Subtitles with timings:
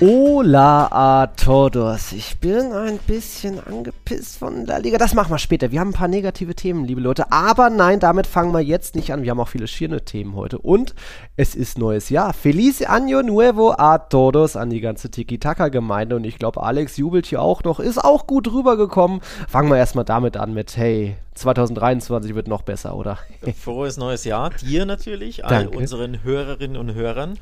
[0.00, 2.12] Hola a todos.
[2.12, 4.96] Ich bin ein bisschen angepisst von der Liga.
[4.96, 5.72] Das machen wir später.
[5.72, 7.32] Wir haben ein paar negative Themen, liebe Leute.
[7.32, 9.24] Aber nein, damit fangen wir jetzt nicht an.
[9.24, 10.58] Wir haben auch viele schöne Themen heute.
[10.60, 10.94] Und
[11.36, 12.32] es ist neues Jahr.
[12.32, 16.14] Feliz Año Nuevo a todos an die ganze Tiki-Taka-Gemeinde.
[16.14, 17.80] Und ich glaube, Alex jubelt hier auch noch.
[17.80, 19.20] Ist auch gut rübergekommen.
[19.48, 23.18] Fangen wir erstmal damit an mit, hey, 2023 wird noch besser, oder?
[23.60, 24.50] Frohes neues Jahr.
[24.50, 25.78] Dir natürlich, all Danke.
[25.78, 27.36] unseren Hörerinnen und Hörern.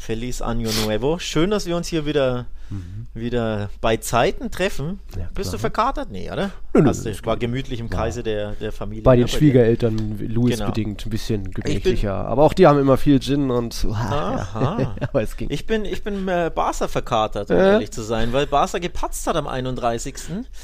[0.00, 1.18] Feliz Año Nuevo.
[1.18, 2.46] Schön, dass wir uns hier wieder,
[3.14, 5.00] wieder bei Zeiten treffen.
[5.16, 5.60] Ja, Bist du klar.
[5.72, 6.10] verkatert?
[6.10, 6.50] Nee, oder?
[6.72, 9.02] Nö, nö, Hast du, war gemütlich im Kreise der, der Familie.
[9.02, 9.28] Bei ne, den?
[9.28, 10.66] Schwiegereltern, Louis Genau.
[10.70, 12.14] bedingt, ein bisschen gemächlicher.
[12.14, 13.86] Aber auch die haben immer viel Gin und.
[13.90, 14.76] Aha.
[14.80, 14.94] Ja.
[15.08, 15.48] Aber es ging.
[15.50, 17.72] Ich bin, ich bin äh, Barca verkatert, um Äh?
[17.72, 20.14] ehrlich zu sein, weil Barca gepatzt hat am 31.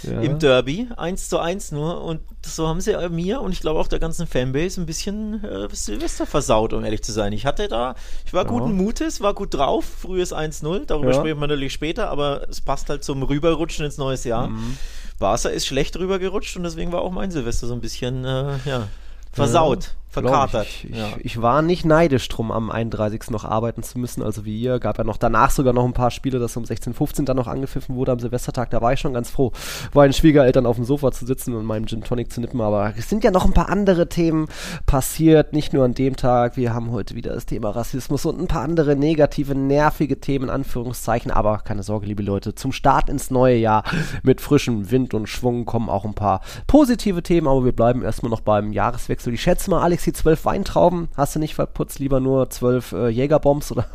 [0.05, 0.21] Ja.
[0.21, 3.81] im Derby, 1 zu 1 nur und so haben sie äh, mir und ich glaube
[3.81, 7.33] auch der ganzen Fanbase ein bisschen äh, Silvester versaut, um ehrlich zu sein.
[7.33, 11.15] Ich hatte da, ich war guten Mutes, war gut drauf, frühes 1-0, darüber Ja.
[11.15, 14.49] sprechen wir natürlich später, aber es passt halt zum Rüberrutschen ins neues Jahr.
[14.49, 14.77] Mhm.
[15.19, 18.89] Barca ist schlecht rübergerutscht und deswegen war auch mein Silvester so ein bisschen, äh, ja,
[19.33, 20.67] versaut, verkatert.
[20.67, 21.09] Ich, ich, ja.
[21.19, 23.31] ich war nicht neidisch drum, am 31.
[23.31, 24.79] noch arbeiten zu müssen, also wie ihr.
[24.79, 27.95] Gab ja noch danach sogar noch ein paar Spiele, dass um 16.15 dann noch angepfiffen
[27.97, 28.71] wurde am Silvestertag.
[28.71, 29.53] Da war ich schon ganz froh,
[29.93, 32.61] bei den Schwiegereltern auf dem Sofa zu sitzen und meinem Gin Tonic zu nippen.
[32.61, 34.47] Aber es sind ja noch ein paar andere Themen
[34.87, 36.57] passiert, nicht nur an dem Tag.
[36.57, 40.51] Wir haben heute wieder das Thema Rassismus und ein paar andere negative, nervige Themen, in
[40.51, 41.31] Anführungszeichen.
[41.31, 43.85] Aber keine Sorge, liebe Leute, zum Start ins neue Jahr
[44.23, 47.49] mit frischem Wind und Schwung kommen auch ein paar positive Themen.
[47.49, 49.35] Aber wir bleiben erstmal noch beim Jahreswechsel.
[49.35, 53.09] Ich schätze mal, Alex, die zwölf Weintrauben hast du nicht verputzt, lieber nur zwölf äh,
[53.09, 53.87] Jägerbombs oder?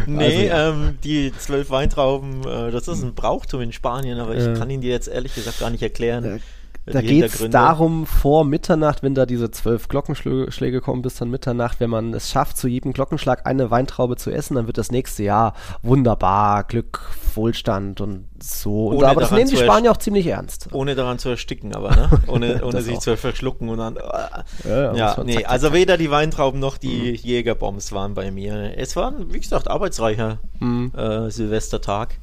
[0.08, 4.44] Nee, Also, ähm, die zwölf Weintrauben, äh, das ist ein Brauchtum in Spanien, aber ich
[4.44, 4.54] Ja.
[4.54, 6.42] kann ihn dir jetzt ehrlich gesagt gar nicht erklären.
[6.86, 11.16] Äh, äh, Da geht es darum, vor Mitternacht, wenn da diese zwölf Glockenschläge kommen bis
[11.16, 14.78] dann Mitternacht, wenn man es schafft, zu jedem Glockenschlag eine Weintraube zu essen, dann wird
[14.78, 15.54] das nächste Jahr
[15.84, 17.02] wunderbar, Glück,
[17.36, 18.88] Wohlstand und so.
[18.88, 20.70] Und aber das nehmen die Spanier auch ziemlich ernst.
[20.72, 22.10] Ohne daran zu ersticken, aber, ne?
[22.28, 23.02] Ohne, ohne sich auch.
[23.02, 23.96] zu verschlucken und dann.
[23.96, 28.14] Ja, Ja, ja, man nee, zack, zack, also weder die Weintrauben noch die Jägerbombs waren
[28.16, 28.78] bei mir.
[28.78, 30.92] Es war, wie gesagt, arbeitsreicher Mhm.
[30.96, 32.16] äh, Silvestertag.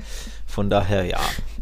[0.46, 1.18] Von daher, ja.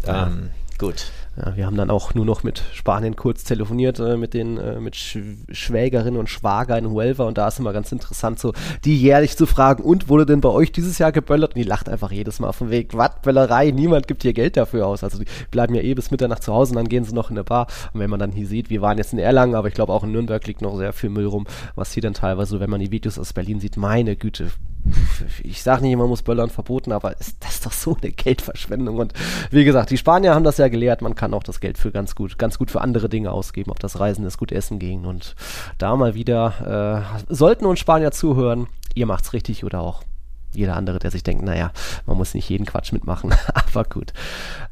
[0.07, 1.07] Ähm, gut.
[1.37, 4.81] Ja, wir haben dann auch nur noch mit Spanien kurz telefoniert, äh, mit den äh,
[4.81, 5.19] mit Sch
[5.51, 8.55] Schwägerin und Schwager in Huelva und da ist immer ganz interessant, so
[8.85, 11.55] die jährlich zu fragen, und wurde denn bei euch dieses Jahr geböllert?
[11.55, 14.87] Und die lacht einfach jedes Mal von Weg, was, Böllerei, niemand gibt hier Geld dafür
[14.87, 15.05] aus.
[15.05, 17.37] Also die bleiben ja eh bis Mitternacht zu Hause und dann gehen sie noch in
[17.37, 17.67] eine Bar.
[17.93, 20.05] Und wenn man dann hier sieht, wir waren jetzt in Erlangen, aber ich glaube auch
[20.05, 22.91] in Nürnberg liegt noch sehr viel Müll rum, was hier dann teilweise, wenn man die
[22.91, 24.51] Videos aus Berlin sieht, meine Güte,
[25.43, 28.99] ich sage nicht, man muss Böllern verboten, aber ist, das doch so eine Geldverschwendung.
[28.99, 29.13] Und
[29.51, 32.15] wie gesagt, die Spanier haben das ja gelehrt, man kann auch das Geld für ganz
[32.15, 35.07] gut, ganz gut für andere Dinge ausgeben, ob das Reisen ist, gut essen gehen.
[35.07, 35.35] Und
[35.79, 40.03] da mal wieder, äh, sollten uns Spanier zuhören, ihr macht's richtig oder auch
[40.53, 41.71] jeder andere, der sich denkt, naja,
[42.07, 44.13] man muss nicht jeden Quatsch mitmachen, aber gut.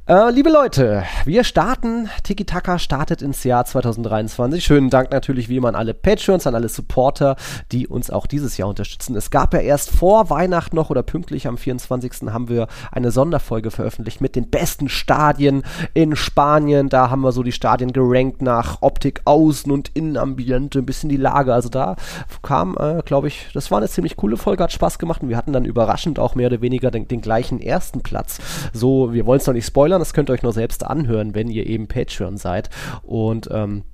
[0.07, 4.63] Äh, liebe Leute, wir starten, Tiki Taka startet ins Jahr 2023.
[4.63, 7.37] Schönen Dank natürlich wie immer an alle Patreons, an alle Supporter,
[7.73, 9.17] die uns auch dieses Jahr unterstützen.
[9.17, 12.31] Es gab ja erst vor Weihnachten noch oder pünktlich am 24.
[12.31, 15.63] haben wir eine Sonderfolge veröffentlicht mit den besten Stadien
[15.95, 16.91] in Spanien.
[16.91, 21.17] Da haben wir so die Stadien gerankt nach Optik, Außen- und Innenambiente, ein bisschen die
[21.17, 21.55] Lage.
[21.55, 21.97] Also da
[22.43, 25.39] kam, äh, glaube ich, das war eine ziemlich coole Folge, hat Spaß gemacht und wir
[25.39, 28.39] hatten dann überraschend auch mehr oder weniger den, den gleichen ersten Platz.
[28.75, 31.49] So, wir wollen es noch nicht spoilern, das könnt ihr euch nur selbst anhören, wenn
[31.49, 32.71] ihr eben Patreon seid.
[33.03, 33.85] Und ähm,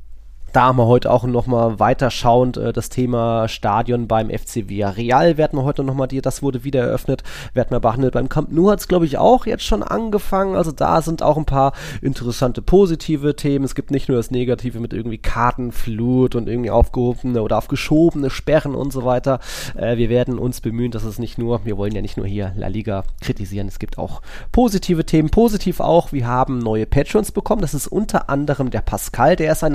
[0.53, 5.59] da haben wir heute auch nochmal weiterschauend äh, das Thema Stadion beim FC Villarreal werden
[5.59, 7.23] wir heute nochmal, das wurde wieder eröffnet,
[7.55, 8.15] werden wir behandelt.
[8.15, 10.57] Beim Camp Nou hat es, glaube ich, auch jetzt schon angefangen.
[10.57, 11.73] Also da sind auch ein paar
[12.03, 13.65] interessante positive Themen.
[13.65, 18.75] Es gibt nicht nur das Negative mit irgendwie Kartenflut und irgendwie aufgehobene oder aufgeschobene Sperren
[18.75, 19.41] und so weiter.
[19.77, 22.53] Äh, wir werden uns bemühen, dass es nicht nur, wir wollen ja nicht nur hier
[22.57, 24.23] La Liga kritisieren, es gibt auch
[24.53, 25.31] positive Themen.
[25.31, 27.63] Positiv auch, wir haben neue Patrons bekommen.
[27.63, 29.73] Das ist unter anderem der Pascal, der ist ein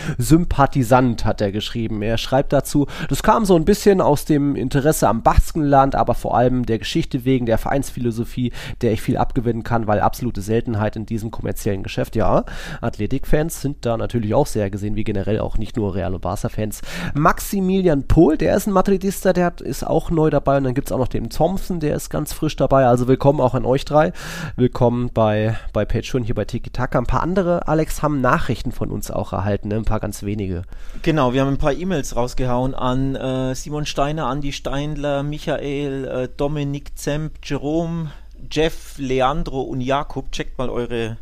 [0.00, 2.02] Athletik-Sympathisant, hat er geschrieben.
[2.02, 6.36] Er schreibt dazu, das kam so ein bisschen aus dem Interesse am Baskenland, aber vor
[6.36, 11.06] allem der Geschichte wegen, der Vereinsphilosophie, der ich viel abgewinnen kann, weil absolute Seltenheit in
[11.06, 12.16] diesem kommerziellen Geschäft.
[12.16, 12.44] Ja,
[12.80, 16.82] Athletik-Fans sind da natürlich auch sehr gesehen, wie generell auch nicht nur Real- und Barca-Fans.
[17.14, 20.88] Maximilian Pohl, der ist ein Madridista, der hat, ist auch neu dabei und dann gibt
[20.88, 22.86] es auch noch den Thompson, der ist ganz frisch dabei.
[22.86, 24.12] Also willkommen auch an euch drei.
[24.56, 26.98] Willkommen bei, bei Patreon hier bei Tiki Taka.
[26.98, 29.76] Ein paar andere, Alex, haben Nachrichten von uns auch erhalten, ne?
[29.90, 30.62] Paar ganz wenige.
[31.02, 36.28] Genau, wir haben ein paar E-Mails rausgehauen an äh, Simon Steiner, Andi Steindler, Michael, äh,
[36.36, 38.12] Dominik Zemp, Jerome,
[38.48, 41.16] Jeff, Leandro und Jakob, checkt mal eure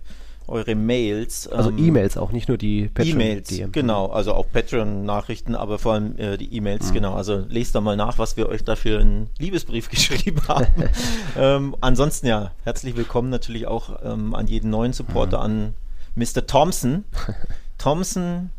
[0.49, 1.47] eure Mails.
[1.47, 6.19] Also ähm, E-Mails auch, nicht nur die E-Mails, genau, also auch Patreon-Nachrichten, aber vor allem
[6.19, 6.95] äh, die E-Mails, mhm.
[6.95, 7.15] genau.
[7.15, 10.67] Also lest da mal nach, was wir euch dafür einen Liebesbrief geschrieben haben.
[11.37, 15.45] ähm, ansonsten ja, herzlich willkommen natürlich auch ähm, an jeden neuen Supporter, mhm.
[15.45, 15.75] an
[16.17, 16.47] Mr.
[16.47, 17.05] Thompson.
[17.79, 18.51] Thompson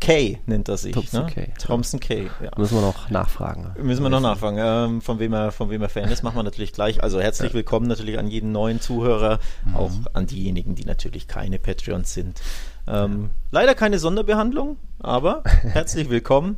[0.00, 0.92] K nennt er sich.
[0.92, 1.32] Thompson ne?
[1.32, 1.52] K.
[1.58, 2.30] Thompson K.
[2.42, 2.50] Ja.
[2.56, 3.72] Müssen wir noch nachfragen.
[3.82, 6.42] Müssen wir noch nachfragen, ähm, von, wem er, von wem er Fan ist, machen wir
[6.42, 7.02] natürlich gleich.
[7.02, 7.54] Also herzlich ja.
[7.54, 9.76] willkommen natürlich an jeden neuen Zuhörer, mhm.
[9.76, 12.40] auch an diejenigen, die natürlich keine Patreons sind.
[12.88, 13.28] Ähm, ja.
[13.50, 16.56] Leider keine Sonderbehandlung, aber herzlich willkommen.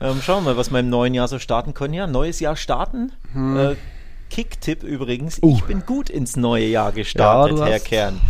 [0.00, 1.94] Ähm, schauen wir mal, was wir im neuen Jahr so starten können.
[1.94, 3.12] Ja, neues Jahr starten.
[3.32, 3.56] Hm.
[3.56, 3.76] Äh,
[4.30, 5.42] Kick-Tipp übrigens.
[5.42, 5.54] Uh.
[5.56, 8.20] Ich bin gut ins neue Jahr gestartet, Herr Kern.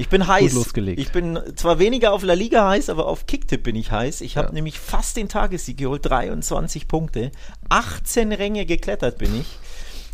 [0.00, 0.54] Ich bin heiß.
[0.54, 0.98] losgelegt.
[0.98, 4.22] Ich bin zwar weniger auf La Liga heiß, aber auf Kicktipp bin ich heiß.
[4.22, 4.54] Ich habe ja.
[4.54, 7.30] nämlich fast den Tagessieg geholt, 23 Punkte.
[7.68, 9.58] 18 Ränge geklettert bin ich.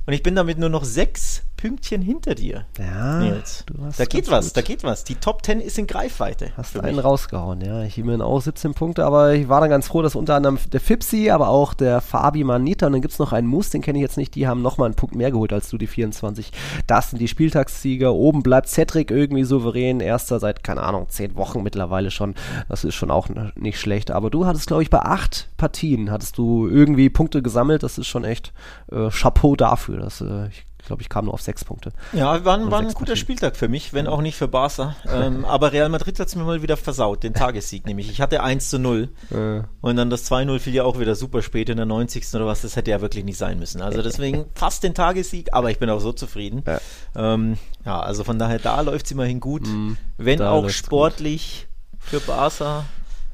[0.04, 2.66] Und ich bin damit nur noch sechs Pünktchen hinter dir.
[2.78, 3.64] Ja, Nils.
[3.96, 4.56] da geht was, gut.
[4.56, 5.04] da geht was.
[5.04, 6.50] Die Top 10 ist in Greifweite.
[6.56, 7.82] Hast du einen rausgehauen, ja.
[7.82, 10.80] Ich mir auch 17 Punkte, aber ich war dann ganz froh, dass unter anderem der
[10.80, 13.98] Fipsi, aber auch der Fabi Manita und dann gibt es noch einen Moose, den kenne
[13.98, 16.52] ich jetzt nicht, die haben nochmal einen Punkt mehr geholt als du, die 24.
[16.86, 18.12] Das sind die Spieltagssieger.
[18.12, 22.34] Oben bleibt Cedric irgendwie souverän, erster seit, keine Ahnung, 10 Wochen mittlerweile schon.
[22.68, 24.10] Das ist schon auch nicht schlecht.
[24.10, 27.82] Aber du hattest, glaube ich, bei acht Partien hattest du irgendwie Punkte gesammelt.
[27.82, 28.52] Das ist schon echt
[28.90, 29.98] äh, Chapeau dafür.
[29.98, 31.92] Das, äh, ich glaube ich, kam nur auf sechs Punkte.
[32.12, 33.16] Ja, war, war ein guter Partien.
[33.16, 34.96] Spieltag für mich, wenn auch nicht für Barca.
[35.12, 38.10] ähm, aber Real Madrid hat es mir mal wieder versaut, den Tagessieg nämlich.
[38.10, 39.62] Ich hatte 1 zu 0 äh.
[39.80, 42.34] und dann das 2-0 fiel ja auch wieder super spät in der 90.
[42.34, 42.62] oder was.
[42.62, 43.82] Das hätte ja wirklich nicht sein müssen.
[43.82, 46.62] Also deswegen fast den Tagessieg, aber ich bin auch so zufrieden.
[46.66, 46.80] Ja,
[47.14, 49.66] ähm, ja also von daher, da läuft es immerhin gut.
[49.66, 52.00] Mm, wenn auch sportlich gut.
[52.00, 52.84] für Barca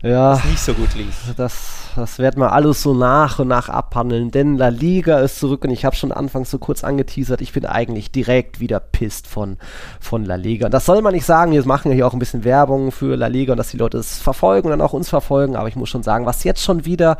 [0.03, 1.33] ja, nicht so gut lief.
[1.37, 5.65] Das, das werden wir alles so nach und nach abhandeln, denn La Liga ist zurück
[5.65, 9.59] und ich habe schon anfangs so kurz angeteasert, ich bin eigentlich direkt wieder pisst von,
[10.01, 10.67] von La Liga.
[10.67, 13.17] Und das soll man nicht sagen, wir machen ja hier auch ein bisschen Werbung für
[13.17, 15.77] La Liga und dass die Leute es verfolgen und dann auch uns verfolgen, aber ich
[15.77, 17.17] muss schon sagen, was jetzt schon wieder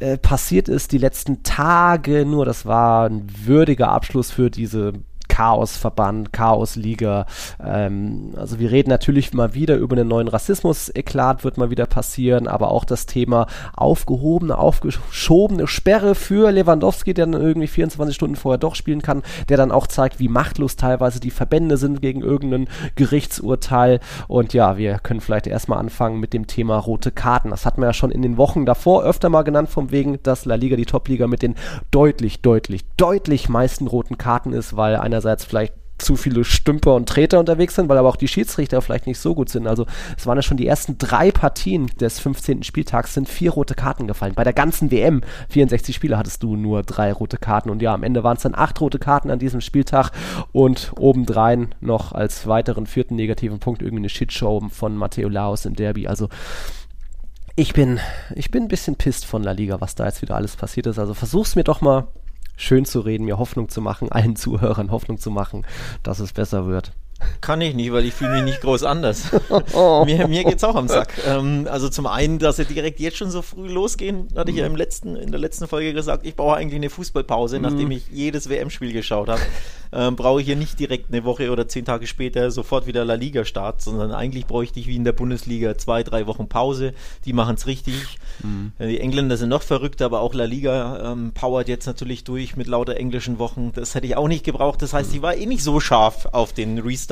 [0.00, 4.94] äh, passiert ist, die letzten Tage nur, das war ein würdiger Abschluss für diese
[5.36, 7.26] Chaosverband, Chaosliga.
[7.62, 12.48] Ähm, also wir reden natürlich mal wieder über einen neuen Rassismus-Eklat, wird mal wieder passieren,
[12.48, 13.46] aber auch das Thema
[13.76, 19.58] aufgehobene, aufgeschobene Sperre für Lewandowski, der dann irgendwie 24 Stunden vorher doch spielen kann, der
[19.58, 24.00] dann auch zeigt, wie machtlos teilweise die Verbände sind gegen irgendein Gerichtsurteil.
[24.28, 27.50] Und ja, wir können vielleicht erstmal anfangen mit dem Thema rote Karten.
[27.50, 30.46] Das hatten wir ja schon in den Wochen davor öfter mal genannt, vom wegen, dass
[30.46, 31.56] La Liga die Topliga mit den
[31.90, 37.08] deutlich, deutlich, deutlich meisten roten Karten ist, weil einerseits einerseits vielleicht zu viele Stümper und
[37.08, 39.66] Treter unterwegs sind, weil aber auch die Schiedsrichter vielleicht nicht so gut sind.
[39.66, 39.86] Also
[40.18, 42.64] es waren ja schon die ersten drei Partien des 15.
[42.64, 44.34] Spieltags, sind vier rote Karten gefallen.
[44.34, 47.70] Bei der ganzen WM, 64 Spiele, hattest du nur drei rote Karten.
[47.70, 50.10] Und ja, am Ende waren es dann acht rote Karten an diesem Spieltag
[50.52, 55.76] und obendrein noch als weiteren vierten negativen Punkt irgendwie eine Shitshow von Matteo Laos im
[55.76, 56.08] Derby.
[56.08, 56.28] Also
[57.56, 58.00] ich bin,
[58.34, 60.98] ich bin ein bisschen pisst von La Liga, was da jetzt wieder alles passiert ist.
[60.98, 62.06] Also versuch's mir doch mal
[62.56, 65.66] schön zu reden, mir Hoffnung zu machen, allen Zuhörern Hoffnung zu machen,
[66.02, 66.92] dass es besser wird.
[67.40, 69.30] Kann ich nicht, weil ich fühle mich nicht groß anders.
[70.04, 71.14] mir, mir es auch am Sack.
[71.26, 74.66] Ähm, also zum einen, dass sie direkt jetzt schon so früh losgehen, hatte ich ja
[74.66, 77.62] im letzten, in der letzten Folge gesagt, ich brauche eigentlich eine Fußballpause, mhm.
[77.62, 79.40] nachdem ich jedes WM-Spiel geschaut habe.
[79.92, 83.14] Ähm, brauche ich hier nicht direkt eine Woche oder zehn Tage später sofort wieder La
[83.14, 86.92] Liga-Start, sondern eigentlich bräuchte ich wie in der Bundesliga zwei, drei Wochen Pause.
[87.24, 88.18] Die machen es richtig.
[88.42, 88.72] Mhm.
[88.78, 92.56] Äh, die Engländer sind noch verrückt, aber auch La Liga ähm, powert jetzt natürlich durch
[92.56, 93.72] mit lauter englischen Wochen.
[93.74, 94.82] Das hätte ich auch nicht gebraucht.
[94.82, 97.05] Das heißt, ich war eh nicht so scharf auf den Restart.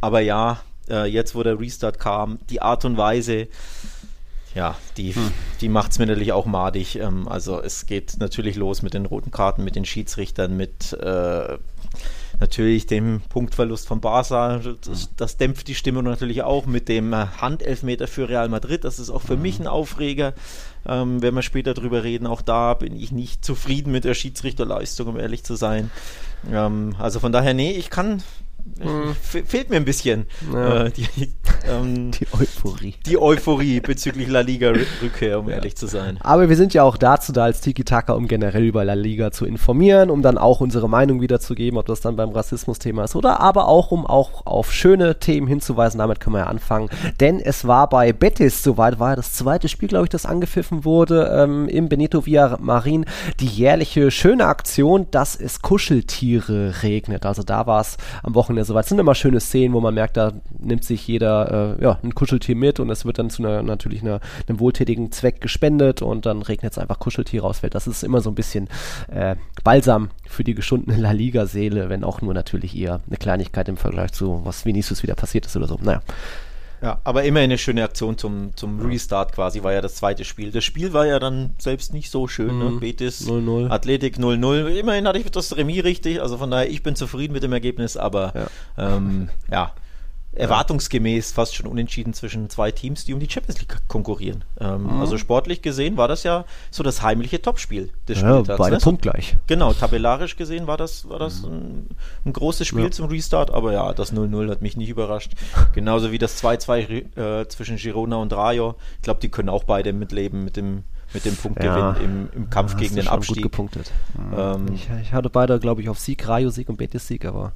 [0.00, 3.48] Aber ja, äh, jetzt wo der Restart kam, die Art und Weise,
[4.54, 5.32] ja, die, hm.
[5.60, 6.96] die macht es mir natürlich auch madig.
[6.96, 11.58] Ähm, also es geht natürlich los mit den roten Karten, mit den Schiedsrichtern, mit äh,
[12.38, 14.60] natürlich dem Punktverlust von Barca.
[14.82, 18.84] Das, das, dämpft die Stimmung natürlich auch mit dem Handelfmeter für Real Madrid.
[18.84, 20.34] Das ist auch für mich ein Aufreger.
[20.86, 25.08] Ähm, wenn wir später drüber reden, auch da bin ich nicht zufrieden mit der Schiedsrichterleistung,
[25.08, 25.90] um ehrlich zu sein.
[26.52, 28.22] Ähm, also von daher, nee, ich kann hm.
[29.20, 30.84] Fehlt mir ein bisschen ja.
[30.84, 31.06] äh, die,
[31.68, 32.94] ähm, die, Euphorie.
[33.06, 35.56] Die Euphorie bezüglich La Liga-Rückkehr, um ja.
[35.56, 36.18] ehrlich zu sein.
[36.22, 39.44] Aber wir sind ja auch dazu da als Tiki-Taka, um generell über La Liga zu
[39.44, 43.68] informieren, um dann auch unsere Meinung wiederzugeben, ob das dann beim Rassismus-Thema ist oder aber
[43.68, 45.98] auch, um auch auf schöne Themen hinzuweisen.
[45.98, 46.88] Damit können wir ja anfangen.
[47.20, 50.84] Denn es war bei Betis, soweit war ja das zweite Spiel, glaube ich, das angepfiffen
[50.84, 53.04] wurde, ähm, im Benito Villamarin,
[53.40, 57.26] die jährliche schöne Aktion, dass es Kuscheltiere regnet.
[57.26, 58.82] Also da war es am Wochenende und er so weiter.
[58.82, 62.14] Das sind immer schöne Szenen, wo man merkt, da nimmt sich jeder äh, ja, ein
[62.14, 66.26] Kuscheltier mit und es wird dann zu einer natürlich einer, einem wohltätigen Zweck gespendet und
[66.26, 67.60] dann regnet es einfach Kuscheltiere aus.
[67.60, 68.68] Das ist immer so ein bisschen
[69.08, 73.76] äh, Balsam für die geschundene La Liga-Seele, wenn auch nur natürlich eher eine Kleinigkeit im
[73.76, 75.78] Vergleich zu was Vinicius wieder passiert ist oder so.
[75.82, 76.00] Naja.
[76.84, 80.50] Ja, aber immerhin eine schöne Aktion zum, zum Restart quasi, war ja das zweite Spiel.
[80.50, 82.66] Das Spiel war ja dann selbst nicht so schön, ne?
[82.66, 82.80] Mhm.
[82.80, 83.70] Betis, 0-0.
[83.70, 84.66] Athletik 0-0.
[84.66, 87.96] Immerhin hatte ich das Remis richtig, also von daher, ich bin zufrieden mit dem Ergebnis,
[87.96, 89.72] aber ja, ähm, ja
[90.36, 94.44] erwartungsgemäß fast schon unentschieden zwischen zwei Teams, die um die Champions League konkurrieren.
[94.60, 95.00] Ähm, Mhm.
[95.00, 98.58] Also sportlich gesehen war das ja so das heimliche Topspiel des Ja, Spieltags.
[98.58, 98.80] beide ne?
[98.80, 99.36] punktgleich.
[99.46, 101.88] Genau, tabellarisch gesehen war das, war das ein,
[102.24, 102.86] ein großes Spiel Mhm.
[102.86, 102.90] Ja.
[102.90, 105.32] zum Restart, aber ja, das 0-0 hat mich nicht überrascht.
[105.74, 108.74] Genauso wie das 2-2 äh, zwischen Girona und Rayo.
[108.96, 110.82] Ich glaube, die können auch beide mitleben mit dem,
[111.14, 111.92] mit dem Punktgewinn Ja.
[111.94, 113.36] im, im Kampf Hast gegen den Abstieg.
[113.36, 113.92] Gut gepunktet.
[114.36, 117.52] Ähm, Ich, ich hatte beide, glaube ich, auf Sieg, Rayo-Sieg und Betis-Sieg, aber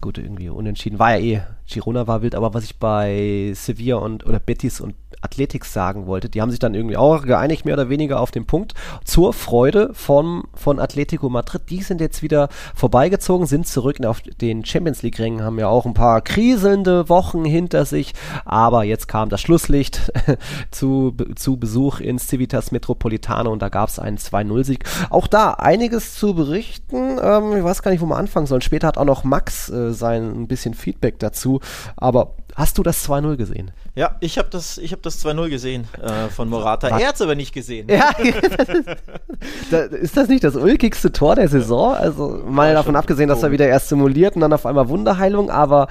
[0.00, 0.98] gut, irgendwie unentschieden.
[0.98, 4.94] War ja eh, Girona war wild, aber was ich bei Sevilla und oder Betis und
[5.22, 8.46] Athletics sagen wollte, die haben sich dann irgendwie auch geeinigt, mehr oder weniger auf den
[8.46, 8.74] Punkt.
[9.04, 11.62] Zur Freude von, von Atletico Madrid.
[11.70, 15.94] Die sind jetzt wieder vorbeigezogen, sind zurück auf den Champions League-Rängen, haben ja auch ein
[15.94, 20.12] paar kriselnde Wochen hinter sich, aber jetzt kam das Schlusslicht
[20.70, 24.84] zu, zu Besuch ins Civitas Metropolitano und da gab es einen 2-0-Sieg.
[25.10, 27.18] Auch da einiges zu berichten.
[27.22, 28.62] Ähm, ich weiß gar nicht, wo man anfangen soll.
[28.62, 31.60] Später hat auch noch Max äh, sein ein bisschen Feedback dazu.
[31.96, 33.72] Aber hast du das 2-0 gesehen?
[33.94, 36.90] Ja, ich habe das, ich hab das 2-0 gesehen äh, von Morata.
[36.90, 37.00] Was?
[37.00, 37.88] Er hat es aber nicht gesehen.
[37.88, 38.10] Ja,
[39.70, 41.94] da, ist das nicht das ulkigste Tor der Saison?
[41.94, 45.50] Also mal Ja, davon abgesehen, dass er wieder erst simuliert und dann auf einmal Wunderheilung,
[45.50, 45.88] aber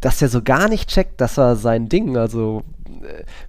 [0.00, 2.16] dass er so gar nicht checkt, das war sein Ding.
[2.16, 2.62] Also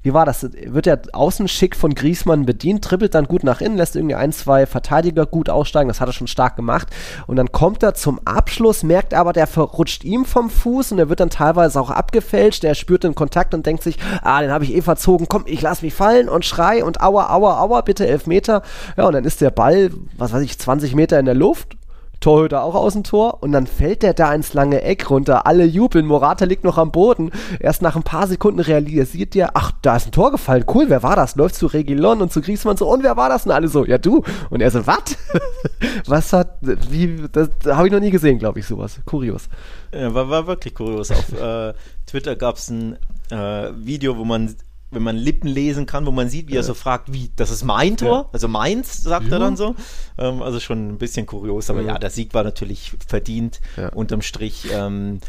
[0.02, 0.48] wie war das?
[0.52, 4.32] Wird er außen schick von Griesmann bedient, trippelt dann gut nach innen, lässt irgendwie ein,
[4.32, 6.88] zwei Verteidiger gut aussteigen, das hat er schon stark gemacht.
[7.28, 11.10] Und dann kommt er zum Abschluss, merkt aber, der verrutscht ihm vom Fuß und er
[11.10, 12.64] wird dann teilweise auch abgefälscht.
[12.64, 15.62] Er spürt den Kontakt und denkt sich, ah, den habe ich eh verzogen, komm, ich
[15.62, 18.62] lass mich fallen und schrei und aua, aua, aua, bitte elf Meter.
[18.98, 21.78] Ja, und dann ist der Ball, was weiß ich, 20 Meter in der Luft.
[22.22, 25.46] Torhüter auch aus dem Tor und dann fällt der da ins lange Eck runter.
[25.48, 27.32] Alle jubeln, Morata liegt noch am Boden.
[27.60, 30.64] Erst nach ein paar Sekunden realisiert der, ach, da ist ein Tor gefallen.
[30.74, 31.36] Cool, wer war das?
[31.36, 33.46] Läuft zu Regilon und zu Griezmann so, und wer war das?
[33.46, 34.24] Und alle so, ja du.
[34.50, 35.18] Und er so, was?
[36.06, 39.02] was hat, wie, das habe ich noch nie gesehen, glaube ich, sowas.
[39.06, 39.50] Kurios.
[39.92, 41.12] Ja, war, war wirklich kurios.
[41.12, 41.74] Auf äh,
[42.06, 42.98] Twitter gab es ein
[43.32, 44.56] äh, Video, wo man,
[44.92, 47.64] wenn man Lippen lesen kann, wo man sieht, wie er so fragt, wie, das ist
[47.64, 48.18] mein Tor?
[48.24, 48.30] Ja.
[48.34, 49.40] Also meins, sagt er Ja.
[49.40, 49.76] dann so.
[50.18, 51.94] Ähm, also schon ein bisschen kurios, aber Ja.
[51.94, 53.90] ja, der Sieg war natürlich verdient, Ja.
[53.90, 54.68] unterm Strich.
[54.72, 55.20] Ähm,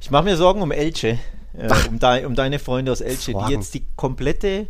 [0.00, 1.18] ich mache mir Sorgen um Elche,
[1.56, 3.46] äh, um, dei- um deine Freunde aus Elche, Sorgen.
[3.48, 4.66] die jetzt die komplette äh,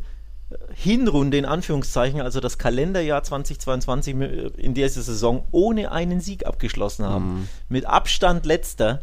[0.75, 7.05] Hinrunde in Anführungszeichen, also das Kalenderjahr 2022 äh, in dieser Saison ohne einen Sieg abgeschlossen
[7.07, 7.49] haben.
[7.69, 9.01] Mit Abstand letzter.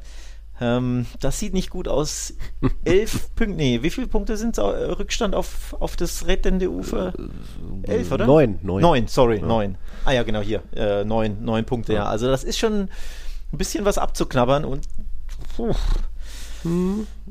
[0.61, 2.33] Ähm, das sieht nicht gut aus.
[2.83, 7.13] Elf Punkte, nee, wie viele Punkte sind es Rückstand auf, auf das rettende Ufer?
[7.83, 8.25] Elf, oder?
[8.25, 8.81] Neun, neun.
[8.81, 9.77] Neun, sorry, neun.
[10.05, 10.63] Ah ja, genau, hier.
[10.75, 12.05] Äh, neun, neun Punkte, ja.
[12.05, 12.89] Also das ist schon
[13.51, 14.87] ein bisschen was abzuknabbern und
[15.55, 15.73] puh,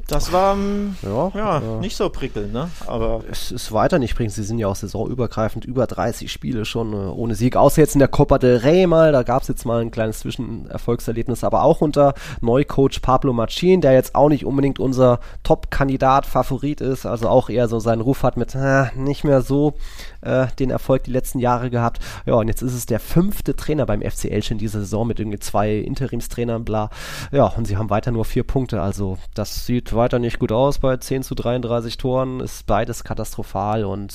[0.07, 1.81] das war ähm, Ja, ja, ja.
[1.81, 2.71] nicht so prickelnd, ne?
[2.87, 4.31] Aber Es ist weiter nicht bringen.
[4.31, 7.57] Sie sind ja auch saisonübergreifend über 30 Spiele schon äh, ohne Sieg.
[7.57, 9.13] Außer jetzt in der Copa del Rey mal.
[9.13, 11.45] Da gab es jetzt mal ein kleines Zwischenerfolgserlebnis.
[11.45, 17.05] Aber auch unter Neucoach Pablo Machin, der jetzt auch nicht unbedingt unser Top-Kandidat, Favorit ist.
[17.07, 19.75] Also auch eher so seinen Ruf hat mit äh, nicht mehr so
[20.21, 21.99] äh, den Erfolg die letzten Jahre gehabt.
[22.27, 25.19] Ja, und jetzt ist es der fünfte Trainer beim FC Elche in dieser Saison mit
[25.19, 26.91] irgendwie zwei Interimstrainern, bla.
[27.33, 28.81] Ja, und sie haben weiter nur vier Punkte.
[28.81, 32.41] Also das sieht weiter nicht gut aus bei 10 zu 33 Toren.
[32.41, 34.13] Ist beides katastrophal und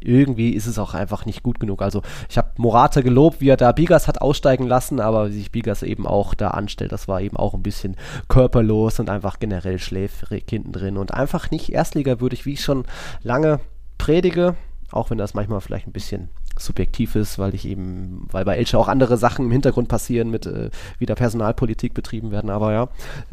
[0.00, 1.82] irgendwie ist es auch einfach nicht gut genug.
[1.82, 5.52] Also ich habe Morata gelobt, wie er da Bigas hat aussteigen lassen, aber wie sich
[5.52, 7.96] Bigas eben auch da anstellt, das war eben auch ein bisschen
[8.28, 12.84] körperlos und einfach generell schläfrig hinten drin und einfach nicht erstligawürdig, wie ich schon
[13.22, 13.60] lange
[13.98, 14.56] predige,
[14.90, 16.30] auch wenn das manchmal vielleicht ein bisschen
[16.60, 20.46] subjektiv ist, weil ich eben, weil bei Elche auch andere Sachen im Hintergrund passieren, mit
[20.46, 22.88] äh, wieder Personalpolitik betrieben werden, aber ja,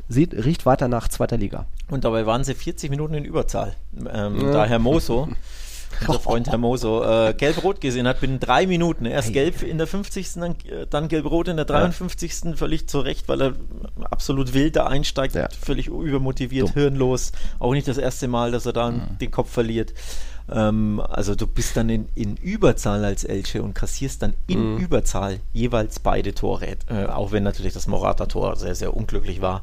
[0.09, 1.65] sieht, riecht weiter nach zweiter Liga.
[1.89, 3.75] Und dabei waren sie 40 Minuten in Überzahl.
[4.11, 4.51] Ähm, Ja.
[4.51, 5.27] Da Herr Moso,
[6.07, 9.05] unser Freund Herr Moso, äh, gelb-rot gesehen hat, binnen drei Minuten.
[9.05, 9.33] Erst Ei.
[9.33, 10.33] gelb in der 50.
[10.35, 12.55] Dann, äh, dann gelb-rot in der 53.
[12.57, 13.53] Völlig zu Recht, weil er
[14.11, 15.47] absolut wild da einsteigt, Ja.
[15.61, 16.73] völlig übermotiviert, Dumm.
[16.73, 17.31] hirnlos.
[17.59, 19.93] Auch nicht das erste Mal, dass er da den Kopf verliert.
[20.51, 24.77] Ähm, also du bist dann in, in Überzahl als Elche und kassierst dann in Mhm.
[24.77, 26.77] Überzahl jeweils beide Tore.
[26.89, 29.61] Äh, auch wenn natürlich das Morata-Tor sehr, sehr unglücklich war.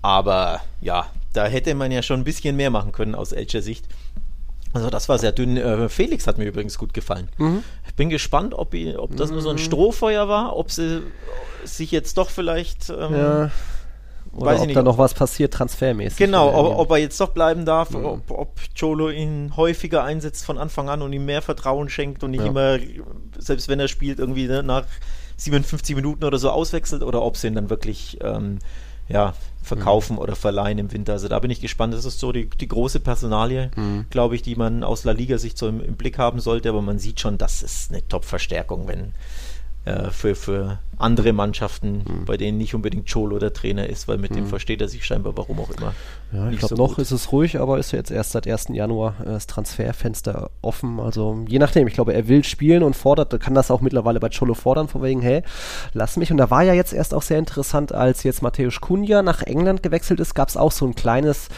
[0.00, 3.84] Aber ja, da hätte man ja schon ein bisschen mehr machen können aus Elcher Sicht.
[4.72, 5.56] Also das war sehr dünn.
[5.58, 7.28] Äh, Felix hat mir übrigens gut gefallen.
[7.86, 11.02] Ich bin gespannt, ob, ob das nur so ein Strohfeuer war, ob sie
[11.64, 13.50] sich jetzt doch vielleicht ähm, Ja.
[14.34, 16.16] Oder ob nicht, da noch was passiert, transfermäßig.
[16.16, 18.04] Genau, ob, ob, er jetzt doch bleiben darf, mhm.
[18.04, 22.30] ob, ob Cholo ihn häufiger einsetzt von Anfang an und ihm mehr Vertrauen schenkt und
[22.30, 22.46] nicht ja.
[22.46, 22.78] immer,
[23.38, 24.84] selbst wenn er spielt, irgendwie ne, nach
[25.36, 28.58] 57 Minuten oder so auswechselt oder ob sie ihn dann wirklich ähm,
[29.08, 30.20] ja, verkaufen mhm.
[30.20, 31.12] oder verleihen im Winter.
[31.12, 31.94] Also da bin ich gespannt.
[31.94, 34.06] Das ist so die, die große Personalie, mhm.
[34.10, 36.68] glaube ich, die man aus La Liga sich so im, im, Blick haben sollte.
[36.68, 39.12] Aber man sieht schon, das ist eine Top-Verstärkung, wenn
[39.84, 42.24] äh, für, für andere Mannschaften, mhm.
[42.24, 44.36] bei denen nicht unbedingt Cholo der Trainer ist, weil mit mhm.
[44.36, 45.94] dem versteht er sich scheinbar, warum auch immer.
[46.32, 46.98] Ja, ich glaube, so noch gut.
[47.00, 48.68] ist es ruhig, aber ist ja jetzt erst seit 1.
[48.70, 50.98] Januar äh, das Transferfenster offen.
[50.98, 54.30] Also je nachdem, ich glaube, er will spielen und fordert, kann das auch mittlerweile bei
[54.30, 55.42] Cholo fordern, von wegen, hey,
[55.92, 56.30] lass mich.
[56.30, 59.82] Und da war ja jetzt erst auch sehr interessant, als jetzt Matthäus Kunja nach England
[59.82, 61.48] gewechselt ist, gab es auch so ein kleines,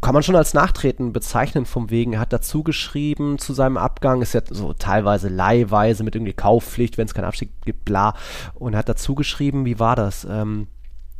[0.00, 4.22] kann man schon als Nachtreten bezeichnen, vom wegen, er hat dazu geschrieben zu seinem Abgang,
[4.22, 8.14] ist ja so teilweise leihweise mit irgendwie Kaufpflicht, wenn es keinen Abstieg gibt, bla.
[8.54, 10.26] Und hat hat dazu geschrieben, wie war das?
[10.28, 10.68] Ähm,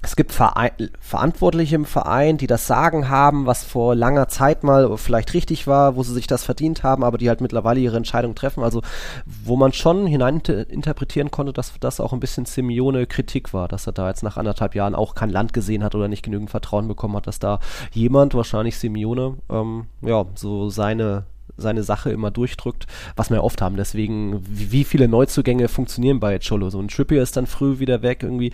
[0.03, 4.99] es gibt Verein, Verantwortliche im Verein, die das Sagen haben, was vor langer Zeit mal
[4.99, 8.35] vielleicht richtig war, wo sie sich das verdient haben, aber die halt mittlerweile ihre Entscheidung
[8.35, 8.63] treffen.
[8.63, 8.83] Also
[9.25, 13.95] wo man schon hineininterpretieren konnte, dass das auch ein bisschen Simeone Kritik war, dass er
[13.95, 17.17] da jetzt nach anderthalb Jahren auch kein Land gesehen hat oder nicht genügend Vertrauen bekommen
[17.17, 17.59] hat, dass da
[17.93, 21.25] jemand, wahrscheinlich Simeone, ähm, ja, so seine
[21.57, 22.87] seine Sache immer durchdrückt,
[23.17, 23.77] was wir oft haben.
[23.77, 26.71] Deswegen, wie viele Neuzugänge funktionieren bei Cholo?
[26.71, 28.53] So ein Trippier ist dann früh wieder weg irgendwie.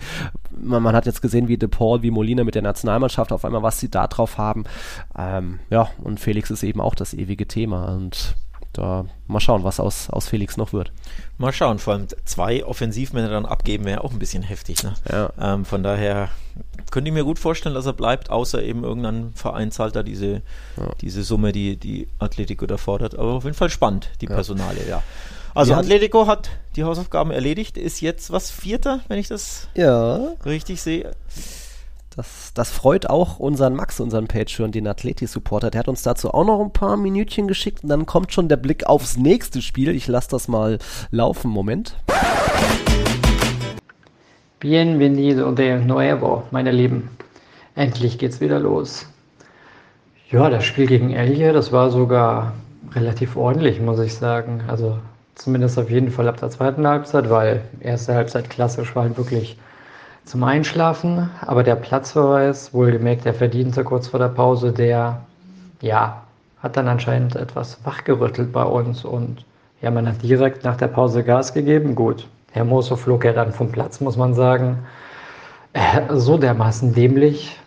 [0.51, 3.63] Man, man hat jetzt gesehen, wie De Paul, wie Molina mit der Nationalmannschaft auf einmal,
[3.63, 4.65] was sie da drauf haben.
[5.17, 8.35] Ähm, ja, und Felix ist eben auch das ewige Thema und
[8.73, 10.91] da mal schauen, was aus, aus Felix noch wird.
[11.37, 14.83] Mal schauen, vor allem zwei Offensivmänner dann abgeben wäre auch ein bisschen heftig.
[14.83, 14.93] Ne?
[15.09, 15.31] Ja.
[15.39, 16.29] Ähm, von daher
[16.91, 20.41] könnte ich mir gut vorstellen, dass er bleibt, außer eben irgendein Verein zahlt da diese,
[20.77, 20.91] ja.
[21.01, 23.17] diese Summe, die die Atletico da fordert.
[23.17, 24.35] Aber auf jeden Fall spannend, die ja.
[24.35, 25.01] Personale, ja.
[25.53, 30.33] Also Atletico hat die Hausaufgaben erledigt, ist jetzt was Vierter, wenn ich das ja.
[30.45, 31.11] richtig sehe.
[32.15, 35.71] Das, das freut auch unseren Max, unseren Patreon, den Atleti-Supporter.
[35.71, 38.57] Der hat uns dazu auch noch ein paar Minütchen geschickt und dann kommt schon der
[38.57, 39.95] Blick aufs nächste Spiel.
[39.95, 40.79] Ich lasse das mal
[41.09, 41.49] laufen.
[41.49, 41.95] Moment.
[44.61, 47.09] Bienvenido de nuevo, meine Lieben.
[47.73, 49.07] Endlich geht's wieder los.
[50.29, 52.53] Ja, das Spiel gegen Elche, das war sogar
[52.93, 54.61] relativ ordentlich, muss ich sagen.
[54.67, 54.99] Also
[55.33, 59.57] zumindest auf jeden Fall ab der zweiten Halbzeit, weil erste Halbzeit klassisch war halt wirklich
[60.25, 61.31] zum Einschlafen.
[61.41, 65.21] Aber der Platzverweis, wohlgemerkt der Verdiente kurz vor der Pause, der,
[65.81, 66.21] ja,
[66.61, 69.05] hat dann anscheinend etwas wachgerüttelt bei uns.
[69.05, 69.43] Und
[69.81, 71.95] ja, man hat direkt nach der Pause Gas gegeben.
[71.95, 74.79] Gut, Herr Moso flog ja dann vom Platz, muss man sagen.
[75.73, 77.57] Äh, so dermaßen dämlich.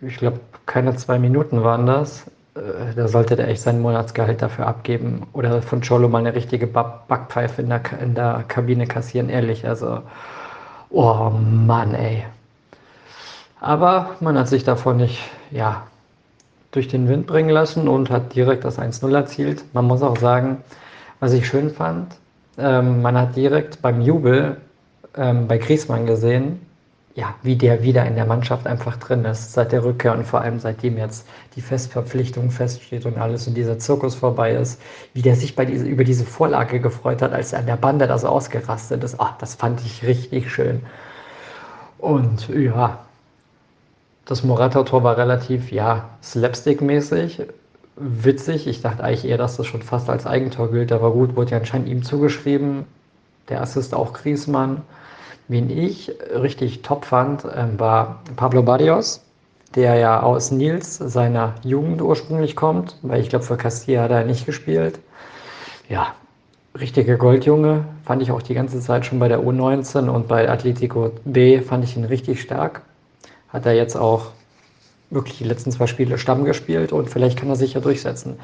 [0.00, 2.26] Ich glaube, keine zwei Minuten waren das.
[2.54, 6.66] Äh, da sollte der echt sein Monatsgehalt dafür abgeben oder von Cholo mal eine richtige
[6.66, 9.66] Backpfeife in der, in der Kabine kassieren, ehrlich.
[9.66, 10.00] Also,
[10.90, 12.24] Oh Mann, ey.
[13.60, 15.20] Aber man hat sich davon nicht,
[15.52, 15.86] ja,
[16.72, 19.64] durch den Wind bringen lassen und hat direkt das 1-0 erzielt.
[19.72, 20.58] Man muss auch sagen,
[21.20, 22.16] was ich schön fand,
[22.60, 24.56] ähm, man hat direkt beim Jubel
[25.16, 26.60] ähm, bei Griesmann gesehen,
[27.14, 30.40] ja, wie der wieder in der Mannschaft einfach drin ist, seit der Rückkehr und vor
[30.42, 34.80] allem seitdem jetzt die Festverpflichtung feststeht und alles und dieser Zirkus vorbei ist,
[35.12, 38.24] wie der sich bei diese, über diese Vorlage gefreut hat, als an der Bande das
[38.24, 39.16] ausgerastet ist.
[39.18, 40.82] Ach, das fand ich richtig schön.
[41.98, 43.00] Und ja,
[44.24, 47.48] das Morata-Tor war relativ, ja, slapstick-mäßig,
[47.96, 48.66] witzig.
[48.66, 51.58] Ich dachte eigentlich eher, dass das schon fast als Eigentor gilt, aber gut, wurde ja
[51.58, 52.86] anscheinend ihm zugeschrieben.
[53.48, 54.82] Der Assist auch Griesmann.
[55.48, 59.20] Wen ich richtig top fand, ähm, war Pablo Barrios,
[59.74, 64.24] der ja aus Nils, seiner Jugend ursprünglich kommt, weil ich glaube, für Castilla hat er
[64.24, 65.00] nicht gespielt.
[65.88, 66.14] Ja,
[66.78, 71.10] richtiger Goldjunge, fand ich auch die ganze Zeit schon bei der U19 und bei Atletico
[71.24, 72.82] B fand ich ihn richtig stark.
[73.48, 74.26] Hat er jetzt auch
[75.10, 78.38] wirklich die letzten zwei Spiele Stamm gespielt und vielleicht kann er sich ja durchsetzen.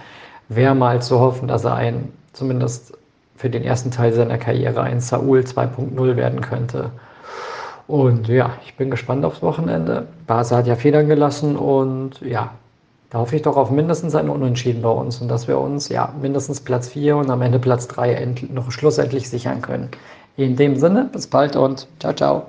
[0.48, 2.96] Wäre mal zu hoffen, dass er ein zumindest
[3.36, 6.90] für den ersten Teil seiner Karriere ein Saul 2.0 werden könnte.
[7.86, 10.08] Und ja, ich bin gespannt aufs Wochenende.
[10.26, 12.50] Barca hat ja Federn gelassen und ja,
[13.10, 16.12] da hoffe ich doch auf mindestens ein Unentschieden bei uns und dass wir uns ja
[16.20, 19.90] mindestens Platz 4 und am Ende Platz 3 noch schlussendlich sichern können.
[20.36, 22.46] In dem Sinne, bis bald und ciao, ciao.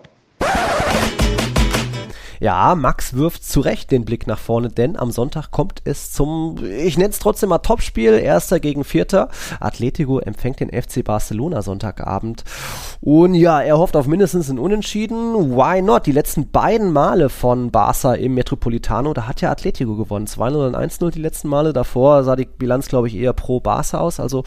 [2.39, 6.57] Ja, Max wirft zu Recht den Blick nach vorne, denn am Sonntag kommt es zum,
[6.63, 9.29] ich nenne es trotzdem mal Topspiel, erster gegen vierter.
[9.59, 12.43] Atletico empfängt den FC Barcelona Sonntagabend.
[13.01, 15.55] Und ja, er hofft auf mindestens ein Unentschieden.
[15.55, 16.05] Why not?
[16.05, 20.27] Die letzten beiden Male von Barca im Metropolitano, da hat ja Atletico gewonnen.
[20.27, 21.73] 2-0 und 1-0 die letzten Male.
[21.73, 24.19] Davor sah die Bilanz, glaube ich, eher pro Barca aus.
[24.19, 24.43] Also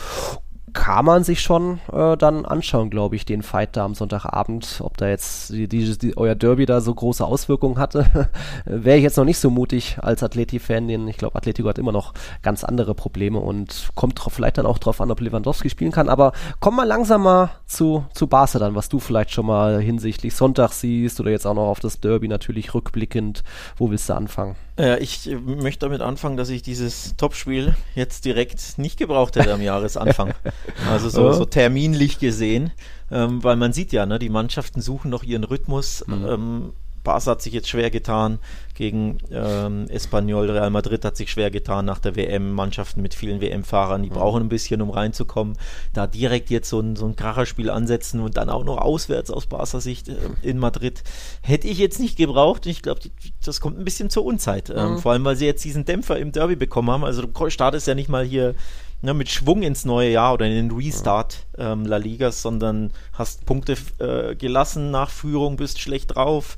[0.73, 4.81] kann man sich schon äh, dann anschauen, glaube ich, den Fight da am Sonntagabend.
[4.83, 8.31] Ob da jetzt die, die, die, euer Derby da so große Auswirkungen hatte,
[8.65, 11.93] wäre ich jetzt noch nicht so mutig als Atleti-Fan, denn ich glaube, Atletico hat immer
[11.93, 16.09] noch ganz andere Probleme und kommt vielleicht dann auch drauf an, ob Lewandowski spielen kann.
[16.09, 20.35] Aber komm mal langsam mal zu, zu Barca dann, was du vielleicht schon mal hinsichtlich
[20.35, 23.45] Sonntag siehst oder jetzt auch noch auf das Derby natürlich rückblickend.
[23.77, 24.57] Wo willst du anfangen?
[24.81, 29.63] Äh, ich möchte damit anfangen, dass ich dieses Topspiel jetzt direkt nicht gebraucht hätte am
[29.63, 30.35] Jahresanfang.
[30.91, 32.73] Also so, so terminlich gesehen,
[33.11, 36.05] ähm, weil man sieht ja, ne, die Mannschaften suchen noch ihren Rhythmus.
[36.07, 36.27] Mhm.
[36.27, 38.39] Ähm, Barca hat sich jetzt schwer getan
[38.75, 40.51] gegen ähm, Espanyol.
[40.51, 42.53] Real Madrid hat sich schwer getan nach der WM.
[42.53, 44.15] Mannschaften mit vielen WM-Fahrern, die mhm.
[44.15, 45.57] brauchen ein bisschen, um reinzukommen.
[45.93, 49.47] Da direkt jetzt so ein, so ein Kracherspiel ansetzen und dann auch noch auswärts aus
[49.47, 51.03] Barca-Sicht äh, in Madrid,
[51.43, 52.67] hätte ich jetzt nicht gebraucht.
[52.67, 53.01] Ich glaube,
[53.45, 54.71] das kommt ein bisschen zur Unzeit.
[54.71, 54.99] Ähm, mhm.
[54.99, 57.05] vor allem, weil sie jetzt diesen Dämpfer im Derby bekommen haben.
[57.05, 58.55] Also du startest ja nicht mal hier
[59.03, 63.47] ne, mit Schwung ins neue Jahr oder in den Restart ähm, La Liga, sondern hast
[63.47, 66.57] Punkte äh, gelassen nach Führung, bist schlecht drauf,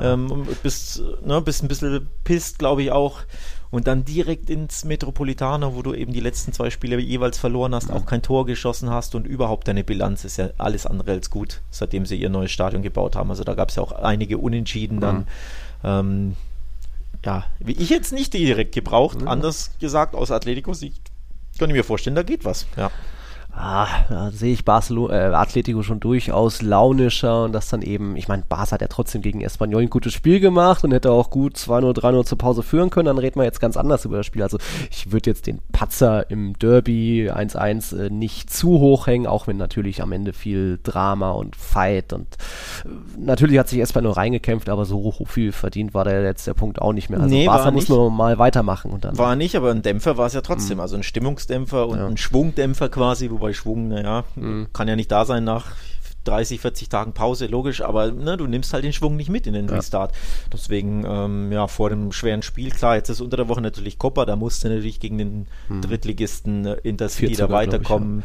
[0.00, 0.14] ja.
[0.14, 3.20] ähm, bist, ne, bist ein bisschen pisst, glaube ich auch.
[3.72, 7.88] Und dann direkt ins Metropolitaner, wo du eben die letzten zwei Spiele jeweils verloren hast,
[7.88, 7.94] ja.
[7.94, 11.60] auch kein Tor geschossen hast und überhaupt deine Bilanz ist ja alles andere als gut,
[11.70, 13.30] seitdem sie ihr neues Stadion gebaut haben.
[13.30, 15.18] Also da gab es ja auch einige Unentschieden dann.
[15.18, 15.24] Mhm.
[15.84, 16.36] Ähm,
[17.24, 21.09] ja, wie ich jetzt nicht direkt gebraucht, anders gesagt aus Atletico-Sicht
[21.60, 22.66] kann ich mir vorstellen, da geht was.
[22.76, 22.90] Ja.
[23.52, 28.28] Ah, da sehe ich Barcelona, äh, Atletico schon durchaus launischer und das dann eben, ich
[28.28, 31.56] meine, Barca hat ja trotzdem gegen Espanyol ein gutes Spiel gemacht und hätte auch gut
[31.56, 34.42] 2-0, 3-0 zur Pause führen können, dann reden wir jetzt ganz anders über das Spiel.
[34.42, 34.58] Also
[34.90, 39.56] ich würde jetzt den Patzer im Derby 1-1 äh, nicht zu hoch hängen, auch wenn
[39.56, 42.26] natürlich am Ende viel Drama und Fight und
[42.84, 46.80] äh, natürlich hat sich Espanyol reingekämpft, aber so hoch viel verdient war der letzte Punkt
[46.80, 47.20] auch nicht mehr.
[47.20, 48.90] Also nee, Barca muss nur mal weitermachen.
[48.90, 50.82] Und dann war nicht, aber ein Dämpfer war es ja trotzdem, mhm.
[50.82, 52.06] also ein Stimmungsdämpfer und ja.
[52.06, 54.68] ein Schwungdämpfer quasi, wo wobei Schwung, naja, mhm.
[54.72, 55.72] kann ja nicht da sein nach
[56.24, 59.54] 30, 40 Tagen Pause, logisch, aber ne, du nimmst halt den Schwung nicht mit in
[59.54, 59.76] den ja.
[59.76, 60.12] Restart.
[60.52, 64.26] Deswegen, ähm, ja, vor dem schweren Spiel, klar, jetzt ist unter der Woche natürlich Coppa,
[64.26, 65.80] da musste natürlich gegen den mhm.
[65.80, 68.20] Drittligisten äh, Intercity da weiterkommen.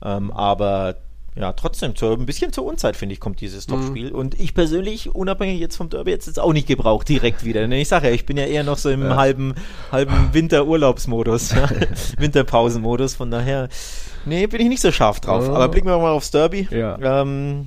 [0.00, 0.16] Ich, ja.
[0.16, 0.96] ähm, aber
[1.36, 4.10] ja, trotzdem, zu, ein bisschen zur Unzeit, finde ich, kommt dieses Topspiel.
[4.10, 4.14] Mhm.
[4.14, 7.60] Und ich persönlich, unabhängig jetzt vom Derby, jetzt ist auch nicht gebraucht direkt wieder.
[7.60, 9.16] Denn ich sage ja, ich bin ja eher noch so im ja.
[9.16, 9.54] halben,
[9.90, 11.68] halben Winterurlaubsmodus, ja.
[12.18, 13.16] Winterpausenmodus.
[13.16, 13.68] Von daher,
[14.24, 15.48] nee, bin ich nicht so scharf drauf.
[15.48, 15.54] Oh.
[15.54, 16.68] Aber blicken wir mal aufs Derby.
[16.70, 17.22] Ja.
[17.22, 17.66] Ähm,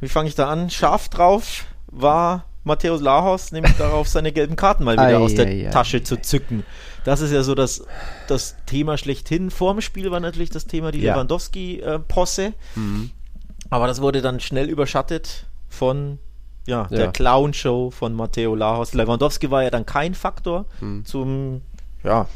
[0.00, 0.68] wie fange ich da an?
[0.68, 5.46] Scharf drauf war Matthäus Lahos, nämlich darauf, seine gelben Karten mal wieder ei, aus der
[5.46, 6.00] ei, Tasche ei.
[6.00, 6.64] zu zücken.
[7.04, 7.84] Das ist ja so das,
[8.26, 9.50] das Thema schlechthin.
[9.50, 11.14] Vorm Spiel war natürlich das Thema die ja.
[11.14, 12.54] Lewandowski-Posse.
[12.74, 13.10] Mhm.
[13.70, 16.18] Aber das wurde dann schnell überschattet von
[16.66, 16.96] ja, ja.
[16.96, 18.94] der Clown-Show von Matteo Lahos.
[18.94, 21.04] Lewandowski war ja dann kein Faktor mhm.
[21.04, 21.62] zum,
[22.02, 22.26] ja,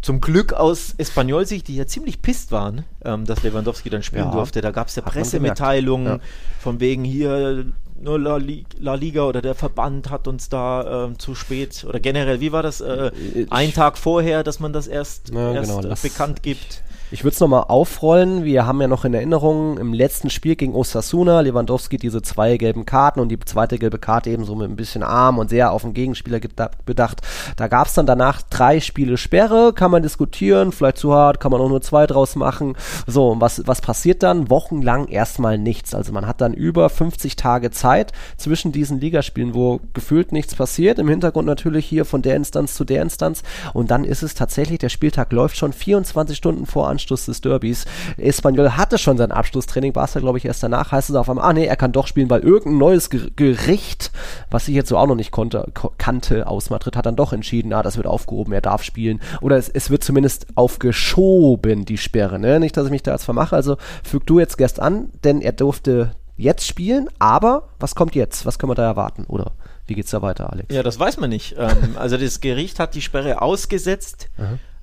[0.00, 4.30] zum Glück aus Espanyol-Sicht, die ja ziemlich pisst waren, ähm, dass Lewandowski dann spielen ja.
[4.30, 4.60] durfte.
[4.60, 6.20] Da gab es ja Pressemitteilungen ja.
[6.60, 7.66] von wegen hier
[8.00, 8.38] nur La,
[8.78, 12.62] La, Liga oder der Verband hat uns da äh, zu spät oder generell, wie war
[12.62, 12.80] das?
[12.80, 13.10] Äh,
[13.50, 16.82] ein Tag vorher, dass man das erst, ja, erst genau, bekannt gibt.
[17.12, 18.42] Ich würde es nochmal aufrollen.
[18.42, 22.84] Wir haben ja noch in Erinnerung im letzten Spiel gegen Osasuna Lewandowski diese zwei gelben
[22.84, 25.82] Karten und die zweite gelbe Karte eben so mit ein bisschen Arm und sehr auf
[25.82, 26.40] den Gegenspieler
[26.84, 27.22] bedacht.
[27.54, 31.52] Da gab es dann danach drei Spiele Sperre, kann man diskutieren, vielleicht zu hart, kann
[31.52, 32.76] man auch nur zwei draus machen.
[33.06, 34.50] So, und was, was passiert dann?
[34.50, 35.94] Wochenlang erstmal nichts.
[35.94, 40.98] Also man hat dann über 50 Tage Zeit zwischen diesen Ligaspielen, wo gefühlt nichts passiert.
[40.98, 43.44] Im Hintergrund natürlich hier von der Instanz zu der Instanz.
[43.74, 47.84] Und dann ist es tatsächlich, der Spieltag läuft schon 24 Stunden vor Anschluss des Derbys.
[48.16, 51.52] Espanyol hatte schon sein Abschlusstraining, Barca glaube ich erst danach, heißt es auf einmal, ah
[51.52, 54.10] nee, er kann doch spielen, weil irgendein neues Gericht,
[54.50, 57.74] was ich jetzt so auch noch nicht konnte, kannte aus Madrid, hat dann doch entschieden,
[57.74, 59.20] ah, das wird aufgehoben, er darf spielen.
[59.42, 62.38] Oder es, es wird zumindest aufgeschoben, die Sperre.
[62.38, 62.58] Ne?
[62.60, 65.52] Nicht, dass ich mich da jetzt vermache, also füg du jetzt erst an, denn er
[65.52, 68.46] durfte jetzt spielen, aber was kommt jetzt?
[68.46, 69.24] Was können wir da erwarten?
[69.28, 69.52] Oder
[69.86, 70.74] wie geht's da weiter, Alex?
[70.74, 71.56] Ja, das weiß man nicht.
[71.58, 74.28] ähm, also das Gericht hat die Sperre ausgesetzt,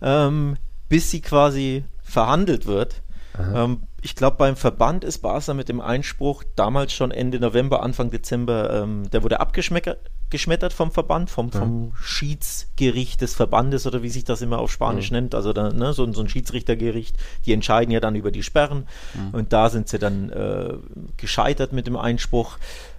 [0.02, 0.58] ähm,
[0.90, 3.02] bis sie quasi verhandelt wird.
[3.38, 8.12] Ähm, ich glaube, beim Verband ist Barca mit dem Einspruch damals schon Ende November, Anfang
[8.12, 14.24] Dezember, ähm, der wurde abgeschmettert vom Verband, vom, vom Schiedsgericht des Verbandes oder wie sich
[14.24, 15.18] das immer auf Spanisch mhm.
[15.18, 15.36] nennt.
[15.36, 19.30] Also da, ne, so, so, ein Schiedsrichtergericht, die entscheiden ja dann über die Sperren mhm.
[19.32, 20.74] und da sind sie dann äh,
[21.18, 22.58] gescheitert mit dem Einspruch.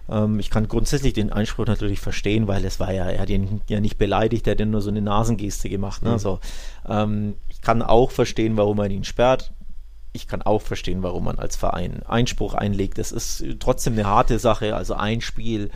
[0.08, 3.60] Ähm, ich kann grundsätzlich den Einspruch natürlich verstehen, weil es war ja, er hat ihn
[3.68, 6.02] ja nicht beleidigt, er hat ja nur so eine Nasengeste gemacht.
[6.02, 6.08] Ne?
[6.08, 6.14] Mhm.
[6.14, 6.40] Also,
[6.88, 9.52] ähm, kann auch verstehen, warum man ihn sperrt.
[10.16, 12.98] Ich kann auch verstehen, warum man als Verein Einspruch einlegt.
[12.98, 14.76] Das ist trotzdem eine harte Sache.
[14.76, 15.70] Also ein Spiel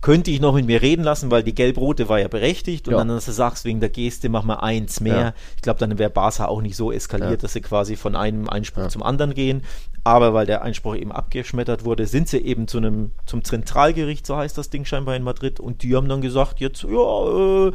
[0.00, 2.98] könnte ich noch mit mir reden lassen, weil die Gelb-Rote war ja berechtigt und Ja.
[2.98, 5.14] dann, dass du sagst, wegen der Geste mach mal eins mehr.
[5.20, 5.34] Ja.
[5.56, 7.36] Ich glaube, dann wäre Barca auch nicht so eskaliert, Ja.
[7.38, 9.62] dass sie quasi von einem Einspruch zum anderen gehen.
[10.04, 14.36] Aber weil der Einspruch eben abgeschmettert wurde, sind sie eben zu einem, zum Zentralgericht, so
[14.36, 17.72] heißt das Ding scheinbar in Madrid, und die haben dann gesagt, jetzt, ja, äh,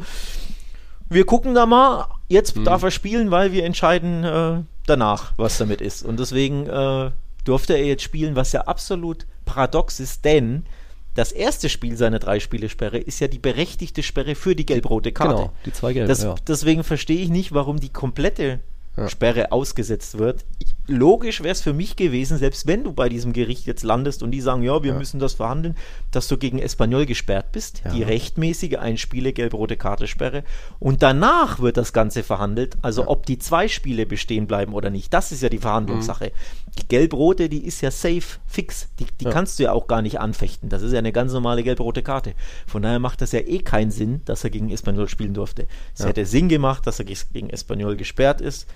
[1.10, 2.64] wir gucken da mal, jetzt Mhm.
[2.64, 6.02] darf er spielen, weil wir entscheiden äh, danach, was damit ist.
[6.04, 7.10] Und deswegen äh,
[7.44, 10.66] durfte er jetzt spielen, was ja absolut paradox ist, denn
[11.14, 15.34] das erste Spiel seiner Drei-Spiele-Sperre ist ja die berechtigte Sperre für die gelb-rote Karte.
[15.34, 16.34] Genau, die zwei gelben, Das, ja.
[16.46, 18.60] Deswegen verstehe ich nicht, warum die komplette
[18.96, 19.08] Ja.
[19.08, 20.44] Sperre ausgesetzt wird.
[20.58, 24.22] Ich, logisch wäre es für mich gewesen, selbst wenn du bei diesem Gericht jetzt landest
[24.22, 24.98] und die sagen, ja, wir Ja.
[24.98, 25.76] müssen das verhandeln,
[26.10, 27.92] dass du gegen Espanyol gesperrt bist, Ja.
[27.92, 30.44] die rechtmäßige Einspiele gelb-rote Karte-Sperre
[30.78, 35.12] und danach wird das Ganze verhandelt, also ob die zwei Spiele bestehen bleiben oder nicht.
[35.14, 36.32] Das ist ja die Verhandlungssache.
[36.78, 38.88] Die gelb-rote, die ist ja safe, fix.
[38.98, 39.30] Die, die Ja.
[39.30, 40.68] kannst du ja auch gar nicht anfechten.
[40.68, 42.34] Das ist ja eine ganz normale gelb-rote Karte.
[42.66, 45.66] Von daher macht das ja eh keinen Sinn, dass er gegen Espanyol spielen durfte.
[45.94, 46.06] Es Ja.
[46.06, 48.66] hätte Sinn gemacht, dass er gegen Espanyol gesperrt ist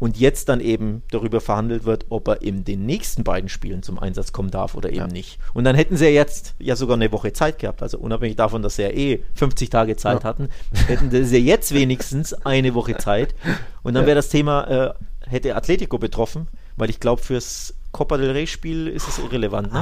[0.00, 3.98] und jetzt dann eben darüber verhandelt wird, ob er in den nächsten beiden Spielen zum
[4.00, 5.06] Einsatz kommen darf oder eben Ja.
[5.06, 5.38] nicht.
[5.54, 7.82] Und dann hätten sie ja jetzt ja sogar eine Woche Zeit gehabt.
[7.82, 10.24] Also unabhängig davon, dass sie ja eh 50 Tage Zeit Ja.
[10.24, 10.48] hatten,
[10.88, 13.34] hätten sie jetzt wenigstens eine Woche Zeit.
[13.84, 14.94] Und dann wäre das Thema, äh,
[15.28, 19.78] hätte Atletico betroffen, weil ich glaube, fürs Copa del Rey Spiel ist es irrelevant, ne?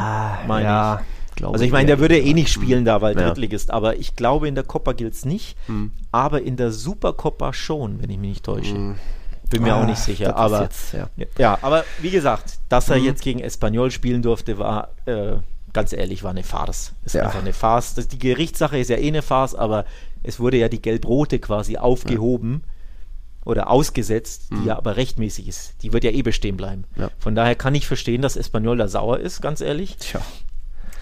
[0.48, 0.68] Meine ich.
[0.68, 1.02] Ah, ja,
[1.36, 3.26] glaube Also ich meine, der würde eh nicht spielen da, weil Ja.
[3.28, 5.92] Drittligist, aber ich glaube, in der Copa gilt es nicht, Hm.
[6.10, 8.74] aber in der Supercopa schon, wenn ich mich nicht täusche.
[8.74, 8.96] Hm.
[9.50, 11.08] Bin mir Ah, auch nicht sicher, das ist aber jetzt, ja.
[11.38, 13.04] ja, aber wie gesagt, dass er Mhm.
[13.04, 15.36] jetzt gegen Espanyol spielen durfte, war äh,
[15.72, 16.92] ganz ehrlich, war eine Farce.
[17.04, 17.24] Ist Ja.
[17.24, 17.94] einfach eine Farce.
[17.94, 19.84] Das, die Gerichtssache ist ja eh eine Farce, aber
[20.22, 22.62] es wurde ja die Gelb-Rote quasi aufgehoben
[23.44, 25.74] oder ausgesetzt, die ja aber rechtmäßig ist.
[25.82, 26.84] Die wird ja eh bestehen bleiben.
[26.96, 27.02] Mhm.
[27.02, 27.10] Ja.
[27.18, 29.96] Von daher kann ich verstehen, dass Espanyol da sauer ist, ganz ehrlich.
[29.98, 30.20] Tja.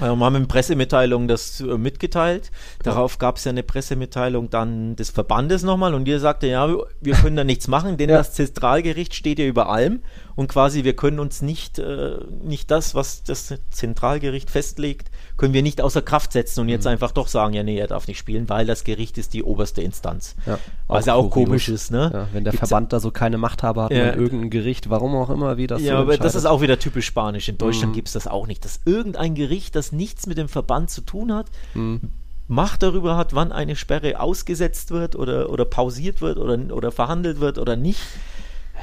[0.00, 2.50] Äh, Wir haben in Pressemitteilung das äh, mitgeteilt.
[2.82, 6.68] Darauf gab es ja eine Pressemitteilung dann des Verbandes nochmal und ihr sagte, ja,
[7.00, 8.18] wir können da nichts machen, denn Ja.
[8.18, 10.02] das Zentralgericht steht ja über allem
[10.36, 15.62] und quasi wir können uns nicht, äh, nicht das, was das Zentralgericht festlegt, können wir
[15.62, 16.72] nicht außer Kraft setzen und Mhm.
[16.72, 19.42] jetzt einfach doch sagen, ja, nee, er darf nicht spielen, weil das Gericht ist die
[19.42, 20.34] oberste Instanz.
[20.46, 21.48] Ja, Was ja auch kurios.
[21.48, 22.10] komisch ist, ne?
[22.12, 24.12] Ja, wenn der Gibt's- Verband da so keine Machthaber hat, Ja.
[24.12, 26.78] und irgendein Gericht, warum auch immer, wie das Ja, so aber das ist auch wieder
[26.78, 27.48] typisch spanisch.
[27.48, 27.96] In Deutschland Mhm.
[27.96, 31.32] gibt es das auch nicht, dass irgendein Gericht, das nichts mit dem Verband zu tun
[31.34, 32.00] hat, Mhm.
[32.48, 37.40] Macht darüber hat, wann eine Sperre ausgesetzt wird oder, oder pausiert wird oder, oder verhandelt
[37.40, 37.98] wird oder nicht.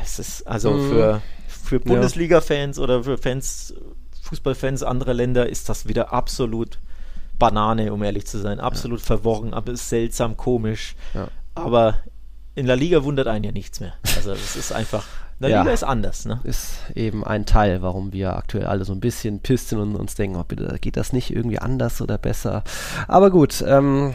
[0.04, 0.90] Es ist also Mhm.
[0.90, 1.22] für,
[1.64, 3.74] für Bundesliga-Fans oder für Fans,
[4.22, 6.80] Fußballfans anderer Länder ist das wieder absolut
[7.40, 8.60] Banane, um ehrlich zu sein.
[8.60, 10.96] Absolut verworren, aber ist seltsam, komisch.
[11.14, 11.30] Ja.
[11.56, 11.96] Aber
[12.56, 13.94] in La Liga wundert einen ja nichts mehr.
[14.16, 15.06] Also es ist einfach,
[15.40, 15.62] La Ja.
[15.62, 16.40] Liga ist anders, ne?
[16.44, 20.16] ist eben ein Teil, warum wir aktuell alle so ein bisschen pisst sind und uns
[20.16, 22.64] denken, oh, bitte, geht das nicht irgendwie anders oder besser?
[23.08, 24.14] Aber gut, ähm,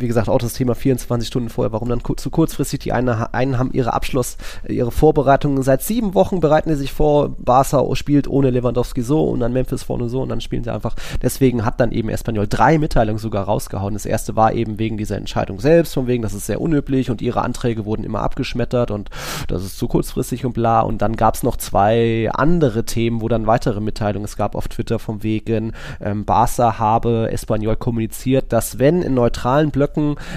[0.00, 2.80] wie gesagt, auch das Thema 24 Stunden vorher, warum dann zu kurzfristig?
[2.80, 6.92] Die einen, einen haben ihre Abschluss, äh, ihre Vorbereitungen seit sieben Wochen bereiten sie sich
[6.92, 10.72] vor, Barca spielt ohne Lewandowski so und dann Memphis vorne so und dann spielen sie
[10.72, 10.94] einfach.
[11.22, 13.94] Deswegen hat dann eben Espanyol drei Mitteilungen sogar rausgehauen.
[13.94, 17.22] Das erste war eben wegen dieser Entscheidung selbst, von wegen, das ist sehr unüblich und
[17.22, 19.10] ihre Anträge wurden immer abgeschmettert und
[19.48, 20.80] das ist zu kurzfristig und bla.
[20.80, 24.68] Und dann gab es noch zwei andere Themen, wo dann weitere Mitteilungen es gab auf
[24.68, 29.87] Twitter von wegen, ähm, Barca habe Espanyol kommuniziert, dass wenn in neutralen Blöcken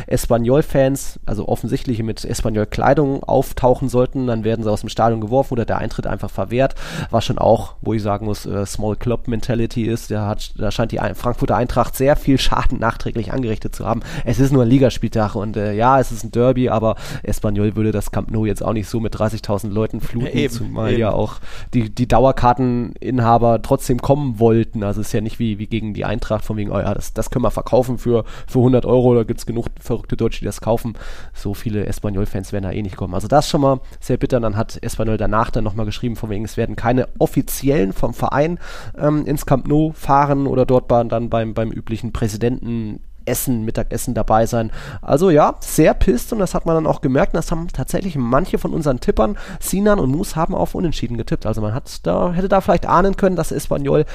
[0.08, 5.66] Espanyol-Fans, also offensichtliche mit Espanyol-Kleidung auftauchen sollten, dann werden sie aus dem Stadion geworfen oder
[5.66, 6.76] der Eintritt einfach verwehrt,
[7.10, 10.12] was schon auch, wo ich sagen muss, äh, Small Club Mentality ist.
[10.12, 14.02] Da, hat, da scheint die Ein Frankfurter Eintracht sehr viel Schaden nachträglich angerichtet zu haben.
[14.26, 17.92] Es ist nur ein Ligaspieltag und äh, ja, es ist ein Derby, aber Espanyol würde
[17.92, 21.00] das Camp Nou jetzt auch nicht so mit 30.000 Leuten fluten, Ja, eben, zumal eben.
[21.00, 21.36] ja auch
[21.74, 24.84] die, die Dauerkarteninhaber trotzdem kommen wollten.
[24.84, 27.14] Also es ist ja nicht wie, wie gegen die Eintracht von wegen, oh ja, das,
[27.14, 30.46] das können wir verkaufen für, für 100 Euro, da gibt es genug verrückte Deutsche, die
[30.46, 30.94] das kaufen.
[31.34, 33.14] So viele Espanyol-Fans werden da eh nicht kommen.
[33.14, 34.40] Also das schon mal sehr bitter.
[34.40, 38.60] Dann hat Espanyol danach dann nochmal geschrieben, von wegen, es werden keine offiziellen vom Verein
[38.98, 44.46] ähm, ins Camp Nou fahren oder dort dann beim, beim üblichen Präsidenten Essen, Mittagessen dabei
[44.46, 44.72] sein.
[45.02, 47.34] Also ja, sehr pisst und das hat man dann auch gemerkt.
[47.34, 51.46] Und das haben tatsächlich manche von unseren Tippern, Sinan und Mus, haben auf Unentschieden getippt.
[51.46, 54.06] Also man hat da, hätte da vielleicht ahnen können, dass Espanyol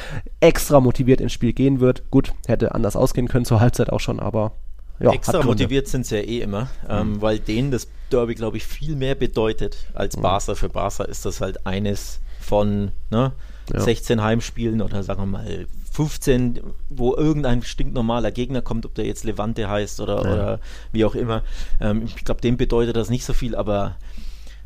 [0.40, 2.10] extra motiviert ins Spiel gehen wird.
[2.10, 4.52] Gut, hätte anders ausgehen können zur Halbzeit auch schon, aber
[4.98, 8.64] ja, Extra motiviert sind sie ja eh immer, ähm, weil denen das Derby, glaube ich,
[8.64, 10.54] viel mehr bedeutet als Barca.
[10.54, 13.32] Für Barca ist das halt eines von ne,
[13.72, 13.80] Ja.
[13.80, 19.24] 16 Heimspielen oder sagen wir mal 15, wo irgendein stinknormaler Gegner kommt, ob der jetzt
[19.24, 20.32] Levante heißt oder, Ja.
[20.32, 20.60] oder
[20.92, 21.42] wie auch immer.
[21.80, 23.96] Ähm, ich glaube, dem bedeutet das nicht so viel, aber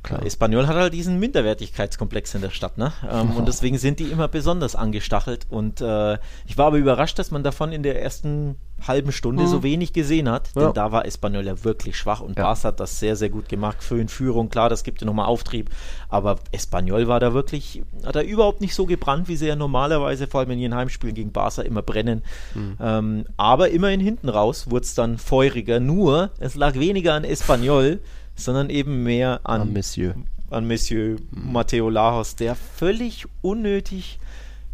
[0.03, 0.25] Klar.
[0.25, 2.93] Espanyol hat halt diesen Minderwertigkeitskomplex in der Stadt, ne?
[3.11, 5.47] Ähm, und deswegen sind die immer besonders angestachelt.
[5.51, 6.15] Und äh,
[6.47, 9.49] ich war aber überrascht, dass man davon in der ersten halben Stunde mhm.
[9.49, 10.73] so wenig gesehen hat, denn ja.
[10.73, 12.45] da war Espanyol ja wirklich schwach und ja.
[12.45, 13.83] Barca hat das sehr, sehr gut gemacht.
[13.83, 15.71] Für in Führung, klar, das gibt ja nochmal Auftrieb,
[16.09, 20.27] aber Espanyol war da wirklich, hat er überhaupt nicht so gebrannt, wie sie ja normalerweise,
[20.27, 22.23] vor allem in ihren Heimspielen gegen Barca, immer brennen.
[22.55, 22.77] Mhm.
[22.81, 28.01] Ähm, aber immerhin hinten raus wurde es dann feuriger, nur es lag weniger an Espanyol,
[28.41, 30.15] sondern eben mehr an, an Monsieur,
[30.51, 31.53] an Monsieur mhm.
[31.53, 34.19] Matteo Lajos, der völlig unnötig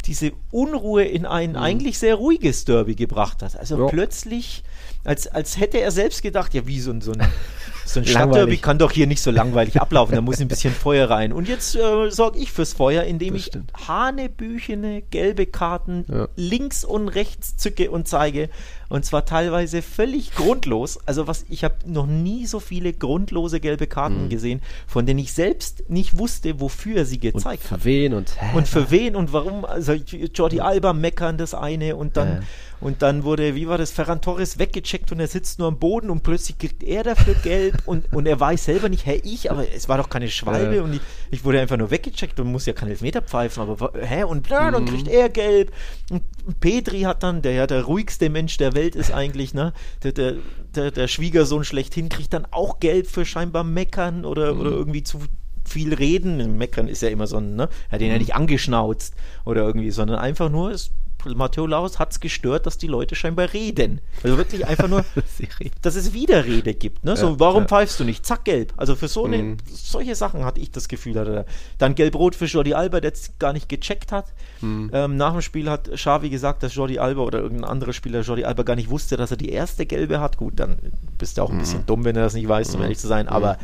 [0.07, 1.57] diese Unruhe in ein mhm.
[1.57, 3.59] eigentlich sehr ruhiges Derby gebracht hat.
[3.59, 3.87] Also ja.
[3.89, 4.63] plötzlich,
[5.05, 7.27] als, als hätte er selbst gedacht, ja, wie so ein, so ein
[7.87, 11.09] so ein Stadtderby kann doch hier nicht so langweilig ablaufen, da muss ein bisschen Feuer
[11.09, 11.33] rein.
[11.33, 13.73] Und jetzt äh, sorge ich fürs Feuer, indem das ich stimmt.
[13.87, 16.29] hanebüchene gelbe Karten ja.
[16.37, 18.51] links und rechts zücke und zeige.
[18.89, 20.99] Und zwar teilweise völlig grundlos.
[21.07, 24.29] Also was, ich habe noch nie so viele grundlose gelbe Karten mhm.
[24.29, 27.85] gesehen, von denen ich selbst nicht wusste, wofür sie gezeigt und für hat.
[27.85, 28.57] wen und hä?
[28.57, 29.65] Und für wen und warum.
[29.65, 32.41] Also Jordi Alba meckern das eine und dann, äh.
[32.81, 36.11] und dann wurde, wie war das, Ferran Torres weggecheckt und er sitzt nur am Boden
[36.11, 39.71] und plötzlich kriegt er dafür gelb und, und er weiß selber nicht, hä, ich, aber
[39.73, 40.81] es war doch keine Schwalbe äh.
[40.81, 41.01] und ich,
[41.31, 44.83] ich, wurde einfach nur weggecheckt und muss ja keinen Elfmeter pfeifen, aber hä, und dann,
[44.83, 44.87] mhm.
[44.87, 45.73] kriegt er gelb.
[46.11, 46.23] Und
[46.61, 49.73] Petri hat dann, der ja der ruhigste Mensch der Welt ist eigentlich, ne?
[50.03, 50.35] Der, der,
[50.75, 54.61] der, der Schwiegersohn schlechthin kriegt dann auch Gelb für scheinbar Meckern oder, mhm.
[54.61, 55.21] oder irgendwie zu
[55.65, 56.57] viel reden.
[56.59, 57.69] Meckern ist ja immer so ein, ne?
[57.89, 58.21] Er hat ihn ja mhm.
[58.21, 60.93] nicht angeschnauzt oder irgendwie, sondern einfach nur, es
[61.25, 64.01] Matteo Laus hat es gestört, dass die Leute scheinbar reden.
[64.23, 65.05] Also wirklich einfach nur,
[65.83, 67.05] dass es Widerrede gibt.
[67.05, 67.17] Ne?
[67.17, 67.69] So, ja, warum ja.
[67.69, 68.25] pfeifst du nicht?
[68.25, 68.73] Zack, gelb.
[68.77, 69.57] Also für so eine, mhm.
[69.67, 71.19] solche Sachen hatte ich das Gefühl.
[71.19, 71.47] Hatte
[71.79, 74.27] Dann gelb-rot für Jordi Alba, der es gar nicht gecheckt hat.
[74.61, 74.91] Mhm.
[74.93, 78.45] Ähm, nach dem Spiel hat Xavi gesagt, dass Jordi Alba oder irgendein anderer Spieler Jordi
[78.45, 80.37] Alba gar nicht wusste, dass er die erste gelbe hat.
[80.37, 80.77] Gut, dann
[81.19, 81.61] bist du auch ein mhm.
[81.61, 82.83] bisschen dumm, wenn er das nicht weiß, um mhm.
[82.85, 83.29] ehrlich zu sein.
[83.29, 83.59] Aber mhm.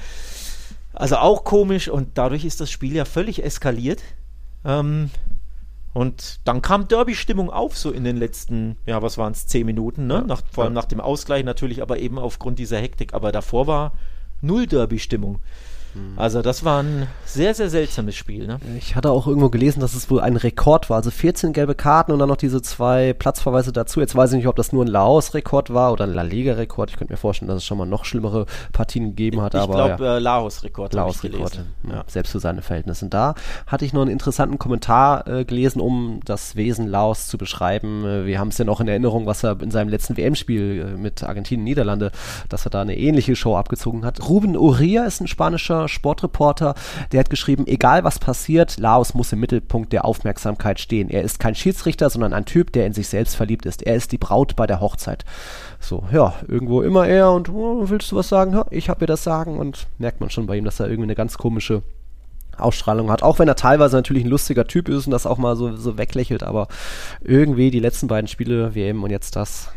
[0.95, 4.03] also auch komisch und dadurch ist das Spiel ja völlig eskaliert.
[4.65, 5.11] Ähm,
[5.95, 10.07] und dann kam Derby-Stimmung auf, so in den letzten, ja, was waren es, zehn Minuten,
[10.07, 10.25] ne?
[10.27, 13.13] Nach, vor allem nach dem Ausgleich natürlich, aber eben aufgrund dieser Hektik.
[13.13, 13.93] Aber davor war
[14.41, 15.41] null Derby-Stimmung.
[16.17, 18.47] Also das war ein sehr, sehr seltsames Spiel.
[18.47, 18.59] Ne?
[18.79, 20.99] Ich hatte auch irgendwo gelesen, dass es wohl ein Rekord war.
[20.99, 24.01] Also 14 gelbe Karten und dann noch diese zwei Platzverweise dazu.
[24.01, 26.91] Jetzt weiß ich nicht, ob das nur ein Laos-Rekord war oder ein La Liga-Rekord.
[26.91, 29.55] Ich könnte mir vorstellen, dass es schon mal noch schlimmere Partien gegeben hat.
[29.55, 30.17] Ich glaube, ja.
[30.17, 30.95] äh, Laos-Rekord.
[30.95, 32.05] Laos-Rekord, ja.
[32.07, 33.07] selbst für seine Verhältnisse.
[33.07, 33.35] Und da
[33.67, 38.05] hatte ich noch einen interessanten Kommentar äh, gelesen, um das Wesen Laos zu beschreiben.
[38.05, 40.99] Äh, wir haben es ja noch in Erinnerung, was er in seinem letzten WM-Spiel äh,
[40.99, 42.13] mit Argentinien, Niederlande,
[42.49, 44.29] dass er da eine ähnliche Show abgezogen hat.
[44.29, 46.75] Ruben Uria ist ein spanischer Sportreporter,
[47.13, 51.11] der hat geschrieben, egal was passiert, Laos muss im Mittelpunkt der Aufmerksamkeit stehen.
[51.11, 53.83] Er ist kein Schiedsrichter, sondern ein Typ, der in sich selbst verliebt ist.
[53.83, 55.25] Er ist die Braut bei der Hochzeit.
[55.81, 58.53] So, ja, irgendwo immer er und oh, willst du was sagen?
[58.53, 61.05] Ja, ich habe mir das sagen und merkt man schon bei ihm, dass er irgendwie
[61.07, 61.83] eine ganz komische
[62.59, 65.57] Ausstrahlung hat, auch wenn er teilweise natürlich ein lustiger Typ ist und das auch mal
[65.57, 66.69] so, so weglächelt, aber
[67.23, 69.71] irgendwie die letzten beiden Spiele, WM und jetzt das,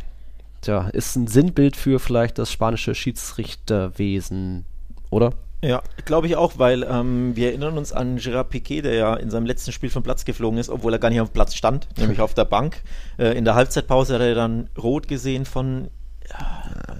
[0.62, 4.66] tja, ist ein Sinnbild für vielleicht das spanische Schiedsrichterwesen,
[5.10, 5.34] oder?
[5.64, 9.32] Ja, glaube ich auch, weil ähm, wir erinnern uns an Gerard Piquet, der ja in
[9.32, 11.88] seinem letzten Spiel vom Platz geflogen ist, obwohl er gar nicht auf dem Platz stand,
[11.98, 12.82] nämlich auf der Bank.
[13.18, 15.90] Äh, in der Halbzeitpause hat er dann rot gesehen von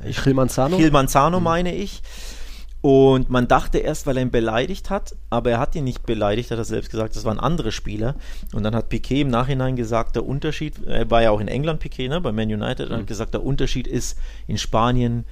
[0.04, 1.44] äh, Gil Manzano, Gil Manzano mhm.
[1.44, 2.02] meine ich.
[2.82, 6.52] Und man dachte erst, weil er ihn beleidigt hat, aber er hat ihn nicht beleidigt,
[6.52, 8.14] hat er selbst gesagt, das waren andere Spieler.
[8.54, 11.80] Und dann hat Piquet im Nachhinein gesagt, der Unterschied, er war ja auch in England
[11.80, 12.94] Piquet, ne, bei Man United, mhm.
[12.94, 15.26] hat gesagt, der Unterschied ist, in Spanien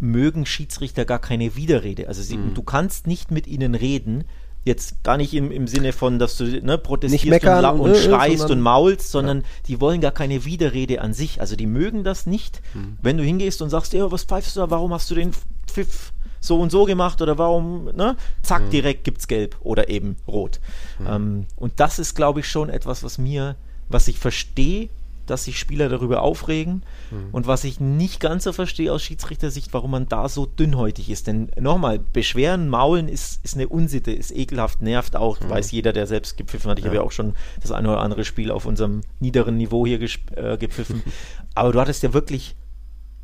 [0.00, 2.08] mögen Schiedsrichter gar keine Widerrede.
[2.08, 2.54] Also sie, mhm.
[2.54, 4.24] du kannst nicht mit ihnen reden,
[4.64, 8.02] jetzt gar nicht im, im Sinne von, dass du ne, protestierst und, und, und, äh,
[8.02, 9.46] schreist und maulst, sondern ja.
[9.68, 11.40] die wollen gar keine Widerrede an sich.
[11.40, 12.98] Also die mögen das nicht, mhm.
[13.02, 15.32] wenn du hingehst und sagst, ja, was pfeifst du da, warum hast du den
[15.66, 18.16] Pfiff so und so gemacht oder warum, ne?
[18.42, 18.70] Zack, mhm.
[18.70, 20.60] direkt gibt's gelb oder eben rot.
[20.98, 21.06] Mhm.
[21.08, 23.56] Ähm, und das ist, glaube ich, schon etwas, was mir,
[23.88, 24.88] was ich verstehe,
[25.26, 27.28] dass sich Spieler darüber aufregen mhm.
[27.32, 31.26] und was ich nicht ganz so verstehe aus Schiedsrichtersicht, warum man da so dünnhäutig ist.
[31.26, 35.50] Denn nochmal, Beschweren, Maulen ist, ist eine Unsitte, ist ekelhaft, nervt auch, mhm.
[35.50, 36.78] weiß jeder, der selbst gepfiffen hat.
[36.78, 36.90] Ich ja.
[36.90, 40.56] habe ja auch schon das eine oder andere Spiel auf unserem niederen Niveau hier äh,
[40.58, 41.02] gepfiffen.
[41.54, 42.56] Aber du hattest ja wirklich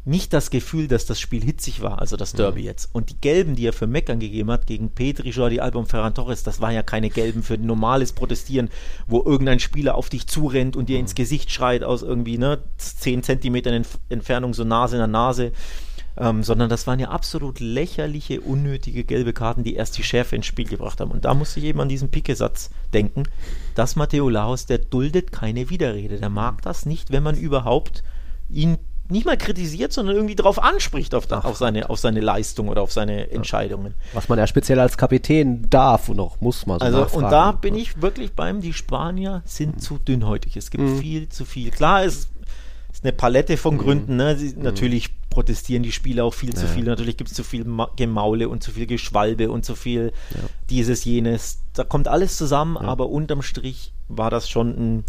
[0.04, 2.66] nicht das Gefühl, dass das Spiel hitzig war, also das Derby mhm.
[2.66, 2.88] jetzt.
[2.92, 6.14] Und die Gelben, die er für Meckern gegeben hat gegen Petri, Jordi Alba und Ferran
[6.14, 8.70] Torres, das war ja keine Gelben für normales Protestieren,
[9.06, 11.00] wo irgendein Spieler auf dich zurennt und dir mhm.
[11.00, 15.52] ins Gesicht schreit aus irgendwie ne, 10 Zentimetern Entfernung, so Nase in der Nase.
[16.16, 20.44] Ähm, sondern das waren ja absolut lächerliche, unnötige gelbe Karten, die erst die Schärfe ins
[20.44, 21.12] Spiel gebracht haben.
[21.12, 23.22] Und da musste ich eben an diesen Picke-Satz denken,
[23.76, 26.18] dass Matteo Laos, der duldet keine Widerrede.
[26.18, 28.02] Der mag das nicht, wenn man überhaupt
[28.50, 28.76] ihn
[29.10, 32.82] nicht mal kritisiert, sondern irgendwie darauf anspricht, auf, Ach, auf, seine, auf seine Leistung oder
[32.82, 33.94] auf seine Entscheidungen.
[34.12, 37.24] Was man ja speziell als Kapitän darf und auch muss man so Also nachfragen.
[37.24, 39.80] und da bin ich wirklich beim, die Spanier sind mhm.
[39.80, 40.56] zu dünnhäutig.
[40.56, 40.98] Es gibt mhm.
[40.98, 41.70] viel zu viel.
[41.70, 42.28] Klar, es
[42.92, 43.78] ist eine Palette von mhm.
[43.78, 44.16] Gründen.
[44.16, 44.36] Ne?
[44.36, 44.62] Sie, mhm.
[44.62, 46.56] Natürlich protestieren die Spieler auch viel ja.
[46.56, 46.84] zu viel.
[46.84, 47.64] Natürlich gibt es zu viel
[47.96, 50.40] Gemaule und zu viel Geschwalbe und zu viel ja.
[50.68, 51.60] dieses, jenes.
[51.72, 55.04] Da kommt alles zusammen, aber unterm Strich war das schon ein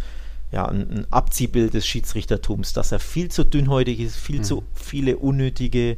[0.52, 4.44] ja, ein, ein Abziehbild des Schiedsrichtertums, dass er viel zu dünnhäutig ist, viel mhm.
[4.44, 5.98] zu viele unnötige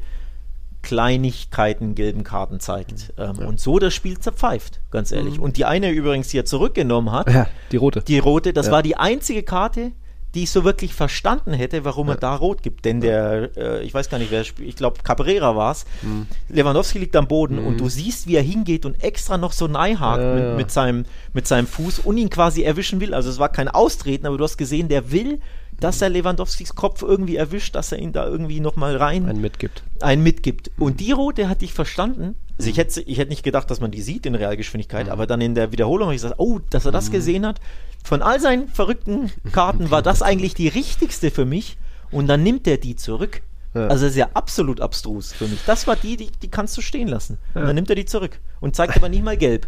[0.83, 3.13] Kleinigkeiten, gelben Karten zeigt.
[3.17, 3.23] Mhm.
[3.23, 3.47] Ähm, ja.
[3.47, 5.37] Und so das Spiel zerpfeift, ganz ehrlich.
[5.37, 5.43] Mhm.
[5.43, 8.01] Und die eine übrigens, die er zurückgenommen hat, ja, die rote.
[8.01, 8.73] Die rote, das ja.
[8.73, 9.93] war die einzige Karte,
[10.33, 12.85] die ich so wirklich verstanden hätte, warum er da rot gibt.
[12.85, 15.85] Denn der, äh, ich weiß gar nicht, wer spielt, ich glaube Cabrera war es.
[16.01, 16.27] Mhm.
[16.49, 17.67] Lewandowski liegt am Boden mhm.
[17.67, 20.55] und du siehst, wie er hingeht und extra noch so neihakt ja, mit, ja.
[20.55, 23.13] mit, seinem, mit seinem Fuß und ihn quasi erwischen will.
[23.13, 25.39] Also es war kein Austreten, aber du hast gesehen, der will,
[25.79, 29.27] dass er Lewandowskis Kopf irgendwie erwischt, dass er ihn da irgendwie nochmal rein.
[29.27, 29.83] Einen mitgibt.
[30.01, 30.71] Einen mitgibt.
[30.79, 32.35] Und die rote hatte ich verstanden.
[32.57, 35.11] Also ich hätte, ich hätte nicht gedacht, dass man die sieht in Realgeschwindigkeit, mhm.
[35.11, 37.13] aber dann in der Wiederholung habe ich gesagt, oh, dass er das mhm.
[37.13, 37.59] gesehen hat
[38.03, 41.77] von all seinen verrückten Karten war das eigentlich die richtigste für mich
[42.11, 43.41] und dann nimmt er die zurück.
[43.73, 43.87] Ja.
[43.87, 45.59] Also das ist ja absolut abstrus für mich.
[45.65, 47.37] Das war die, die, die kannst du stehen lassen.
[47.55, 47.61] Ja.
[47.61, 49.67] Und dann nimmt er die zurück und zeigt aber nicht mal gelb.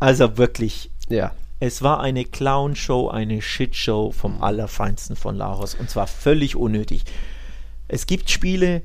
[0.00, 0.90] Also wirklich.
[1.08, 1.32] Ja.
[1.60, 7.04] Es war eine Clown-Show, eine Shit-Show vom Allerfeinsten von Laros und zwar völlig unnötig.
[7.86, 8.82] Es gibt Spiele,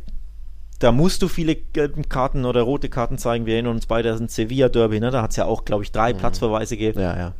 [0.79, 3.45] da musst du viele gelbe Karten oder rote Karten zeigen.
[3.45, 5.11] Wir erinnern uns beide, das ist ein Sevilla-Derby, ne?
[5.11, 6.17] da hat es ja auch, glaube ich, drei mhm.
[6.17, 7.01] Platzverweise gegeben.
[7.01, 7.33] Ja, ja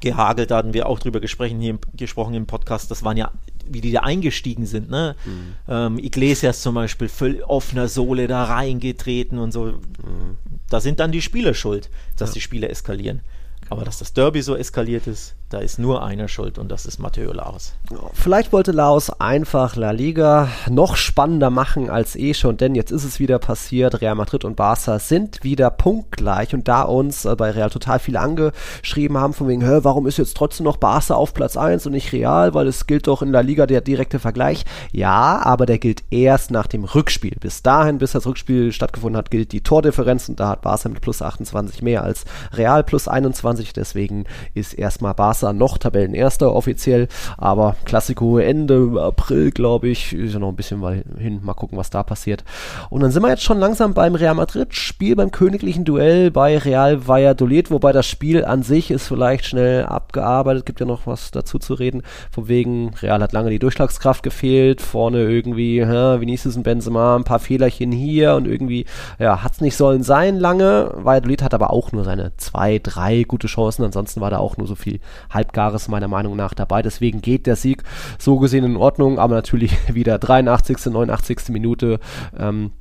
[0.00, 3.30] gehagelt, da hatten wir auch drüber gesprochen hier, gesprochen im Podcast, das waren ja,
[3.68, 5.16] wie die da eingestiegen sind, ne?
[5.24, 5.54] Mhm.
[5.68, 9.64] Ähm, Iglesias zum Beispiel, voll offener Sohle da reingetreten und so.
[9.64, 10.36] Mhm.
[10.68, 12.34] Da sind dann die Spieler schuld, dass ja.
[12.34, 13.20] die Spieler eskalieren.
[13.68, 16.98] Aber dass das Derby so eskaliert ist, da ist nur einer schuld und das ist
[16.98, 17.74] Matteo Laos.
[18.14, 23.04] Vielleicht wollte Laos einfach La Liga noch spannender machen als eh schon, denn jetzt ist
[23.04, 24.00] es wieder passiert.
[24.00, 28.18] Real Madrid und Barca sind wieder punktgleich und da uns äh, bei Real total viele
[28.18, 31.92] angeschrieben haben, von wegen, hä, warum ist jetzt trotzdem noch Barca auf Platz 1 und
[31.92, 34.64] nicht Real, weil es gilt doch in La Liga der direkte Vergleich.
[34.90, 37.36] Ja, aber der gilt erst nach dem Rückspiel.
[37.38, 41.00] Bis dahin, bis das Rückspiel stattgefunden hat, gilt die Tordifferenz und da hat Barca mit
[41.00, 43.55] plus 28 mehr als Real plus 21.
[43.76, 50.38] Deswegen ist erstmal Barca noch Tabellenerster offiziell, aber Klassiko Ende April, glaube ich, ist ja
[50.38, 52.44] noch ein bisschen mal hin, mal gucken, was da passiert.
[52.90, 54.74] Und dann sind wir jetzt schon langsam beim Real Madrid.
[54.74, 59.84] Spiel beim königlichen Duell bei Real Valladolid, wobei das Spiel an sich ist vielleicht schnell
[59.84, 64.22] abgearbeitet, gibt ja noch was dazu zu reden, von wegen Real hat lange die Durchschlagskraft
[64.22, 68.86] gefehlt, vorne irgendwie, hä, Vinicius und Benzema, ein paar Fehlerchen hier und irgendwie,
[69.18, 70.90] ja, hat's nicht sollen sein lange.
[70.94, 74.66] Valladolid hat aber auch nur seine zwei, drei gute Chancen, ansonsten war da auch nur
[74.66, 76.82] so viel Halbgares meiner Meinung nach dabei.
[76.82, 77.82] Deswegen geht der Sieg
[78.18, 81.48] so gesehen in Ordnung, aber natürlich wieder 83., 89.
[81.48, 82.00] Minute.
[82.38, 82.72] Ähm,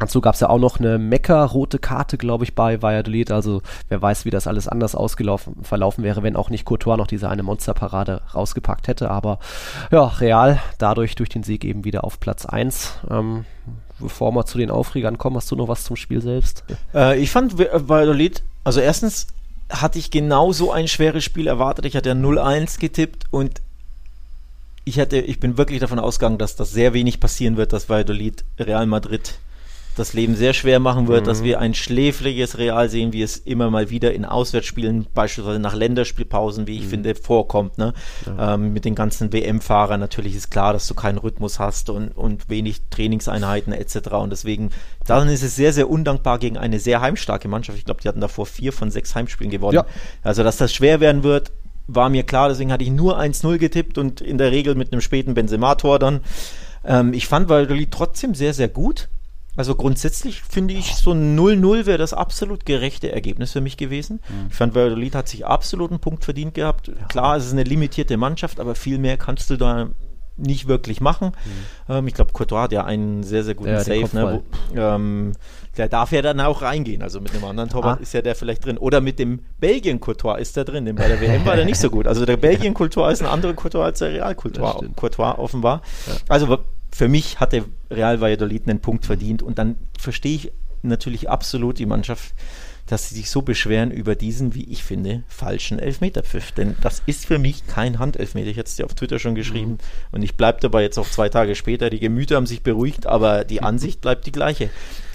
[0.00, 3.30] Dazu gab es ja auch noch eine Mecker-rote Karte, glaube ich, bei Valladolid.
[3.30, 3.60] Also
[3.90, 7.28] wer weiß, wie das alles anders ausgelaufen verlaufen wäre, wenn auch nicht Courtois noch diese
[7.28, 9.10] eine Monsterparade rausgepackt hätte.
[9.10, 9.40] Aber
[9.92, 13.00] ja, Real dadurch durch den Sieg eben wieder auf Platz 1.
[13.10, 13.44] Ähm,
[13.98, 16.64] bevor wir zu den Aufregern kommen, hast du noch was zum Spiel selbst?
[16.94, 19.26] Äh, ich fand Valladolid, also erstens
[19.70, 21.84] hatte ich genau so ein schweres Spiel erwartet.
[21.84, 23.62] Ich hatte ja 0-1 getippt und
[24.84, 28.44] ich hatte, ich bin wirklich davon ausgegangen, dass das sehr wenig passieren wird, dass Valladolid
[28.58, 29.38] Real Madrid
[30.00, 31.26] das Leben sehr schwer machen wird, mhm.
[31.26, 35.74] dass wir ein schläfriges Real sehen, wie es immer mal wieder in Auswärtsspielen, beispielsweise nach
[35.74, 36.90] Länderspielpausen, wie ich mhm.
[36.90, 37.78] finde, vorkommt.
[37.78, 37.92] Ne?
[38.26, 38.54] Ja.
[38.54, 42.48] Ähm, mit den ganzen WM-Fahrern natürlich ist klar, dass du keinen Rhythmus hast und, und
[42.48, 44.08] wenig Trainingseinheiten etc.
[44.12, 44.70] Und deswegen,
[45.06, 47.78] dann ist es sehr, sehr undankbar gegen eine sehr heimstarke Mannschaft.
[47.78, 49.74] Ich glaube, die hatten davor vier von sechs Heimspielen gewonnen.
[49.74, 49.86] Ja.
[50.22, 51.52] Also, dass das schwer werden wird,
[51.86, 52.48] war mir klar.
[52.48, 56.20] Deswegen hatte ich nur 1-0 getippt und in der Regel mit einem späten Benzema-Tor dann.
[56.84, 59.08] Ähm, ich fand Valladolid trotzdem sehr, sehr gut.
[59.56, 64.20] Also grundsätzlich finde ich, so ein 0-0 wäre das absolut gerechte Ergebnis für mich gewesen.
[64.28, 64.46] Mhm.
[64.50, 66.88] Ich fand, Valladolid hat sich absolut einen Punkt verdient gehabt.
[66.88, 66.94] Ja.
[67.08, 69.90] Klar, es ist eine limitierte Mannschaft, aber viel mehr kannst du da
[70.36, 71.32] nicht wirklich machen.
[71.88, 71.94] Mhm.
[71.94, 74.08] Ähm, ich glaube, Courtois hat ja einen sehr, sehr guten ja, Save.
[74.12, 74.42] Ne,
[74.72, 75.32] wo, ähm,
[75.76, 77.02] der darf ja dann auch reingehen.
[77.02, 78.02] Also mit einem anderen Torwart ah.
[78.02, 78.78] ist ja der vielleicht drin.
[78.78, 80.86] Oder mit dem Belgien-Courtois ist der drin.
[80.86, 82.06] Denn bei der WM war der nicht so gut.
[82.06, 85.82] Also der Belgien-Courtois ist ein anderer Courtois als der Real-Courtois offenbar.
[86.06, 86.14] Ja.
[86.28, 86.58] Also
[86.92, 91.86] für mich hatte Real Valladolid einen Punkt verdient und dann verstehe ich natürlich absolut die
[91.86, 92.34] Mannschaft,
[92.86, 96.52] dass sie sich so beschweren über diesen, wie ich finde, falschen Elfmeterpfiff.
[96.52, 98.50] Denn das ist für mich kein Handelfmeter.
[98.50, 99.78] Ich hatte es dir auf Twitter schon geschrieben mhm.
[100.12, 101.90] und ich bleibe dabei jetzt auch zwei Tage später.
[101.90, 104.70] Die Gemüter haben sich beruhigt, aber die Ansicht bleibt die gleiche.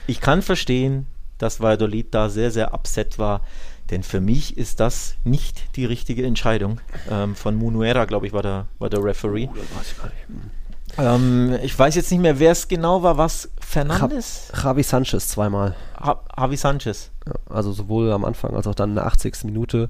[0.07, 1.07] Ich kann verstehen,
[1.37, 3.41] dass Valladolid da sehr, sehr upset war.
[3.91, 6.81] Denn für mich ist das nicht die richtige Entscheidung.
[7.11, 9.47] Ähm, von Munuera, glaube ich, war der, war der Referee.
[9.51, 9.57] Oh,
[10.97, 13.17] Ähm, ich weiß jetzt nicht mehr, wer es genau war.
[13.17, 13.49] Was?
[13.59, 14.51] Fernandes?
[14.63, 15.75] Javi Sanchez zweimal.
[16.37, 17.11] Javi Sanchez.
[17.27, 19.45] Ja, also sowohl am Anfang als auch dann in der 80.
[19.45, 19.89] Minute.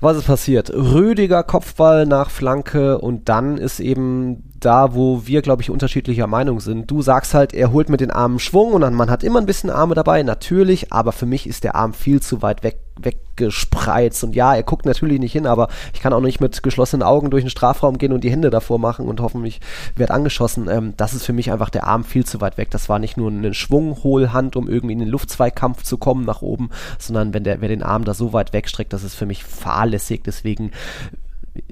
[0.00, 0.70] Was ist passiert?
[0.70, 6.60] Rüdiger Kopfball nach Flanke und dann ist eben da, wo wir, glaube ich, unterschiedlicher Meinung
[6.60, 6.90] sind.
[6.90, 9.46] Du sagst halt, er holt mit den Armen Schwung und dann, man hat immer ein
[9.46, 14.24] bisschen Arme dabei, natürlich, aber für mich ist der Arm viel zu weit weg, weggespreizt.
[14.24, 17.30] Und ja, er guckt natürlich nicht hin, aber ich kann auch nicht mit geschlossenen Augen
[17.30, 19.60] durch den Strafraum gehen und die Hände davor machen und hoffen, ich
[19.94, 20.68] werde angeschossen.
[20.68, 22.70] Ähm, das ist für mich einfach der Arm viel zu weit weg.
[22.70, 26.70] Das war nicht nur eine Schwunghohlhand, um irgendwie in den Luftzweikampf zu kommen nach oben,
[26.98, 30.22] sondern wenn der, wer den Arm da so weit wegstreckt, das ist für mich fahrlässig.
[30.24, 30.70] Deswegen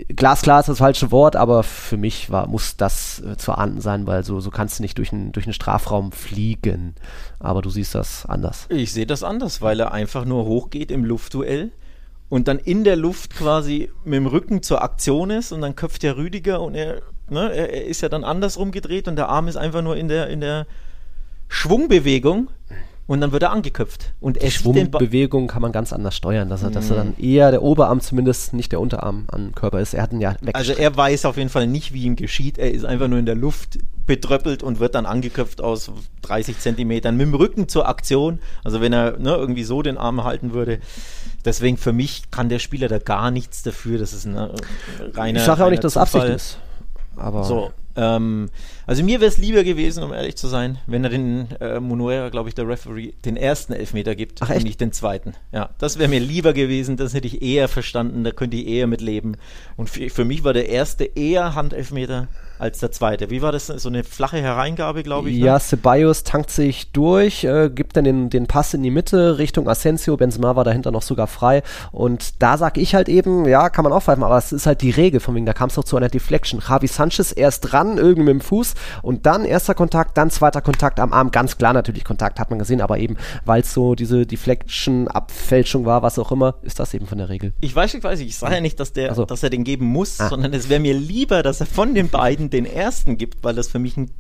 [0.09, 4.07] glasklar ist das falsche Wort, aber für mich war, muss das äh, zu ahnden sein,
[4.07, 6.95] weil so, so kannst du nicht durch einen, durch einen Strafraum fliegen.
[7.39, 8.67] Aber du siehst das anders.
[8.69, 11.73] Ich sehe das anders, weil er einfach nur hochgeht im Luftduell
[12.29, 16.03] und dann in der Luft quasi mit dem Rücken zur Aktion ist und dann köpft
[16.03, 19.57] der Rüdiger und er, ne, er ist ja dann andersrum gedreht und der Arm ist
[19.57, 20.67] einfach nur in der, in der
[21.49, 22.49] Schwungbewegung
[23.07, 24.15] und dann wird er angeköpft.
[24.21, 27.25] Und die Schwungbewegung kann man ganz anders steuern, dass er, dass er dann mhm.
[27.25, 29.93] eher der Oberarm zumindest nicht der Unterarm am Körper ist.
[29.93, 32.57] Er hat ihn ja Also er weiß auf jeden Fall nicht, wie ihm geschieht.
[32.57, 35.93] Er ist einfach nur in der Luft betröppelt und wird dann angeköpft aus
[36.23, 38.39] 30 Zentimetern mit dem Rücken zur Aktion.
[38.63, 40.79] Also wenn er ne, irgendwie so den Arm halten würde.
[41.45, 43.99] Deswegen für mich kann der Spieler da gar nichts dafür.
[43.99, 44.49] Das ist ein äh,
[45.13, 45.41] reiner.
[45.41, 46.59] Ich sage auch nicht, dass Absicht ist.
[47.17, 48.49] Aber so, ähm,
[48.87, 52.29] also mir wäre es lieber gewesen, um ehrlich zu sein, wenn er den äh, Monuera,
[52.29, 55.35] glaube ich, der Referee, den ersten Elfmeter gibt Ach, und nicht den zweiten.
[55.53, 58.87] Ja, das wäre mir lieber gewesen, das hätte ich eher verstanden, da könnte ich eher
[58.87, 59.37] mitleben.
[59.77, 62.29] Und für, für mich war der erste eher Handelfmeter
[62.65, 63.31] als der zweite.
[63.31, 63.67] Wie war das?
[63.67, 65.39] So eine flache Hereingabe, glaube ich.
[65.39, 65.47] Ne?
[65.47, 69.69] Ja, Ceballos tankt sich durch, äh, gibt dann den, den Pass in die Mitte Richtung
[69.69, 70.17] Asensio.
[70.17, 71.63] Benzema war dahinter noch sogar frei.
[71.93, 74.81] Und da sage ich halt eben, ja, kann man auch pfeifen, aber es ist halt
[74.81, 76.63] die Regel, von wegen, da kam es noch zu einer Deflection.
[76.67, 80.99] Javi Sanchez erst dran, irgendwie mit dem Fuß und dann erster Kontakt, dann zweiter Kontakt
[81.01, 81.31] am Arm.
[81.31, 85.85] Ganz klar natürlich Kontakt, hat man gesehen, aber eben, weil es so diese Deflection, Abfälschung
[85.85, 87.53] war, was auch immer, ist das eben von der Regel.
[87.61, 89.27] Ich weiß, ich weiß, ich sage ja nicht, dass, der, also.
[89.27, 90.31] dass er den geben muss, ah.
[90.31, 93.69] sondern es wäre mir lieber, dass er von den beiden den ersten gibt, weil das
[93.69, 94.11] für mich ein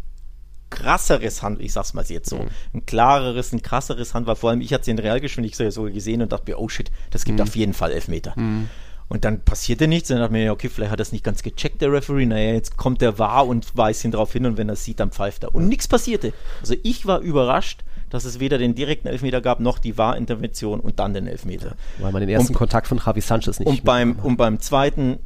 [0.70, 2.48] krasseres Hand, ich sag's mal jetzt so, mhm.
[2.74, 4.36] ein klareres, ein krasseres Hand war.
[4.36, 7.38] Vor allem, ich hatte in Realgeschwindigkeit so gesehen und dachte mir, oh shit, das gibt
[7.38, 7.44] mhm.
[7.44, 8.34] auf jeden Fall Elfmeter.
[8.36, 8.68] Mhm.
[9.08, 10.08] Und dann passierte nichts.
[10.08, 12.26] Dann dachte ich mir, okay, vielleicht hat es nicht ganz gecheckt, der Referee.
[12.26, 14.98] Naja, jetzt kommt der wahr und weist ihn darauf hin und wenn er es sieht,
[14.98, 15.54] dann pfeift er.
[15.54, 16.32] Und nichts passierte.
[16.60, 20.98] Also ich war überrascht, dass es weder den direkten Elfmeter gab, noch die Wahrintervention und
[20.98, 21.76] dann den Elfmeter.
[21.98, 25.18] Weil man den ersten und, Kontakt von Javi Sanchez nicht und beim Und beim zweiten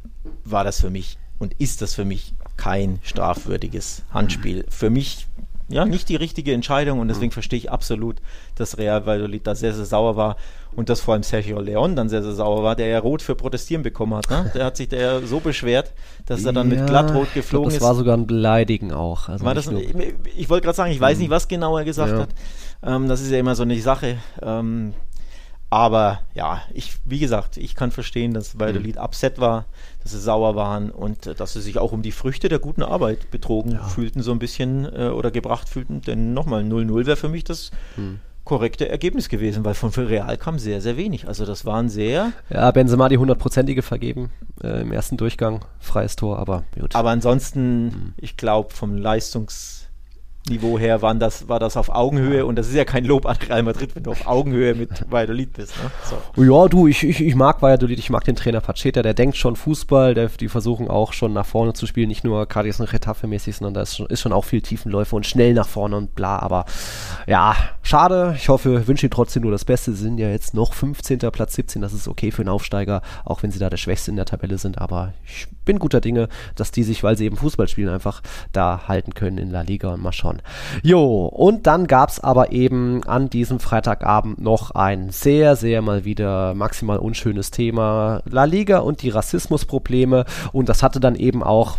[0.43, 4.65] war das für mich und ist das für mich kein strafwürdiges Handspiel.
[4.69, 5.27] Für mich
[5.69, 8.17] ja nicht die richtige Entscheidung und deswegen verstehe ich absolut,
[8.55, 10.35] dass Real Valladolid da sehr, sehr sauer war
[10.75, 13.35] und dass vor allem Sergio Leon dann sehr, sehr sauer war, der ja rot für
[13.35, 14.29] Protestieren bekommen hat.
[14.29, 14.51] Ne?
[14.53, 15.93] Der hat sich der so beschwert,
[16.25, 17.81] dass er dann ja, mit glattrot geflogen glaub, das ist.
[17.81, 19.29] Das war sogar ein Beleidigen auch.
[19.29, 19.77] Also das ein,
[20.35, 21.23] ich wollte gerade sagen, ich weiß mhm.
[21.23, 22.19] nicht, was genau er gesagt ja.
[22.19, 22.29] hat.
[22.83, 24.17] Ähm, das ist ja immer so eine Sache.
[24.41, 24.93] Ähm,
[25.69, 29.01] aber ja, ich, wie gesagt, ich kann verstehen, dass Valladolid mhm.
[29.01, 29.65] upset war,
[30.01, 32.81] dass sie sauer waren und äh, dass sie sich auch um die Früchte der guten
[32.81, 33.83] Arbeit betrogen ja.
[33.83, 36.01] fühlten, so ein bisschen äh, oder gebracht fühlten.
[36.01, 38.19] Denn nochmal, 0-0 wäre für mich das mhm.
[38.45, 41.27] korrekte Ergebnis gewesen, weil von Real kam sehr, sehr wenig.
[41.27, 42.31] Also das waren sehr.
[42.49, 44.31] Ja, Benzema die hundertprozentige vergeben
[44.63, 46.95] äh, im ersten Durchgang, freies Tor, aber gut.
[46.95, 48.13] Aber ansonsten, mhm.
[48.17, 49.78] ich glaube, vom Leistungs-
[50.47, 53.37] Niveau her waren das, war das auf Augenhöhe und das ist ja kein Lob an
[53.47, 55.73] Real Madrid, wenn du auf Augenhöhe mit Valladolid bist.
[55.83, 55.91] Ne?
[56.35, 56.43] So.
[56.43, 59.55] Ja, du, ich, ich, ich mag Valladolid, ich mag den Trainer Pacheta, der denkt schon
[59.55, 63.27] Fußball, der, die versuchen auch schon nach vorne zu spielen, nicht nur Cadiz und Retafe
[63.27, 66.15] mäßig, sondern da ist schon, ist schon auch viel Tiefenläufe und schnell nach vorne und
[66.15, 66.65] bla, aber
[67.27, 70.73] ja, schade, ich hoffe, wünsche ihm trotzdem nur das Beste, sie sind ja jetzt noch
[70.73, 71.19] 15.
[71.31, 74.17] Platz 17, das ist okay für einen Aufsteiger, auch wenn sie da der Schwächste in
[74.17, 77.67] der Tabelle sind, aber ich bin guter Dinge, dass die sich, weil sie eben Fußball
[77.67, 78.21] spielen, einfach
[78.51, 80.28] da halten können in La Liga und mal schauen.
[80.83, 86.05] Jo, und dann gab es aber eben an diesem Freitagabend noch ein sehr, sehr mal
[86.05, 88.21] wieder maximal unschönes Thema.
[88.29, 91.77] La Liga und die Rassismusprobleme und das hatte dann eben auch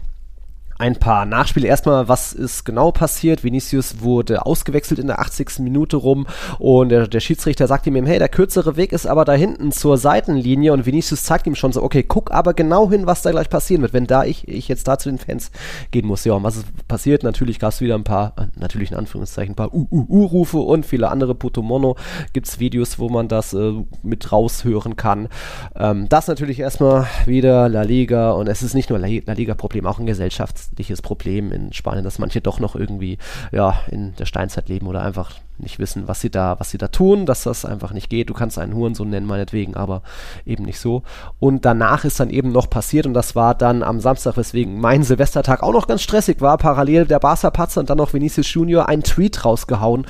[0.80, 1.68] ein paar Nachspiele.
[1.68, 3.44] Erstmal, was ist genau passiert?
[3.44, 5.58] Vinicius wurde ausgewechselt in der 80.
[5.58, 6.26] Minute rum
[6.58, 9.98] und der, der Schiedsrichter sagte ihm, hey, der kürzere Weg ist aber da hinten zur
[9.98, 13.50] Seitenlinie und Vinicius zeigt ihm schon so, okay, guck aber genau hin, was da gleich
[13.50, 15.50] passieren wird, wenn da ich, ich jetzt da zu den Fans
[15.90, 16.24] gehen muss.
[16.24, 17.24] Ja, und was ist passiert?
[17.24, 21.10] Natürlich gab es wieder ein paar, äh, natürlich in Anführungszeichen, ein paar U-U-U-Rufe und viele
[21.10, 21.96] andere Putomono.
[22.32, 25.28] Gibt es Videos, wo man das äh, mit raushören kann.
[25.76, 29.98] Ähm, das natürlich erstmal wieder La Liga und es ist nicht nur La Liga-Problem, auch
[29.98, 33.18] ein Gesellschafts gesellschaftliches Problem in Spanien, dass manche doch noch irgendwie
[33.52, 36.88] ja in der Steinzeit leben oder einfach nicht wissen, was sie da, was sie da
[36.88, 38.30] tun, dass das einfach nicht geht.
[38.30, 40.02] Du kannst einen Hurensohn nennen, meinetwegen, aber
[40.46, 41.02] eben nicht so.
[41.38, 45.02] Und danach ist dann eben noch passiert und das war dann am Samstag, weswegen mein
[45.02, 46.56] Silvestertag auch noch ganz stressig war.
[46.56, 50.06] Parallel der Barca-Patzer und dann noch Vinicius Junior einen Tweet rausgehauen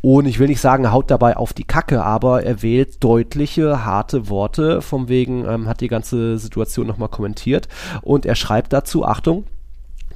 [0.00, 4.28] und ich will nicht sagen, haut dabei auf die Kacke, aber er wählt deutliche, harte
[4.28, 7.68] Worte, vom wegen, ähm, hat die ganze Situation nochmal kommentiert.
[8.02, 9.44] Und er schreibt dazu, Achtung,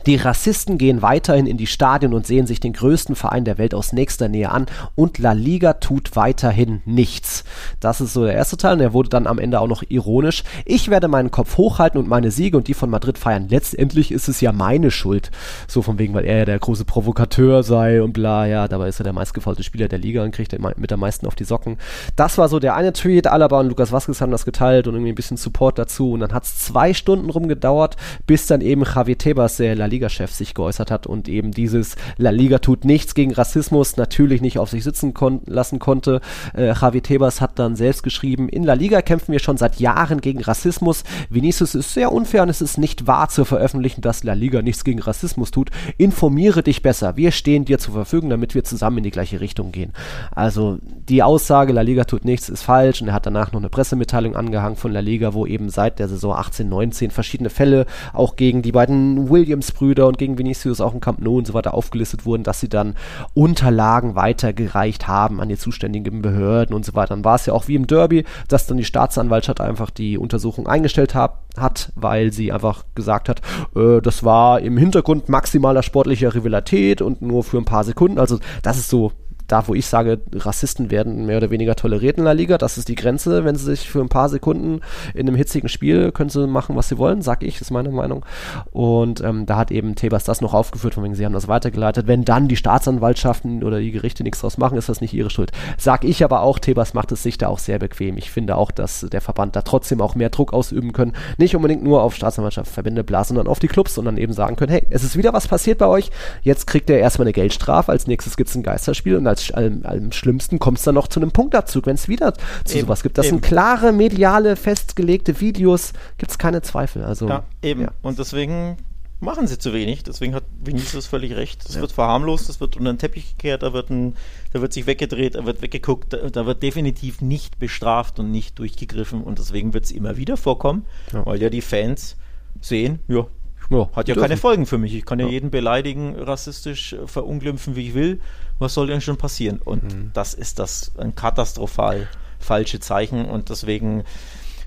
[0.07, 3.75] die Rassisten gehen weiterhin in die Stadien und sehen sich den größten Verein der Welt
[3.75, 7.45] aus nächster Nähe an und La Liga tut weiterhin nichts.
[7.81, 10.45] Das ist so der erste Teil und er wurde dann am Ende auch noch ironisch.
[10.65, 13.49] Ich werde meinen Kopf hochhalten und meine Siege und die von Madrid feiern.
[13.49, 15.31] Letztendlich ist es ja meine Schuld.
[15.67, 19.01] So von wegen, weil er ja der große Provokateur sei und bla, ja, dabei ist
[19.01, 21.79] er der meistgefaulte Spieler der Liga und kriegt mit am meisten auf die Socken.
[22.15, 23.27] Das war so der eine Tweet.
[23.27, 26.33] Alaba und Lukas Vazquez haben das geteilt und irgendwie ein bisschen Support dazu und dann
[26.33, 27.97] hat es zwei Stunden rumgedauert,
[28.27, 31.97] bis dann eben Javier Tebas, der La Liga Liga-Chef sich geäußert hat und eben dieses
[32.19, 36.21] La Liga tut nichts gegen Rassismus natürlich nicht auf sich sitzen kon lassen konnte.
[36.55, 40.21] Äh, Javi Tebas hat dann selbst geschrieben, in La Liga kämpfen wir schon seit Jahren
[40.21, 41.03] gegen Rassismus.
[41.31, 44.85] Vinicius ist sehr unfair und es ist nicht wahr zu veröffentlichen, dass La Liga nichts
[44.85, 45.71] gegen Rassismus tut.
[45.97, 47.17] Informiere dich besser.
[47.17, 49.93] Wir stehen dir zur Verfügung, damit wir zusammen in die gleiche Richtung gehen.
[50.35, 50.79] Also
[51.09, 54.37] die Aussage, La Liga tut nichts, ist falsch und er hat danach noch eine Pressemitteilung
[54.37, 58.61] angehangen von La Liga, wo eben seit der Saison 18, 19 verschiedene Fälle auch gegen
[58.61, 62.27] die beiden Williams-Brüder Brüder und gegen Vinicius auch im Camp Nou und so weiter aufgelistet
[62.27, 62.97] wurden, dass sie dann
[63.35, 67.15] Unterlagen weitergereicht haben an die zuständigen Behörden und so weiter.
[67.15, 70.67] Dann war es ja auch wie im Derby, dass dann die Staatsanwaltschaft einfach die Untersuchung
[70.67, 73.41] eingestellt hat, hat weil sie einfach gesagt hat,
[73.77, 78.19] äh, das war im Hintergrund maximaler sportlicher Rivalität und nur für ein paar Sekunden.
[78.19, 79.13] Also das ist so
[79.47, 82.89] da, wo ich sage, Rassisten werden mehr oder weniger toleriert in der Liga, das ist
[82.89, 83.45] die Grenze.
[83.45, 84.81] Wenn sie sich für ein paar Sekunden
[85.15, 88.25] in einem hitzigen Spiel können sie machen, was sie wollen, sag ich, ist meine Meinung.
[88.73, 92.07] Und ähm, da hat eben Tebas das noch aufgeführt, von wegen sie haben das weitergeleitet.
[92.07, 95.53] Wenn dann die Staatsanwaltschaften oder die Gerichte nichts draus machen, ist das nicht ihre Schuld.
[95.79, 98.17] Sag ich aber auch, Tebas macht es sich da auch sehr bequem.
[98.17, 101.13] Ich finde auch, dass der Verband da trotzdem auch mehr Druck ausüben können.
[101.39, 104.57] Nicht unbedingt nur auf Staatsanwaltschaft, Verbände, bla, sondern auf die Clubs und dann eben sagen
[104.57, 106.11] können, hey, es ist wieder was passiert bei euch,
[106.43, 109.53] jetzt kriegt ihr erstmal eine Geldstrafe, als nächstes gibt es ein Geisterspiel und als als
[109.53, 112.35] allem, allem schlimmsten kommt es dann noch zu einem Punktabzug, wenn es wieder
[112.65, 113.19] zu eben, sowas gibt.
[113.19, 113.37] Das eben.
[113.37, 117.05] sind klare, mediale, festgelegte Videos, gibt es keine Zweifel.
[117.05, 117.83] Also, ja, eben.
[117.83, 117.93] Ja.
[118.03, 118.77] Und deswegen
[119.21, 120.03] machen sie zu wenig.
[120.03, 121.65] Deswegen hat Vinicius völlig recht.
[121.69, 121.81] Es ja.
[121.81, 124.15] wird verharmlost, es wird unter den Teppich gekehrt, da wird, ein,
[124.53, 128.59] da wird sich weggedreht, da wird weggeguckt, da, da, wird definitiv nicht bestraft und nicht
[128.59, 129.23] durchgegriffen.
[129.23, 131.25] Und deswegen wird es immer wieder vorkommen, ja.
[131.25, 132.17] weil ja die Fans
[132.61, 133.27] sehen, ja,
[133.71, 134.23] ja, hat ja dürfen.
[134.23, 134.95] keine Folgen für mich.
[134.95, 138.21] Ich kann ja, jeden beleidigen, rassistisch äh, verunglimpfen, wie ich will.
[138.59, 139.61] Was soll denn schon passieren?
[139.65, 140.11] Und mhm.
[140.15, 143.27] das ist das ein katastrophal falsche Zeichen.
[143.27, 144.05] Und deswegen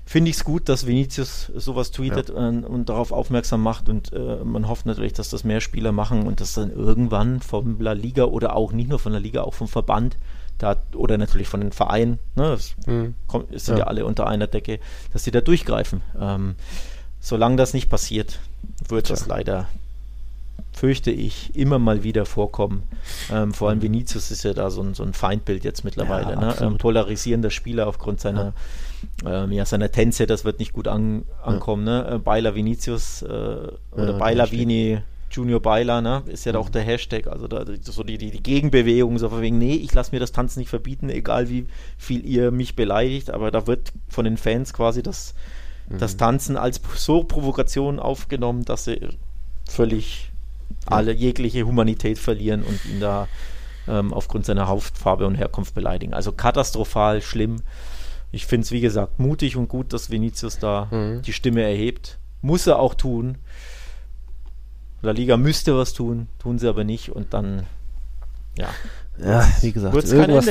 [0.04, 2.34] finde ich es gut, dass Vinicius sowas tweetet ja.
[2.34, 3.88] und, und, darauf aufmerksam macht.
[3.88, 7.80] Und äh, man hofft natürlich, dass das mehr Spieler machen und dass dann irgendwann vom
[7.80, 10.16] La Liga oder auch nicht nur von der Liga, auch vom Verband
[10.58, 13.14] da, oder natürlich von den Vereinen, ne, das mhm.
[13.26, 13.84] kommt, sind ja.
[13.84, 13.86] ja.
[13.86, 14.78] alle unter einer Decke,
[15.12, 16.02] dass sie da durchgreifen.
[16.20, 16.54] Ähm,
[17.18, 18.40] solange das nicht passiert,
[18.88, 19.16] wird Tja.
[19.16, 19.68] das leider,
[20.80, 22.84] fürchte ich, immer mal wieder vorkommen.
[23.30, 23.82] Ähm, vor allem mhm.
[23.82, 26.32] Vinicius ist ja da so ein, so ein Feindbild jetzt mittlerweile.
[26.32, 26.56] Ja, ne?
[26.58, 28.54] ähm, polarisierender Spieler aufgrund seiner,
[29.22, 29.44] ja.
[29.44, 31.86] Ähm, ja seiner Tänze, das wird nicht gut an, ankommen.
[31.86, 32.02] Ja.
[32.02, 32.14] Ne?
[32.14, 35.02] Äh, Beiler Vinicius äh, oder Beiler Vini.
[35.30, 36.58] Junior Beiler, ne, ist ja mhm.
[36.58, 39.94] auch der Hashtag, also da, so die, die, die Gegenbewegung, so von wegen, nee, ich
[39.94, 41.66] lasse mir das Tanzen nicht verbieten, egal wie
[41.98, 45.34] viel ihr mich beleidigt, aber da wird von den Fans quasi das,
[45.88, 46.18] das mhm.
[46.18, 49.10] Tanzen als so Provokation aufgenommen, dass sie
[49.68, 50.29] völlig.
[50.86, 53.28] Alle jegliche Humanität verlieren und ihn da
[53.88, 56.14] ähm, aufgrund seiner Hautfarbe und Herkunft beleidigen.
[56.14, 57.56] Also katastrophal schlimm.
[58.32, 61.22] Ich finde es, wie gesagt, mutig und gut, dass Vinicius da mhm.
[61.22, 62.18] die Stimme erhebt.
[62.42, 63.38] Muss er auch tun.
[65.02, 67.66] La Liga müsste was tun, tun sie aber nicht und dann,
[68.58, 68.68] ja,
[69.24, 70.46] ja, wie gesagt, irgendwas,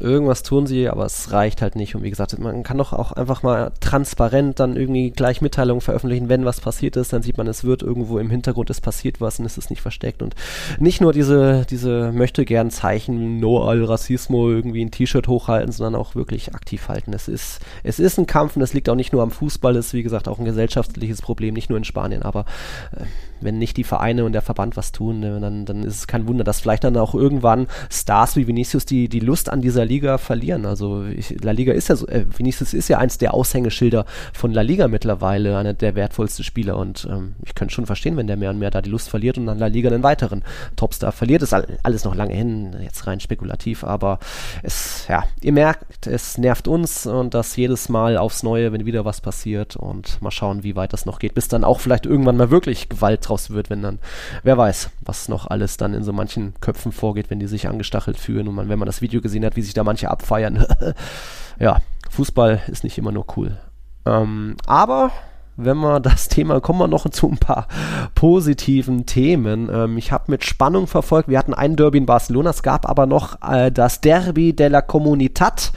[0.00, 1.94] irgendwas tun sie, aber es reicht halt nicht.
[1.94, 6.28] Und wie gesagt, man kann doch auch einfach mal transparent dann irgendwie gleich Mitteilungen veröffentlichen,
[6.28, 9.38] wenn was passiert ist, dann sieht man, es wird irgendwo im Hintergrund ist passiert was
[9.38, 10.22] und es ist nicht versteckt.
[10.22, 10.34] Und
[10.78, 16.00] nicht nur diese, diese möchte gern Zeichen, No al Rassismo, irgendwie ein T-Shirt hochhalten, sondern
[16.00, 17.12] auch wirklich aktiv halten.
[17.12, 19.86] Es ist, es ist ein Kampf und es liegt auch nicht nur am Fußball, es
[19.86, 22.44] ist wie gesagt auch ein gesellschaftliches Problem, nicht nur in Spanien, aber
[22.92, 23.04] äh,
[23.40, 26.28] wenn nicht die Vereine und der Verband was tun, ne, dann, dann ist es kein
[26.28, 27.66] Wunder, dass vielleicht dann auch irgendwann
[28.12, 30.66] Stars wie Vinicius die, die Lust an dieser Liga verlieren.
[30.66, 34.04] Also ich, La Liga ist ja so, äh, Vinicius ist ja eins der Aushängeschilder
[34.34, 38.26] von La Liga mittlerweile, einer der wertvollsten Spieler und ähm, ich könnte schon verstehen, wenn
[38.26, 40.44] der mehr und mehr da die Lust verliert und an La Liga einen weiteren
[40.76, 41.40] Topstar verliert.
[41.40, 44.18] Ist alles noch lange hin, jetzt rein spekulativ, aber
[44.62, 49.06] es, ja, ihr merkt, es nervt uns und das jedes Mal aufs Neue, wenn wieder
[49.06, 52.36] was passiert und mal schauen, wie weit das noch geht, bis dann auch vielleicht irgendwann
[52.36, 54.00] mal wirklich Gewalt draus wird, wenn dann,
[54.42, 58.01] wer weiß, was noch alles dann in so manchen Köpfen vorgeht, wenn die sich angestachelt
[58.14, 60.64] fühlen und man, wenn man das Video gesehen hat, wie sich da manche abfeiern.
[61.58, 61.80] ja,
[62.10, 63.58] Fußball ist nicht immer nur cool.
[64.04, 65.12] Ähm, aber
[65.56, 67.66] wenn wir das Thema, kommen wir noch zu ein paar
[68.14, 69.68] positiven Themen.
[69.72, 73.06] Ähm, ich habe mit Spannung verfolgt, wir hatten ein Derby in Barcelona, es gab aber
[73.06, 75.72] noch äh, das Derby de la Comunitat.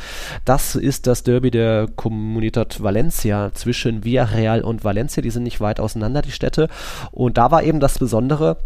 [0.46, 5.22] Das ist das Derby der Comunitat Valencia zwischen Villarreal und Valencia.
[5.22, 6.70] Die sind nicht weit auseinander, die Städte.
[7.12, 8.58] Und da war eben das Besondere,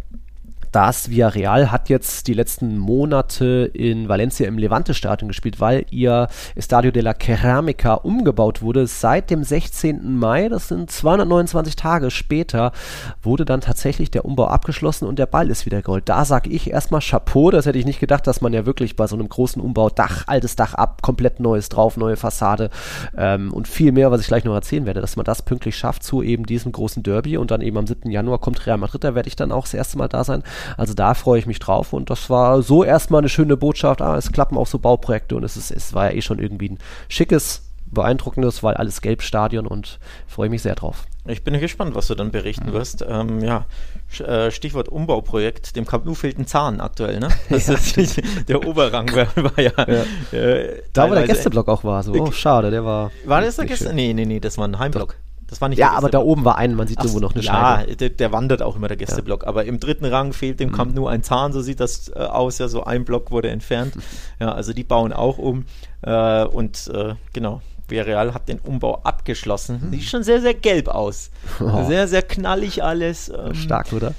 [0.71, 6.91] das Villarreal hat jetzt die letzten Monate in Valencia im Levante-Stadion gespielt, weil ihr Estadio
[6.91, 8.87] de la Ceramica umgebaut wurde.
[8.87, 10.17] Seit dem 16.
[10.17, 12.71] Mai, das sind 229 Tage später,
[13.21, 16.07] wurde dann tatsächlich der Umbau abgeschlossen und der Ball ist wieder gerollt.
[16.07, 19.07] Da sage ich erstmal Chapeau, das hätte ich nicht gedacht, dass man ja wirklich bei
[19.07, 22.69] so einem großen Umbau Dach, altes Dach ab, komplett neues drauf, neue Fassade
[23.17, 26.03] ähm, und viel mehr, was ich gleich noch erzählen werde, dass man das pünktlich schafft
[26.03, 28.09] zu eben diesem großen Derby und dann eben am 7.
[28.11, 30.43] Januar kommt Real Madrid, da werde ich dann auch das erste Mal da sein.
[30.77, 34.01] Also da freue ich mich drauf und das war so erstmal eine schöne Botschaft.
[34.01, 36.69] Ah, es klappen auch so Bauprojekte und es, ist, es war ja eh schon irgendwie
[36.69, 41.05] ein schickes, beeindruckendes, weil alles Gelbstadion und freue mich sehr drauf.
[41.25, 42.73] Ich bin gespannt, was du dann berichten mhm.
[42.73, 43.05] wirst.
[43.07, 43.65] Ähm, ja,
[44.19, 45.75] äh, Stichwort Umbauprojekt.
[45.75, 47.29] Dem Camp Nou fehlt ein Zahn aktuell, ne?
[47.49, 49.71] Das ja, ist der Oberrang war, war ja.
[49.77, 50.37] ja.
[50.37, 52.01] Äh, da, wo der Gästeblock auch war.
[52.03, 53.11] So, oh, schade, der war.
[53.25, 53.93] War das der Gäste?
[53.93, 55.15] Nee, nee, nee, das war ein Heimblock.
[55.49, 57.43] Das war nicht Ja, aber da oben war ein, man sieht Ach, irgendwo noch eine
[57.43, 57.89] ja, Scheibe.
[57.89, 59.43] Ja, der, der, wandert auch immer der Gästeblock.
[59.43, 59.49] Ja.
[59.49, 60.75] Aber im dritten Rang fehlt dem mhm.
[60.75, 62.59] Camp nur ein Zahn, so sieht das äh, aus.
[62.59, 63.95] Ja, so ein Block wurde entfernt.
[64.39, 65.65] Ja, also die bauen auch um.
[66.01, 69.81] Äh, und äh, genau, Villarreal hat den Umbau abgeschlossen.
[69.83, 69.91] Mhm.
[69.91, 71.31] Sieht schon sehr, sehr gelb aus.
[71.59, 71.85] Oh.
[71.87, 73.29] Sehr, sehr knallig alles.
[73.29, 74.13] Ähm, Stark, oder?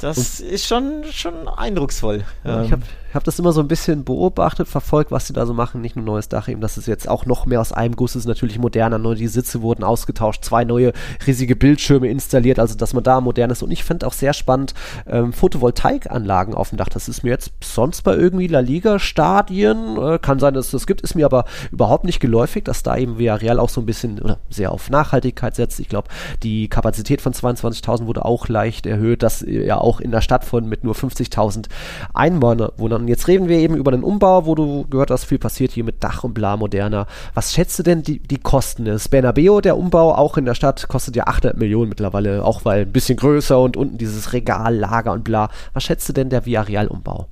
[0.00, 2.24] Das und ist schon, schon eindrucksvoll.
[2.44, 2.82] Ja, ich habe
[3.14, 5.80] hab das immer so ein bisschen beobachtet, verfolgt, was sie da so machen.
[5.80, 8.26] Nicht nur neues Dach, eben, dass es jetzt auch noch mehr aus einem Guss ist,
[8.26, 8.98] natürlich moderner.
[8.98, 10.92] Nur die Sitze wurden ausgetauscht, zwei neue
[11.26, 13.62] riesige Bildschirme installiert, also dass man da modern ist.
[13.62, 14.74] Und ich finde auch sehr spannend
[15.06, 16.88] ähm, Photovoltaikanlagen auf dem Dach.
[16.88, 20.86] Das ist mir jetzt sonst bei irgendwie La Liga-Stadien, äh, kann sein, dass es das
[20.86, 24.20] gibt, ist mir aber überhaupt nicht geläufig, dass da eben Villarreal auch so ein bisschen
[24.20, 25.80] oder sehr auf Nachhaltigkeit setzt.
[25.80, 26.08] Ich glaube,
[26.42, 30.68] die Kapazität von 22.000 wurde auch leicht erhöht, dass ja auch in der Stadt von
[30.68, 31.66] mit nur 50.000
[32.14, 33.01] Einwohnern.
[33.08, 36.02] Jetzt reden wir eben über den Umbau, wo du gehört hast, viel passiert hier mit
[36.02, 37.06] Dach und bla moderner.
[37.34, 38.84] Was schätzt du denn die, die Kosten?
[38.84, 42.82] Das Bernabeo, der Umbau, auch in der Stadt, kostet ja 800 Millionen mittlerweile, auch weil
[42.82, 45.48] ein bisschen größer und unten dieses Regal, Lager und bla.
[45.72, 47.26] Was schätzt du denn der Villarreal-Umbau?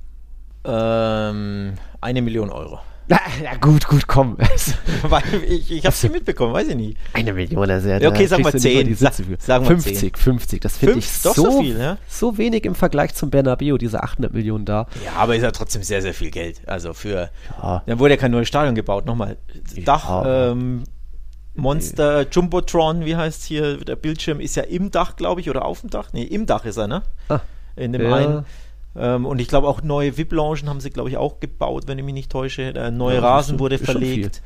[0.63, 2.79] Ähm, eine Million Euro.
[3.11, 4.37] Na, ja, gut, gut, komm.
[5.49, 6.97] Ich, ich hab's nicht mitbekommen, weiß ich nicht.
[7.11, 8.95] Eine Million, also ja, Okay, sag mal 10.
[8.95, 10.11] Sag, sagen 50, 10.
[10.15, 11.97] 50, das finde ich so, so, viel, ja?
[12.07, 14.87] so wenig im Vergleich zum Bernabeu, diese 800 Millionen da.
[15.03, 16.61] Ja, aber ist ja trotzdem sehr, sehr viel Geld.
[16.67, 17.29] Also für,
[17.61, 17.83] ja.
[17.85, 19.35] dann wurde ja kein neues Stadion gebaut, nochmal.
[19.83, 20.51] Dach, ja.
[20.51, 20.83] ähm,
[21.55, 25.81] Monster, Jumbotron, wie heißt hier, der Bildschirm ist ja im Dach, glaube ich, oder auf
[25.81, 26.09] dem Dach?
[26.13, 27.03] Nee, im Dach ist er, ne?
[27.27, 27.41] Ah,
[27.75, 28.15] In dem ja.
[28.15, 28.45] einen.
[28.95, 32.03] Ähm, und ich glaube auch neue VIP-Loungen haben sie, glaube ich, auch gebaut, wenn ich
[32.03, 32.73] mich nicht täusche.
[32.73, 34.41] Der neue ja, Rasen wurde verlegt.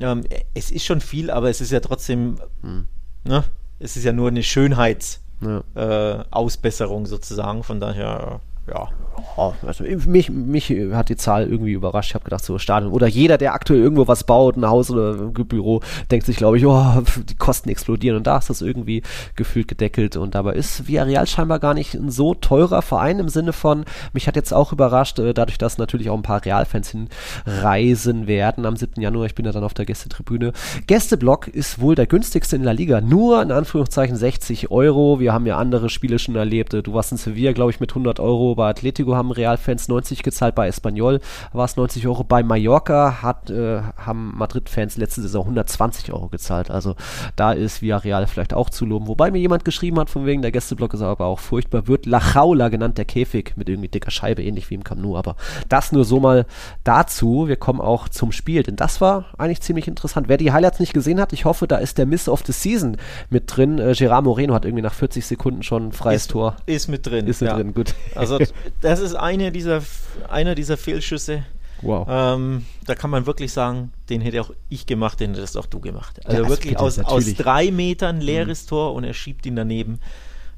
[0.00, 0.24] Ähm,
[0.54, 2.86] es ist schon viel, aber es ist ja trotzdem, hm.
[3.24, 3.44] ne?
[3.78, 7.06] Es ist ja nur eine Schönheitsausbesserung ja.
[7.06, 7.62] äh, sozusagen.
[7.62, 8.88] Von daher, ja.
[9.36, 12.10] Oh, also mich, mich hat die Zahl irgendwie überrascht.
[12.10, 12.92] Ich habe gedacht, so Stadion.
[12.92, 16.58] Oder jeder, der aktuell irgendwo was baut, ein Haus oder ein Büro, denkt sich, glaube
[16.58, 18.16] ich, oh, die Kosten explodieren.
[18.16, 19.02] Und da ist das irgendwie
[19.36, 20.16] gefühlt gedeckelt.
[20.16, 24.26] Und dabei ist Villarreal scheinbar gar nicht ein so teurer Verein im Sinne von, mich
[24.26, 28.76] hat jetzt auch überrascht, äh, dadurch, dass natürlich auch ein paar Realfans hinreisen werden am
[28.76, 29.00] 7.
[29.00, 29.26] Januar.
[29.26, 30.52] Ich bin ja dann auf der Gästetribüne.
[30.86, 33.00] Gästeblock ist wohl der günstigste in La Liga.
[33.00, 35.20] Nur in Anführungszeichen 60 Euro.
[35.20, 36.72] Wir haben ja andere Spiele schon erlebt.
[36.72, 38.54] Du warst in Sevilla, glaube ich, mit 100 Euro.
[38.54, 40.54] Bei Atletico haben Real-Fans 90 gezahlt.
[40.54, 41.20] Bei Espanyol
[41.52, 42.24] war es 90 Euro.
[42.24, 46.70] Bei Mallorca hat, äh, haben Madrid-Fans letzte Saison 120 Euro gezahlt.
[46.70, 46.96] Also
[47.36, 49.08] da ist Villarreal vielleicht auch zu loben.
[49.08, 51.86] Wobei mir jemand geschrieben hat, von wegen der Gästeblock ist aber auch furchtbar.
[51.88, 55.16] Wird La Jaula genannt, der Käfig mit irgendwie dicker Scheibe, ähnlich wie im Camp Nou.
[55.16, 55.36] Aber
[55.68, 56.46] das nur so mal
[56.84, 57.48] dazu.
[57.48, 60.28] Wir kommen auch zum Spiel, denn das war eigentlich ziemlich interessant.
[60.28, 62.96] Wer die Highlights nicht gesehen hat, ich hoffe, da ist der Miss of the Season
[63.30, 63.78] mit drin.
[63.78, 66.56] Äh, Gerard Moreno hat irgendwie nach 40 Sekunden schon ein freies ist, Tor.
[66.66, 67.26] Ist mit drin.
[67.26, 67.56] Ist mit ja.
[67.56, 67.94] drin, gut.
[68.14, 68.38] Also
[68.94, 69.82] das ist eine dieser,
[70.28, 71.44] einer dieser Fehlschüsse.
[71.82, 72.06] Wow.
[72.08, 75.80] Ähm, da kann man wirklich sagen, den hätte auch ich gemacht, den hättest auch du
[75.80, 76.24] gemacht.
[76.24, 78.68] Also ja, wirklich aus, aus drei Metern leeres mhm.
[78.68, 80.00] Tor und er schiebt ihn daneben.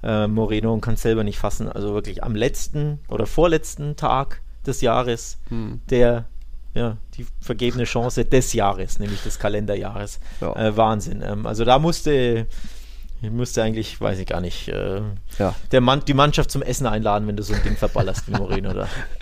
[0.03, 1.71] Äh, Moreno und kann es selber nicht fassen.
[1.71, 5.81] Also wirklich am letzten oder vorletzten Tag des Jahres, hm.
[5.89, 6.27] der
[6.75, 10.21] ja, die vergebene Chance des Jahres, nämlich des Kalenderjahres.
[10.43, 10.55] Ja.
[10.55, 11.23] Äh, Wahnsinn.
[11.23, 12.47] Ähm, also da musste
[13.23, 15.01] ich müsste eigentlich, weiß ich gar nicht, äh,
[15.39, 15.55] ja.
[15.73, 18.71] der Mann, die Mannschaft zum Essen einladen, wenn du so ein Ding verballerst wie Moreno,
[18.71, 18.89] oder?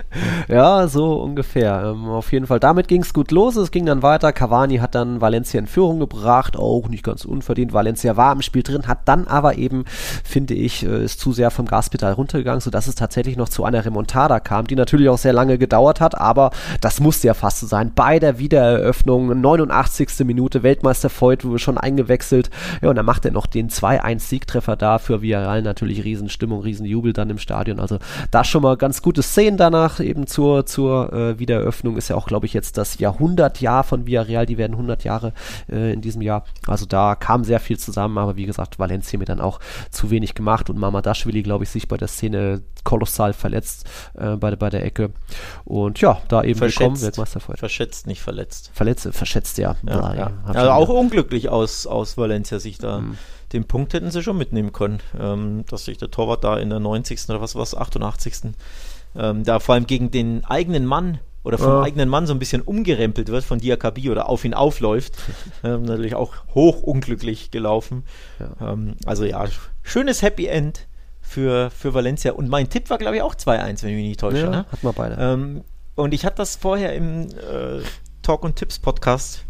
[0.48, 1.92] Ja, so ungefähr.
[1.94, 3.56] Ähm, auf jeden Fall, damit ging es gut los.
[3.56, 4.32] Es ging dann weiter.
[4.32, 7.72] Cavani hat dann Valencia in Führung gebracht, auch nicht ganz unverdient.
[7.72, 9.84] Valencia war im Spiel drin, hat dann aber eben,
[10.24, 13.84] finde ich, äh, ist zu sehr vom Gaspedal runtergegangen, sodass es tatsächlich noch zu einer
[13.84, 16.50] Remontada kam, die natürlich auch sehr lange gedauert hat, aber
[16.80, 17.92] das musste ja fast so sein.
[17.94, 20.24] Bei der Wiedereröffnung, 89.
[20.24, 22.50] Minute, Weltmeister Voigt wurde schon eingewechselt.
[22.82, 25.62] Ja, und dann macht er noch den 2-1-Siegtreffer da für Villarreal.
[25.62, 27.80] Natürlich Riesenstimmung, Riesenjubel dann im Stadion.
[27.80, 27.98] Also
[28.30, 31.96] da schon mal ganz gute Szenen danach eben zur, zur äh, Wiedereröffnung.
[31.96, 34.46] Ist ja auch, glaube ich, jetzt das Jahrhundertjahr von Villarreal.
[34.46, 35.32] Die werden 100 Jahre
[35.70, 36.44] äh, in diesem Jahr.
[36.66, 40.34] Also da kam sehr viel zusammen, aber wie gesagt, Valencia mir dann auch zu wenig
[40.34, 44.70] gemacht und Mama Daschwili, glaube ich, sich bei der Szene kolossal verletzt äh, bei, bei
[44.70, 45.10] der Ecke.
[45.64, 47.58] Und ja, da eben verschätzt, gekommen, Weltmeisterfreund.
[47.58, 48.70] Verschätzt, nicht verletzt.
[48.74, 49.76] Verletzt, verschätzt, ja.
[49.86, 50.32] ja, ja.
[50.44, 53.00] Also auch unglücklich aus, aus Valencia sich da.
[53.00, 53.18] Mhm
[53.54, 56.80] den Punkt hätten sie schon mitnehmen können, ähm, dass sich der Torwart da in der
[56.80, 57.28] 90.
[57.28, 58.52] oder was war es, 88.
[59.16, 61.82] Ähm, da vor allem gegen den eigenen Mann oder vom ja.
[61.82, 65.14] eigenen Mann so ein bisschen umgerempelt wird von Diakabi oder auf ihn aufläuft.
[65.64, 68.04] ähm, natürlich auch hoch unglücklich gelaufen.
[68.40, 68.72] Ja.
[68.72, 69.44] Ähm, also ja,
[69.82, 70.86] schönes Happy End
[71.20, 72.32] für, für Valencia.
[72.32, 74.38] Und mein Tipp war, glaube ich, auch 2-1, wenn ich mich nicht täusche.
[74.38, 74.66] Ja, ne?
[74.70, 75.16] hat man beide.
[75.18, 75.64] Ähm,
[75.96, 77.82] und ich hatte das vorher im äh,
[78.22, 79.44] Talk und Tipps Podcast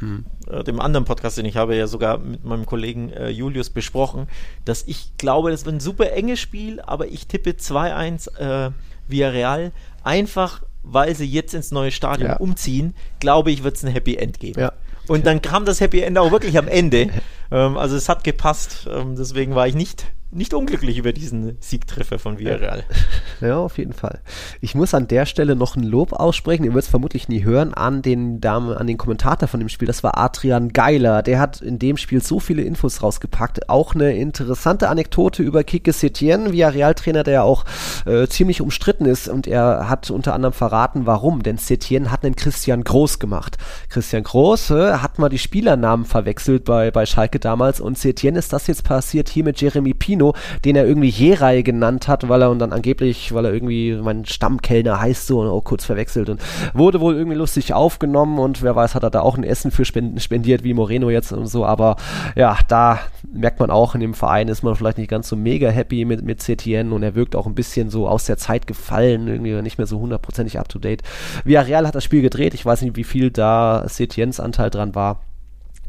[0.00, 0.26] hm.
[0.46, 4.28] Äh, dem anderen Podcast, den ich habe, ja sogar mit meinem Kollegen äh, Julius besprochen,
[4.64, 8.72] dass ich glaube, das wird ein super enges Spiel, aber ich tippe 2-1
[9.08, 12.36] äh, via Real, einfach weil sie jetzt ins neue Stadion ja.
[12.36, 14.60] umziehen, glaube ich, wird es ein Happy End geben.
[14.60, 14.72] Ja.
[15.06, 17.08] Und dann kam das Happy End auch wirklich am Ende.
[17.50, 18.88] ähm, also es hat gepasst.
[18.90, 22.84] Ähm, deswegen war ich nicht nicht unglücklich über diesen Siegtreffer von Villarreal.
[23.40, 24.18] Ja, auf jeden Fall.
[24.60, 27.72] Ich muss an der Stelle noch ein Lob aussprechen, ihr werdet es vermutlich nie hören,
[27.72, 31.22] an den Damen, an den Kommentator von dem Spiel, das war Adrian Geiler.
[31.22, 33.68] Der hat in dem Spiel so viele Infos rausgepackt.
[33.68, 37.64] Auch eine interessante Anekdote über Kike Setien, Villarreal-Trainer, der ja auch
[38.06, 41.44] äh, ziemlich umstritten ist und er hat unter anderem verraten, warum.
[41.44, 43.56] Denn Setien hat einen Christian Groß gemacht.
[43.88, 48.52] Christian Groß äh, hat mal die Spielernamen verwechselt bei, bei Schalke damals und Setien ist
[48.52, 52.42] das jetzt passiert hier mit Jeremy Pino Kino, den er irgendwie Jerai genannt hat, weil
[52.42, 56.28] er und dann angeblich, weil er irgendwie mein Stammkellner heißt so und auch kurz verwechselt
[56.28, 56.40] und
[56.74, 59.84] wurde wohl irgendwie lustig aufgenommen und wer weiß, hat er da auch ein Essen für
[59.84, 61.96] spendiert wie Moreno jetzt und so, aber
[62.34, 62.98] ja, da
[63.32, 66.22] merkt man auch in dem Verein ist man vielleicht nicht ganz so mega happy mit,
[66.24, 69.78] mit CTN und er wirkt auch ein bisschen so aus der Zeit gefallen, irgendwie nicht
[69.78, 71.02] mehr so hundertprozentig up to date.
[71.44, 75.20] Villarreal hat das Spiel gedreht, ich weiß nicht, wie viel da CTNs Anteil dran war.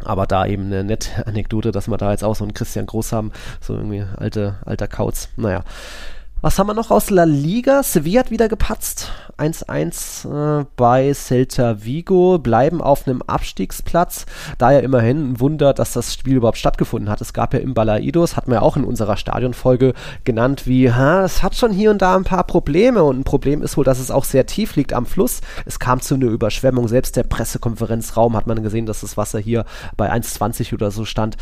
[0.04, 3.12] Aber da eben eine nette Anekdote, dass wir da jetzt auch so einen Christian Groß
[3.12, 3.32] haben,
[3.62, 5.30] so irgendwie alte, alter Kauz.
[5.36, 5.64] Naja.
[6.42, 7.84] Was haben wir noch aus La Liga?
[7.84, 9.12] Sevilla hat wieder gepatzt.
[9.38, 14.26] 1-1 äh, bei Celta Vigo, bleiben auf einem Abstiegsplatz.
[14.58, 17.20] Da ja immerhin ein Wunder, dass das Spiel überhaupt stattgefunden hat.
[17.20, 21.26] Es gab ja im Balaidos, hatten wir ja auch in unserer Stadionfolge genannt, wie, ha,
[21.26, 23.04] es hat schon hier und da ein paar Probleme.
[23.04, 25.42] Und ein Problem ist wohl, dass es auch sehr tief liegt am Fluss.
[25.66, 26.88] Es kam zu einer Überschwemmung.
[26.88, 29.66] Selbst der Pressekonferenzraum hat man gesehen, dass das Wasser hier
[29.98, 31.36] bei 1,20 oder so stand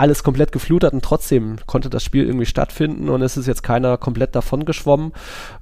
[0.00, 3.98] alles komplett geflutet und trotzdem konnte das Spiel irgendwie stattfinden und es ist jetzt keiner
[3.98, 5.12] komplett davon geschwommen.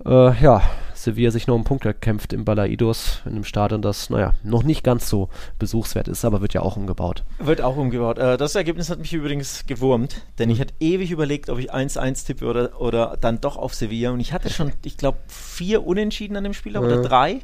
[0.06, 0.62] Äh, ja,
[0.94, 4.84] Sevilla sich noch einen Punkt erkämpft im Balaidos, in einem Stadion, das, naja, noch nicht
[4.84, 5.28] ganz so
[5.58, 7.24] besuchswert ist, aber wird ja auch umgebaut.
[7.38, 8.18] Wird auch umgebaut.
[8.18, 12.26] Äh, das Ergebnis hat mich übrigens gewurmt, denn ich hatte ewig überlegt, ob ich 1-1
[12.26, 16.36] tippe oder, oder dann doch auf Sevilla und ich hatte schon, ich glaube, vier Unentschieden
[16.36, 16.80] an dem Spiel ja.
[16.80, 17.40] oder drei.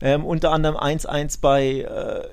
[0.00, 1.80] Ähm, unter anderem 1-1 bei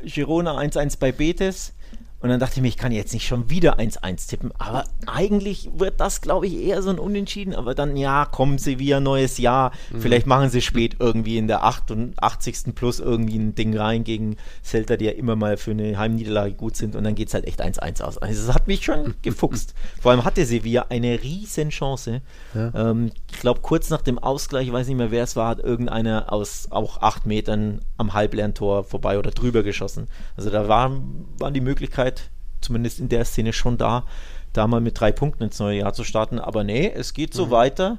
[0.03, 1.74] äh, Girona, 1-1 bei Betis
[2.22, 4.52] und dann dachte ich mir, ich kann jetzt nicht schon wieder 1-1 tippen.
[4.60, 7.56] Aber eigentlich wird das, glaube ich, eher so ein Unentschieden.
[7.56, 9.72] Aber dann, ja, kommen sie Sevilla, neues Jahr.
[9.92, 10.02] Mhm.
[10.02, 12.76] Vielleicht machen sie spät irgendwie in der 88.
[12.76, 16.78] plus irgendwie ein Ding rein gegen Celta, die ja immer mal für eine Heimniederlage gut
[16.78, 16.96] sind.
[16.96, 18.20] Und dann geht es halt echt 1-1 aus.
[18.20, 19.74] Also, das hat mich schon gefuchst.
[20.00, 22.22] Vor allem hatte Sevilla eine riesen Chance.
[22.54, 22.72] Ja.
[22.76, 25.60] Ähm, ich glaube, kurz nach dem Ausgleich, ich weiß nicht mehr, wer es war, hat
[25.60, 30.08] irgendeiner aus auch acht Metern am halbleeren Tor vorbei oder drüber geschossen.
[30.38, 32.11] Also da waren, waren die Möglichkeiten,
[32.62, 34.05] zumindest in der Szene schon da,
[34.53, 36.39] da mal mit drei Punkten ins neue Jahr zu starten.
[36.39, 37.51] Aber nee, es geht so mhm.
[37.51, 37.97] weiter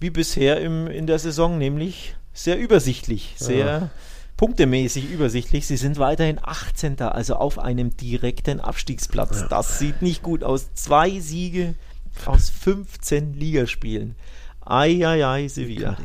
[0.00, 3.90] wie bisher im, in der Saison, nämlich sehr übersichtlich, sehr ja.
[4.36, 5.66] punktemäßig übersichtlich.
[5.66, 7.00] Sie sind weiterhin 18.
[7.00, 9.42] also auf einem direkten Abstiegsplatz.
[9.42, 9.48] Ja.
[9.48, 10.74] Das sieht nicht gut aus.
[10.74, 11.74] Zwei Siege
[12.26, 14.16] aus 15 Ligaspielen.
[14.60, 15.96] Eieiei, Sevilla.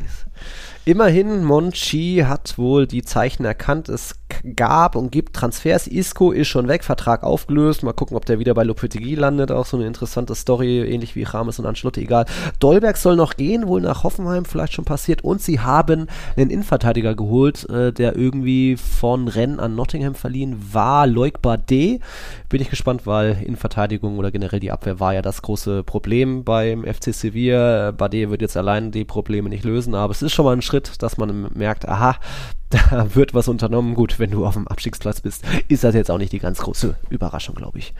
[0.89, 3.89] Immerhin, Monchi hat wohl die Zeichen erkannt.
[3.89, 4.15] Es
[4.55, 5.85] gab und gibt Transfers.
[5.85, 7.83] Isco ist schon weg, Vertrag aufgelöst.
[7.83, 9.51] Mal gucken, ob der wieder bei Lopetegui landet.
[9.51, 12.25] Auch so eine interessante Story, ähnlich wie Rames und Ancelotti, egal.
[12.59, 15.23] Dolberg soll noch gehen, wohl nach Hoffenheim, vielleicht schon passiert.
[15.23, 21.05] Und sie haben einen Innenverteidiger geholt, äh, der irgendwie von Rennes an Nottingham verliehen war.
[21.05, 22.01] Loic Bardet.
[22.49, 26.83] Bin ich gespannt, weil Innenverteidigung oder generell die Abwehr war ja das große Problem beim
[26.83, 27.91] FC Sevilla.
[27.91, 30.78] Bardet wird jetzt allein die Probleme nicht lösen, aber es ist schon mal ein Schritt,
[30.81, 32.17] dass man merkt, aha,
[32.69, 33.95] da wird was unternommen.
[33.95, 36.95] Gut, wenn du auf dem Abstiegsplatz bist, ist das jetzt auch nicht die ganz große
[37.09, 37.93] Überraschung, glaube ich.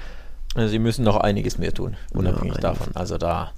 [0.56, 2.96] Also sie müssen noch einiges mehr tun, unabhängig ja, davon.
[2.96, 3.52] Also da,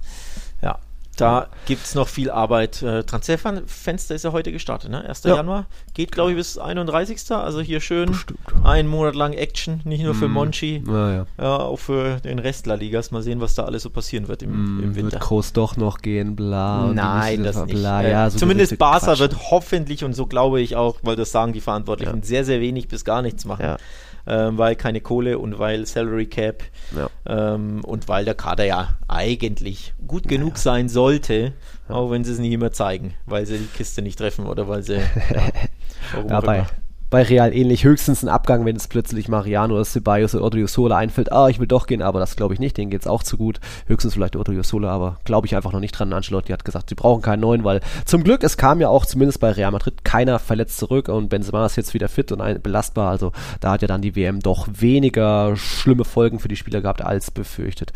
[0.60, 0.78] ja,
[1.16, 2.82] da gibt es noch viel Arbeit.
[2.82, 5.04] Äh, Transferfenster ist ja heute gestartet, ne?
[5.04, 5.24] 1.
[5.24, 5.36] Ja.
[5.36, 5.66] Januar.
[5.92, 7.30] Geht, glaube ich, bis 31.
[7.32, 8.40] Also hier schön Bestimmt.
[8.64, 10.32] einen Monat lang Action, nicht nur für mm.
[10.32, 11.26] Monchi, ja, ja.
[11.38, 13.10] ja, auch für den Rest La Ligas.
[13.10, 15.12] Mal sehen, was da alles so passieren wird im, mm, im Winter.
[15.12, 16.90] Wird Kroos doch noch gehen, bla.
[16.92, 17.74] Nein, das nicht.
[17.74, 19.20] Bla, ja, so zumindest Barca Quatsch.
[19.20, 22.88] wird hoffentlich, und so glaube ich auch, weil das sagen die Verantwortlichen, sehr, sehr wenig
[22.88, 23.76] bis gar nichts machen.
[24.26, 26.62] Ähm, weil keine Kohle und weil Salary Cap
[26.96, 27.10] ja.
[27.26, 30.58] ähm, und weil der Kader ja eigentlich gut genug ja.
[30.58, 31.54] sein sollte,
[31.88, 34.84] auch wenn sie es nicht immer zeigen, weil sie die Kiste nicht treffen oder weil
[34.84, 34.94] sie
[36.28, 36.66] ja, ja
[37.12, 37.84] bei, Real ähnlich.
[37.84, 41.30] Höchstens ein Abgang, wenn es plötzlich Mariano oder Ceballos oder Odriozola einfällt.
[41.30, 42.78] Ah, ich will doch gehen, aber das glaube ich nicht.
[42.78, 43.60] Denen geht es auch zu gut.
[43.86, 46.10] Höchstens vielleicht Odriozola, aber glaube ich einfach noch nicht dran.
[46.10, 49.40] Ancelotti hat gesagt, sie brauchen keinen neuen, weil zum Glück, es kam ja auch zumindest
[49.40, 53.10] bei Real Madrid keiner verletzt zurück und Benzema ist jetzt wieder fit und belastbar.
[53.10, 57.02] Also da hat ja dann die WM doch weniger schlimme Folgen für die Spieler gehabt
[57.04, 57.92] als befürchtet.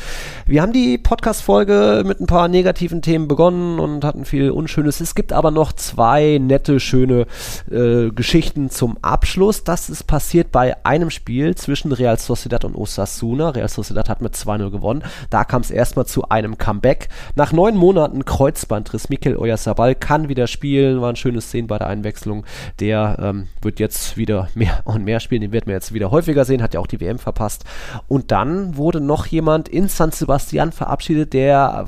[0.47, 5.01] Wir haben die Podcast-Folge mit ein paar negativen Themen begonnen und hatten viel Unschönes.
[5.01, 7.27] Es gibt aber noch zwei nette, schöne
[7.71, 13.51] äh, Geschichten zum Abschluss, das ist passiert bei einem Spiel zwischen Real Sociedad und Osasuna.
[13.51, 15.03] Real Sociedad hat mit 2-0 gewonnen.
[15.31, 17.09] Da kam es erstmal zu einem Comeback.
[17.35, 19.09] Nach neun Monaten Kreuzbandriss.
[19.09, 21.01] Mikel Oyarzabal kann wieder spielen.
[21.01, 22.45] War ein schönes Szenen bei der Einwechslung.
[22.81, 25.43] Der ähm, wird jetzt wieder mehr und mehr spielen.
[25.43, 26.63] Den werden wir jetzt wieder häufiger sehen.
[26.63, 27.65] Hat ja auch die WM verpasst.
[28.09, 31.87] Und dann wurde noch jemand in San Sebastian verabschiedet, der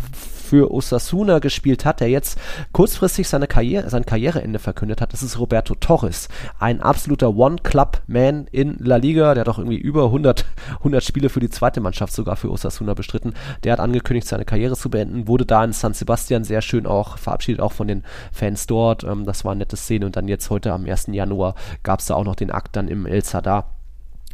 [0.48, 2.38] für Osasuna gespielt hat, der jetzt
[2.72, 5.12] kurzfristig seine Karriere, sein Karriereende verkündet hat.
[5.12, 6.28] Das ist Roberto Torres,
[6.58, 9.34] ein absoluter One-Club-Man in La Liga.
[9.34, 10.46] Der hat auch irgendwie über 100,
[10.78, 13.34] 100 Spiele für die zweite Mannschaft sogar für Osasuna bestritten.
[13.62, 17.18] Der hat angekündigt, seine Karriere zu beenden, wurde da in San Sebastian sehr schön auch
[17.18, 19.04] verabschiedet, auch von den Fans dort.
[19.04, 20.06] Ähm, das war eine nette Szene.
[20.06, 21.08] Und dann jetzt heute am 1.
[21.08, 23.77] Januar gab es da auch noch den Akt dann im El Sadar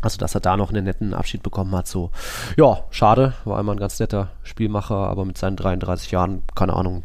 [0.04, 2.10] also, dass er da noch einen netten Abschied bekommen hat, so,
[2.56, 7.04] ja, schade, war immer ein ganz netter Spielmacher, aber mit seinen 33 Jahren, keine Ahnung,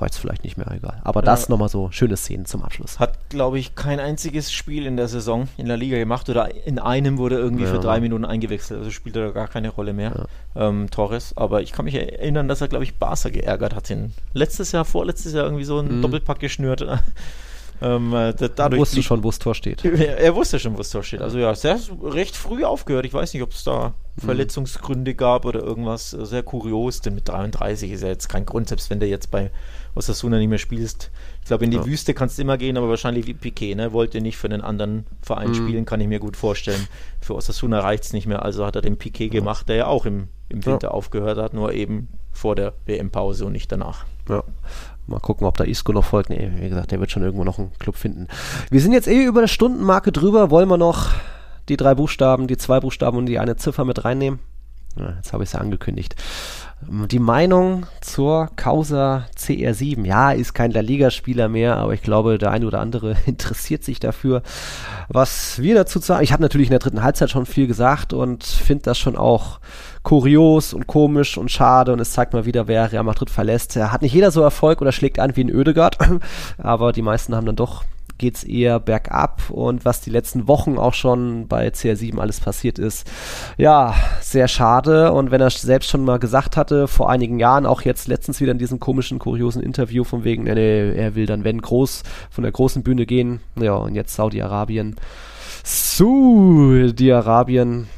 [0.00, 1.00] reicht es vielleicht nicht mehr, egal.
[1.04, 1.26] Aber ja.
[1.26, 2.98] das nochmal so schöne Szenen zum Abschluss.
[2.98, 6.78] Hat, glaube ich, kein einziges Spiel in der Saison in der Liga gemacht oder in
[6.78, 7.70] einem wurde irgendwie ja.
[7.70, 10.68] für drei Minuten eingewechselt, also spielt er gar keine Rolle mehr, ja.
[10.68, 11.36] ähm, Torres.
[11.36, 13.90] Aber ich kann mich erinnern, dass er, glaube ich, Barca geärgert hat.
[13.90, 16.02] In, letztes Jahr, vorletztes Jahr irgendwie so einen mhm.
[16.02, 16.84] Doppelpack geschnürt.
[17.82, 19.84] Ähm, äh, dadurch wusste schon, wo das Tor steht.
[19.84, 21.22] Er wusste schon, wo das Tor steht.
[21.22, 23.06] Also ja, sehr recht früh aufgehört.
[23.06, 24.20] Ich weiß nicht, ob es da mhm.
[24.20, 26.10] Verletzungsgründe gab oder irgendwas.
[26.10, 29.50] Sehr kurios, denn mit 33 ist ja jetzt kein Grund, selbst wenn du jetzt bei
[29.94, 31.10] Osasuna nicht mehr spielst.
[31.40, 31.86] Ich glaube, in die ja.
[31.86, 33.92] Wüste kannst du immer gehen, aber wahrscheinlich wie Piquet, ne?
[33.92, 35.54] Wollte nicht für einen anderen Verein mhm.
[35.54, 36.86] spielen, kann ich mir gut vorstellen.
[37.20, 39.40] Für Osasuna reicht es nicht mehr, also hat er den Piquet ja.
[39.40, 40.90] gemacht, der ja auch im, im Winter ja.
[40.90, 44.04] aufgehört hat, nur eben vor der WM-Pause und nicht danach.
[44.28, 44.44] Ja.
[45.10, 46.30] Mal gucken, ob da Isco noch folgt.
[46.30, 48.28] Nee, wie gesagt, der wird schon irgendwo noch einen Club finden.
[48.70, 50.50] Wir sind jetzt eh über der Stundenmarke drüber.
[50.50, 51.08] Wollen wir noch
[51.68, 54.38] die drei Buchstaben, die zwei Buchstaben und die eine Ziffer mit reinnehmen?
[54.98, 56.16] Ja, jetzt habe ich es ja angekündigt.
[56.82, 60.04] Die Meinung zur Causa CR7.
[60.06, 64.00] Ja, ist kein La Liga-Spieler mehr, aber ich glaube, der eine oder andere interessiert sich
[64.00, 64.42] dafür.
[65.08, 68.44] Was wir dazu sagen, ich habe natürlich in der dritten Halbzeit schon viel gesagt und
[68.44, 69.60] finde das schon auch
[70.02, 73.76] kurios und komisch und schade und es zeigt mal wieder, wer Real Madrid verlässt.
[73.76, 75.98] Er hat nicht jeder so Erfolg oder schlägt an wie ein Ödegard,
[76.58, 77.84] aber die meisten haben dann doch
[78.20, 82.78] geht es eher bergab und was die letzten Wochen auch schon bei CR7 alles passiert
[82.78, 83.10] ist,
[83.56, 87.80] ja, sehr schade und wenn er selbst schon mal gesagt hatte, vor einigen Jahren, auch
[87.80, 91.62] jetzt letztens wieder in diesem komischen, kuriosen Interview von wegen, nee, er will dann, wenn
[91.62, 94.96] groß, von der großen Bühne gehen, ja, und jetzt Saudi-Arabien,
[95.64, 96.58] Saudi-Arabien,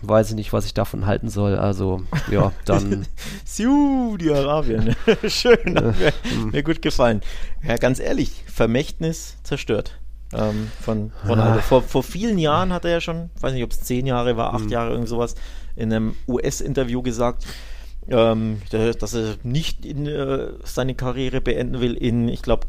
[0.03, 1.57] weiß ich nicht, was ich davon halten soll.
[1.57, 3.07] Also, ja, dann.
[3.45, 4.97] Saudi-Arabien.
[5.29, 5.95] Schön, mir,
[6.51, 7.23] mir, gut gefallen.
[7.62, 10.01] Ja, ganz ehrlich, Vermächtnis zerstört.
[10.35, 11.59] Ähm, von Ronaldo.
[11.59, 11.62] Ah.
[11.62, 14.55] Vor, vor vielen Jahren hat er ja schon, weiß nicht, ob es zehn Jahre war,
[14.55, 14.70] acht mhm.
[14.70, 15.35] Jahre, irgend sowas,
[15.76, 17.47] in einem US-Interview gesagt,
[18.09, 22.66] ähm, dass er nicht in, äh, seine Karriere beenden will in, ich glaube,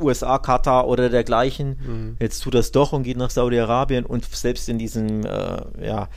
[0.00, 1.68] USA, Katar oder dergleichen.
[1.68, 2.16] Mhm.
[2.20, 6.08] Jetzt tut er es doch und geht nach Saudi-Arabien und selbst in diesem, äh, ja,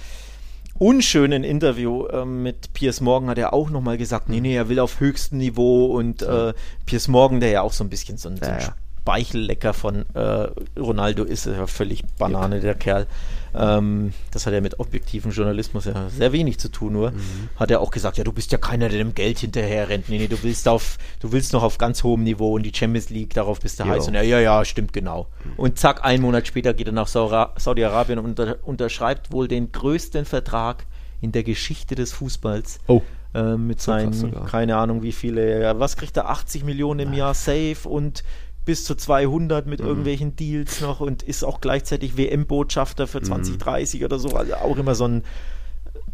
[0.79, 4.79] unschönen Interview äh, mit Piers Morgan hat er auch nochmal gesagt, nee, nee, er will
[4.79, 6.53] auf höchstem Niveau und äh,
[6.87, 8.75] Piers Morgan, der ja auch so ein bisschen so ein, ja, ja.
[9.01, 10.47] Speichellecker von äh,
[10.79, 11.47] Ronaldo ist.
[11.47, 13.07] Er völlig Banane, der Kerl.
[13.53, 17.49] Ähm, das hat ja mit objektivem Journalismus ja sehr wenig zu tun, nur mhm.
[17.57, 20.07] hat er auch gesagt, ja, du bist ja keiner, der dem Geld hinterher rennt.
[20.07, 23.09] Nee, nee, du willst auf, du willst noch auf ganz hohem Niveau und die Champions
[23.09, 23.89] League, darauf bist du jo.
[23.89, 24.07] heiß.
[24.07, 25.27] Und ja, ja, ja, stimmt genau.
[25.57, 30.25] Und zack, einen Monat später geht er nach Saudi-Arabien und unter, unterschreibt wohl den größten
[30.25, 30.85] Vertrag
[31.19, 32.79] in der Geschichte des Fußballs.
[32.87, 33.01] Oh.
[33.33, 37.87] Äh, mit seinen, keine Ahnung wie viele, was kriegt er, 80 Millionen im Jahr safe
[37.87, 38.23] und
[38.65, 39.87] bis zu 200 mit mhm.
[39.87, 44.05] irgendwelchen Deals noch und ist auch gleichzeitig WM-Botschafter für 2030 mhm.
[44.05, 44.29] oder so.
[44.29, 45.23] Also auch immer so ein,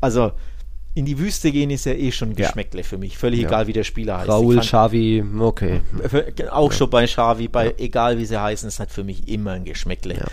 [0.01, 0.31] also
[0.97, 2.87] in die Wüste gehen ist ja eh schon ein Geschmäckle ja.
[2.87, 3.17] für mich.
[3.19, 3.47] Völlig ja.
[3.47, 4.29] egal, wie der Spieler heißt.
[4.29, 5.81] Raul, Xavi, okay.
[6.49, 6.77] Auch ja.
[6.77, 10.25] schon bei Xavi, bei egal wie sie heißen, ist halt für mich immer ein Geschmäckle.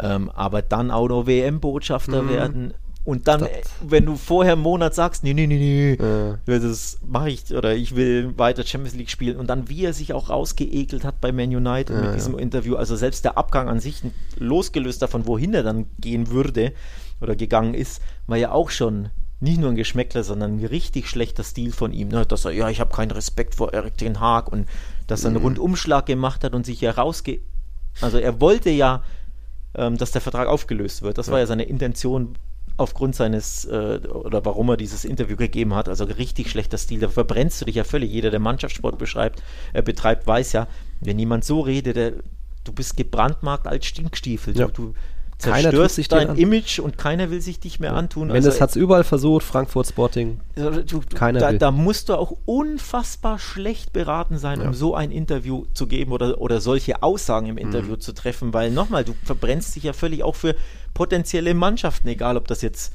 [0.00, 2.28] Ähm, aber dann auch noch WM-Botschafter mhm.
[2.28, 3.50] werden, und dann, das.
[3.80, 6.38] wenn du vorher einen Monat sagst, nee, nee, nee, nee, ja.
[6.46, 10.12] das mache ich oder ich will weiter Champions League spielen und dann, wie er sich
[10.12, 12.38] auch rausgeekelt hat bei Man United ja, mit diesem ja.
[12.38, 14.02] Interview, also selbst der Abgang an sich,
[14.38, 16.72] losgelöst davon, wohin er dann gehen würde
[17.20, 21.42] oder gegangen ist, war ja auch schon nicht nur ein Geschmäckler, sondern ein richtig schlechter
[21.42, 22.24] Stil von ihm, ne?
[22.24, 24.68] dass er, ja, ich habe keinen Respekt vor Eric Ten Haag und
[25.08, 25.44] dass er einen mhm.
[25.46, 27.40] Rundumschlag gemacht hat und sich herausge...
[28.00, 29.02] Also er wollte ja,
[29.74, 31.18] ähm, dass der Vertrag aufgelöst wird.
[31.18, 32.36] Das war ja seine Intention
[32.76, 35.88] aufgrund seines äh, oder warum er dieses Interview gegeben hat.
[35.88, 37.00] Also richtig schlechter Stil.
[37.00, 38.10] Da verbrennst du dich ja völlig.
[38.10, 39.42] Jeder, der Mannschaftssport beschreibt,
[39.72, 40.66] äh, betreibt, weiß ja,
[41.00, 42.12] wenn jemand so redet, der,
[42.64, 44.56] du bist gebrandmarkt als Stinkstiefel.
[44.56, 44.68] Ja.
[44.68, 44.94] Du,
[45.42, 47.96] zerstörst sich dein Image und keiner will sich dich mehr ja.
[47.96, 48.28] antun.
[48.28, 50.40] Wenn also, das hat es überall versucht, Frankfurt Sporting.
[50.54, 51.58] Du, du, keiner da, will.
[51.58, 54.68] da musst du auch unfassbar schlecht beraten sein, ja.
[54.68, 58.00] um so ein Interview zu geben oder, oder solche Aussagen im Interview mhm.
[58.00, 60.54] zu treffen, weil nochmal, du verbrennst dich ja völlig auch für
[60.94, 62.92] potenzielle Mannschaften, egal ob das jetzt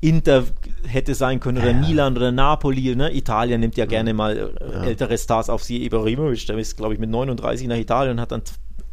[0.00, 0.44] Inter
[0.86, 1.78] hätte sein können oder ja.
[1.78, 2.94] Milan oder Napoli.
[2.94, 3.14] Ne?
[3.14, 4.84] Italien nimmt ja gerne mal äh, ja.
[4.84, 5.84] ältere Stars auf sie.
[5.84, 8.42] Ibrahimovic, der ist, glaube ich, mit 39 nach Italien und hat dann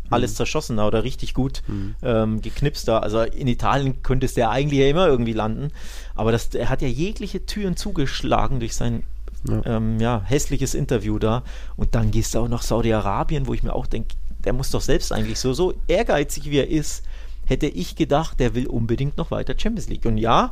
[0.10, 0.36] alles mhm.
[0.36, 1.96] zerschossen oder richtig gut mhm.
[2.04, 3.00] ähm, geknipst da.
[3.00, 5.72] Also in Italien könnte es der eigentlich ja immer irgendwie landen.
[6.16, 9.04] Aber das, er hat ja jegliche Türen zugeschlagen durch sein
[9.46, 9.62] ja.
[9.66, 11.44] Ähm, ja hässliches Interview da.
[11.76, 14.82] Und dann gehst du auch nach Saudi-Arabien, wo ich mir auch denke, der muss doch
[14.82, 17.04] selbst eigentlich so, so ehrgeizig wie er ist,
[17.46, 20.06] hätte ich gedacht, der will unbedingt noch weiter Champions League.
[20.06, 20.50] Und ja,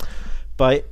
[0.57, 0.83] bei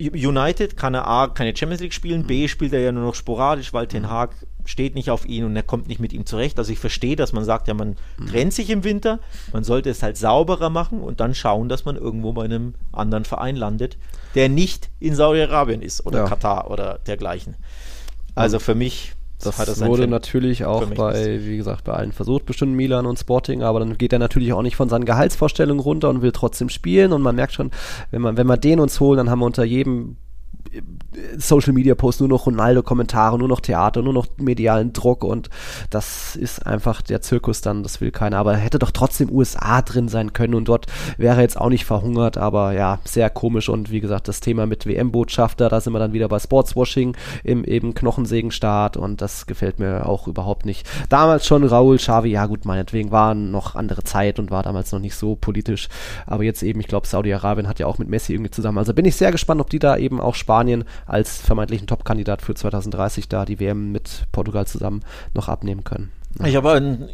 [0.00, 2.48] United kann er A, keine Champions League spielen, B, mhm.
[2.48, 4.10] spielt er ja nur noch sporadisch, weil Ten mhm.
[4.10, 4.30] Hag
[4.64, 6.58] steht nicht auf ihn und er kommt nicht mit ihm zurecht.
[6.58, 8.26] Also ich verstehe, dass man sagt, ja, man mhm.
[8.26, 9.20] trennt sich im Winter,
[9.52, 13.24] man sollte es halt sauberer machen und dann schauen, dass man irgendwo bei einem anderen
[13.24, 13.96] Verein landet,
[14.34, 16.28] der nicht in Saudi-Arabien ist oder ja.
[16.28, 17.56] Katar oder dergleichen.
[18.34, 19.12] Also für mich
[19.42, 23.62] das, das wurde natürlich auch bei, wie gesagt, bei allen versucht, bestimmt Milan und Sporting,
[23.62, 27.12] aber dann geht er natürlich auch nicht von seinen Gehaltsvorstellungen runter und will trotzdem spielen.
[27.12, 27.70] Und man merkt schon,
[28.10, 30.16] wenn man, wenn wir den uns holen, dann haben wir unter jedem
[31.36, 35.50] Social Media Post nur noch Ronaldo-Kommentare, nur noch Theater, nur noch medialen Druck und
[35.90, 38.38] das ist einfach der Zirkus dann, das will keiner.
[38.38, 40.86] Aber er hätte doch trotzdem USA drin sein können und dort
[41.18, 44.86] wäre jetzt auch nicht verhungert, aber ja, sehr komisch und wie gesagt, das Thema mit
[44.86, 47.14] WM-Botschafter, da sind wir dann wieder bei Sportswashing
[47.44, 50.88] im eben Knochensägenstaat und das gefällt mir auch überhaupt nicht.
[51.10, 55.00] Damals schon Raul Xavi, ja gut, meinetwegen war noch andere Zeit und war damals noch
[55.00, 55.88] nicht so politisch,
[56.26, 58.78] aber jetzt eben, ich glaube, Saudi-Arabien hat ja auch mit Messi irgendwie zusammen.
[58.78, 62.42] Also bin ich sehr gespannt, ob die da eben auch Spanien Spanien als vermeintlichen Top-Kandidat
[62.42, 65.02] für 2030 da die WM mit Portugal zusammen
[65.34, 66.12] noch abnehmen können.
[66.38, 66.46] Ja.
[66.46, 67.08] Ich habe einen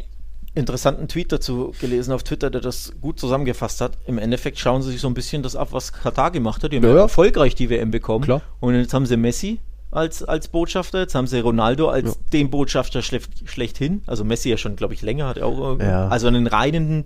[0.53, 3.93] interessanten Tweet dazu gelesen auf Twitter, der das gut zusammengefasst hat.
[4.05, 6.71] Im Endeffekt schauen sie sich so ein bisschen das ab, was Katar gemacht hat.
[6.71, 8.25] Die haben ja, ja erfolgreich die WM bekommen.
[8.25, 8.41] Klar.
[8.59, 9.59] Und jetzt haben sie Messi
[9.91, 12.13] als, als Botschafter, jetzt haben sie Ronaldo als ja.
[12.33, 14.03] den Botschafter schlecht, schlechthin.
[14.05, 17.05] Also Messi ja schon, glaube ich, länger, hat er auch also einen reinen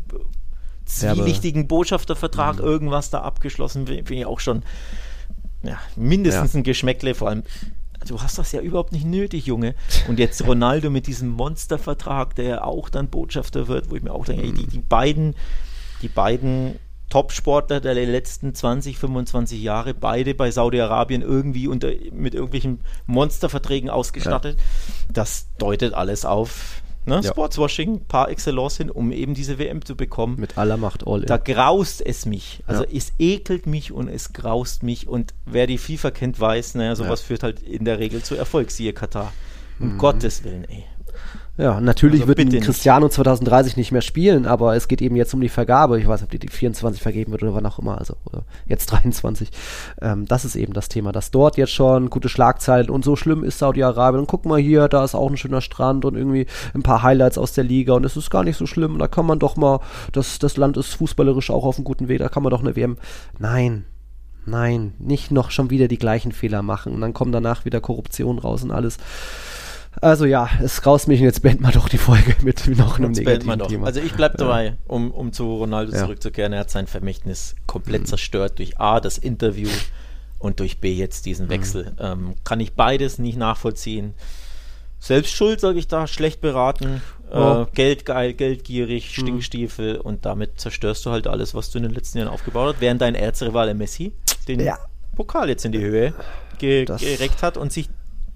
[0.85, 2.63] zwielichtigen Botschaftervertrag mhm.
[2.65, 4.63] irgendwas da abgeschlossen, finde ich auch schon
[5.64, 6.59] ja, mindestens ja.
[6.59, 7.43] ein Geschmäckle, vor allem
[8.07, 9.76] du hast das ja überhaupt nicht nötig, Junge.
[10.07, 14.26] Und jetzt Ronaldo mit diesem Monstervertrag, der auch dann Botschafter wird, wo ich mir auch
[14.26, 15.36] denke, die, die beiden,
[16.01, 22.80] die beiden Top-Sportler der letzten 20, 25 Jahre, beide bei Saudi-Arabien irgendwie unter, mit irgendwelchen
[23.05, 24.57] Monsterverträgen ausgestattet.
[24.57, 25.05] Ja.
[25.14, 27.16] Das deutet alles auf Ne?
[27.16, 27.24] Ja.
[27.24, 30.39] Sportswashing par excellence hin, um eben diese WM zu bekommen.
[30.39, 31.28] Mit aller Macht all in.
[31.28, 32.64] Da graust es mich.
[32.66, 32.89] Also ja.
[32.93, 35.08] es ekelt mich und es graust mich.
[35.08, 37.28] Und wer die FIFA kennt, weiß, naja, sowas ja.
[37.28, 39.34] führt halt in der Regel zu Erfolg, siehe Katar.
[39.80, 39.97] Um mhm.
[39.97, 40.86] Gottes Willen, ey.
[41.56, 45.41] Ja, natürlich also wird Cristiano 2030 nicht mehr spielen, aber es geht eben jetzt um
[45.41, 45.99] die Vergabe.
[45.99, 48.43] Ich weiß nicht, ob die, die 24 vergeben wird oder wann auch immer, also oder
[48.66, 49.51] jetzt 23.
[50.01, 53.43] Ähm, das ist eben das Thema, dass dort jetzt schon gute Schlagzeilen und so schlimm
[53.43, 54.22] ist Saudi-Arabien.
[54.22, 57.38] Und guck mal hier, da ist auch ein schöner Strand und irgendwie ein paar Highlights
[57.38, 58.97] aus der Liga und es ist gar nicht so schlimm.
[58.97, 59.80] Da kann man doch mal,
[60.12, 62.76] das, das Land ist fußballerisch auch auf einem guten Weg, da kann man doch eine
[62.76, 62.97] WM.
[63.38, 63.86] Nein,
[64.45, 68.39] Nein, nicht noch schon wieder die gleichen Fehler machen und dann kommen danach wieder Korruption
[68.39, 68.97] raus und alles.
[70.01, 73.13] Also ja, es raus mich und jetzt beenden wir doch die Folge mit noch einem
[73.13, 73.67] Jetzt negativen doch.
[73.67, 73.86] Thema.
[73.87, 75.99] Also ich bleibe dabei, um, um zu Ronaldo Ja.
[75.99, 76.51] zurückzukehren.
[76.53, 78.05] Er hat sein Vermächtnis komplett Mhm.
[78.07, 79.70] zerstört durch A, das Interview
[80.39, 81.29] und durch B, jetzt Mhm.
[81.29, 81.93] diesen Wechsel.
[81.99, 84.13] Ähm, kann ich beides nicht nachvollziehen.
[84.99, 87.01] Selbst schuld, sage ich da, schlecht beraten,
[87.32, 87.63] Ja.
[87.63, 89.21] äh, geldgeil, geldgierig, Mhm.
[89.21, 92.82] Stinkstiefel und damit zerstörst du halt alles, was du in den letzten Jahren aufgebaut hast,
[92.82, 94.13] während dein Erzrivale Messi
[94.47, 94.78] den Ja.
[95.15, 96.13] Pokal jetzt in die Höhe
[96.57, 97.89] ge Das- gereckt hat und sich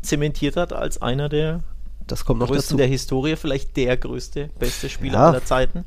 [0.08, 1.62] zementiert hat als einer der
[2.08, 2.78] das kommt noch größten dazu.
[2.78, 5.28] der Historie, vielleicht der größte, beste Spieler Ja.
[5.30, 5.84] aller Zeiten.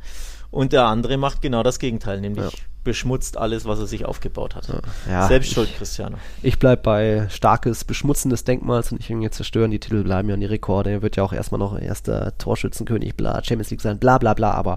[0.50, 2.58] Und der andere macht genau das Gegenteil, nämlich Ja.
[2.84, 4.68] beschmutzt alles, was er sich aufgebaut hat.
[5.08, 6.18] Ja, Selbst ich- schuld, Cristiano.
[6.42, 9.70] Ich bleibe bei starkes Beschmutzen des Denkmals und nicht irgendwie zerstören.
[9.70, 10.90] Die Titel bleiben ja an die Rekorde.
[10.90, 14.50] Er wird ja auch erstmal noch erster Torschützenkönig, bla, Champions League sein, bla bla bla.
[14.50, 14.76] Aber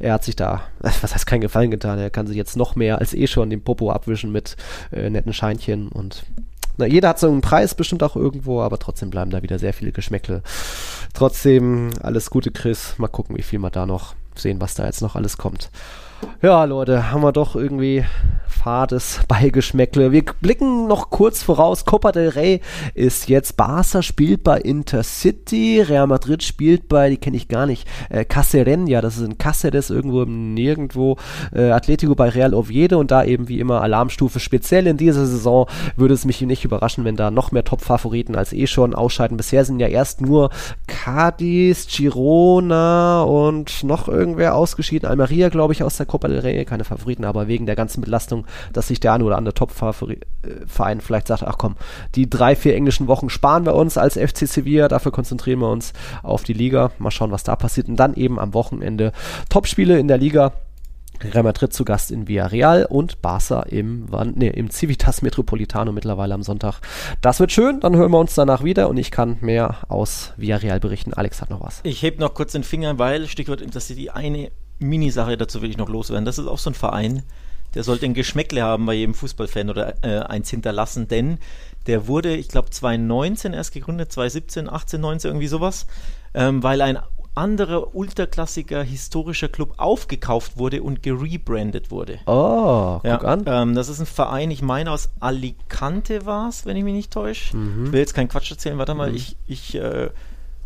[0.00, 1.98] er hat sich da, was heißt keinen Gefallen getan.
[2.00, 4.56] Er kann sich jetzt noch mehr als eh schon den Popo abwischen mit
[4.90, 6.24] äh, netten Scheinchen und
[6.80, 9.72] na, jeder hat so einen Preis bestimmt auch irgendwo, aber trotzdem bleiben da wieder sehr
[9.72, 10.42] viele Geschmäckle.
[11.14, 12.94] Trotzdem alles Gute, Chris.
[12.98, 15.70] Mal gucken, wie viel wir da noch sehen, was da jetzt noch alles kommt.
[16.42, 18.04] Ja, Leute, haben wir doch irgendwie
[18.60, 20.12] fades Beigeschmäckle.
[20.12, 21.86] Wir blicken noch kurz voraus.
[21.86, 22.60] Copa del Rey
[22.94, 27.88] ist jetzt Barca spielt bei Intercity, Real Madrid spielt bei, die kenne ich gar nicht,
[28.10, 31.16] äh, Cacereña, das ist in Cáceres irgendwo im Nirgendwo,
[31.54, 34.40] äh, Atletico bei Real Oviedo und da eben wie immer Alarmstufe.
[34.40, 35.66] Speziell in dieser Saison
[35.96, 39.38] würde es mich nicht überraschen, wenn da noch mehr Top-Favoriten als eh schon ausscheiden.
[39.38, 40.50] Bisher sind ja erst nur
[40.86, 45.08] Cadiz, Girona und noch irgendwer ausgeschieden.
[45.08, 48.46] Almeria, glaube ich, aus der Copa del Rey, keine Favoriten, aber wegen der ganzen Belastung,
[48.72, 51.76] dass sich der eine oder andere Top-Verein vielleicht sagt, ach komm,
[52.16, 55.92] die drei, vier englischen Wochen sparen wir uns als FC Sevilla, dafür konzentrieren wir uns
[56.22, 56.90] auf die Liga.
[56.98, 57.88] Mal schauen, was da passiert.
[57.88, 59.12] Und dann eben am Wochenende
[59.48, 60.52] Topspiele in der Liga.
[61.22, 66.42] Real Madrid zu Gast in Villarreal und Barca im, nee, im Civitas Metropolitano mittlerweile am
[66.42, 66.80] Sonntag.
[67.20, 70.80] Das wird schön, dann hören wir uns danach wieder und ich kann mehr aus Villarreal
[70.80, 71.12] berichten.
[71.12, 71.80] Alex hat noch was.
[71.82, 74.50] Ich heb noch kurz den Finger, weil, Stichwort Intercity, eine
[74.80, 76.24] Minisache dazu will ich noch loswerden.
[76.24, 77.22] Das ist auch so ein Verein,
[77.74, 81.38] der sollte ein Geschmäckle haben bei jedem Fußballfan oder äh, eins hinterlassen, denn
[81.86, 85.86] der wurde, ich glaube, 2019 erst gegründet, 2017, 18, 19, irgendwie sowas,
[86.34, 86.98] ähm, weil ein
[87.34, 92.18] anderer ultraklassiger historischer Club aufgekauft wurde und gerebrandet wurde.
[92.26, 93.44] Oh, guck an.
[93.46, 97.12] Ähm, das ist ein Verein, ich meine aus Alicante war es, wenn ich mich nicht
[97.12, 97.56] täusche.
[97.56, 97.86] Mhm.
[97.86, 100.10] Ich will jetzt keinen Quatsch erzählen, warte mal, ich, ich äh,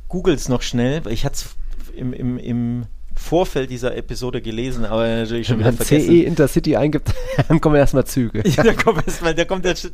[0.08, 1.56] google es noch schnell, weil ich hatte es
[1.94, 2.86] im, im, im
[3.16, 6.08] Vorfeld dieser Episode gelesen, aber natürlich schon Wenn wieder man vergessen.
[6.08, 7.14] CE Intercity eingibt,
[7.48, 8.42] dann kommen erstmal Züge.
[8.48, 9.84] Ja, da kommt erstmal, da kommt der, das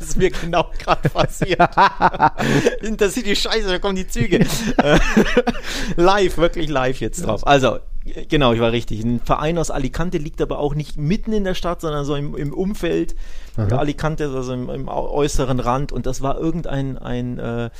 [0.00, 1.60] ist mir genau gerade passiert.
[2.82, 4.40] Intercity, scheiße, da kommen die Züge.
[4.78, 4.98] Äh,
[5.96, 7.46] live, wirklich live jetzt drauf.
[7.46, 9.04] Also, äh, genau, ich war richtig.
[9.04, 12.34] Ein Verein aus Alicante liegt aber auch nicht mitten in der Stadt, sondern so im,
[12.36, 13.14] im Umfeld.
[13.58, 17.70] Ja, Alicante ist also im, im äußeren Rand und das war irgendein ein, äh,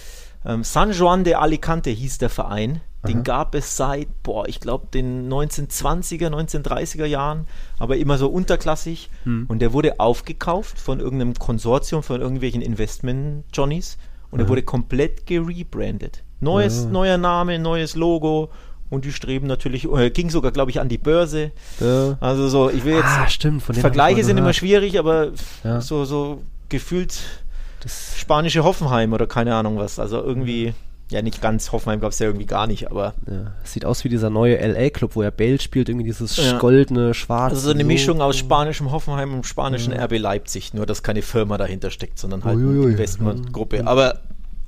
[0.45, 2.83] ähm, San Juan de Alicante hieß der Verein.
[3.09, 7.47] Den gab es seit, boah, ich glaube, den 1920er, 1930er Jahren,
[7.81, 9.11] aber immer so unterklassig.
[9.25, 13.99] Und der wurde aufgekauft von irgendeinem Konsortium, von irgendwelchen Investment-Johnnies.
[14.31, 16.23] Und er wurde komplett gerebrandet.
[16.41, 18.51] Neues, neuer Name, neues Logo.
[18.89, 21.51] Und die streben natürlich, äh, ging sogar, glaube ich, an die Börse.
[21.81, 22.17] Ja.
[22.21, 23.63] Also so, ich will jetzt, Ah, stimmt.
[23.63, 25.29] Vergleiche sind immer schwierig, aber
[25.65, 25.81] Ja.
[25.81, 27.19] so, so gefühlt
[27.81, 29.99] Das, spanische Hoffenheim oder keine Ahnung was.
[29.99, 30.73] Also irgendwie,
[31.13, 34.09] ja nicht ganz, Hoffenheim gab es ja irgendwie gar nicht, aber ja, sieht aus wie
[34.09, 36.59] dieser neue LA-Club, wo er Bale spielt, irgendwie dieses Ja.
[36.59, 37.55] goldene, schwarze.
[37.57, 41.59] also so eine Mischung aus spanischem Hoffenheim und spanischen RB Leipzig, nur dass keine Firma
[41.59, 42.83] dahinter steckt, sondern halt Uiuiui.
[42.83, 43.87] eine Investmentgruppe.
[43.87, 44.21] Aber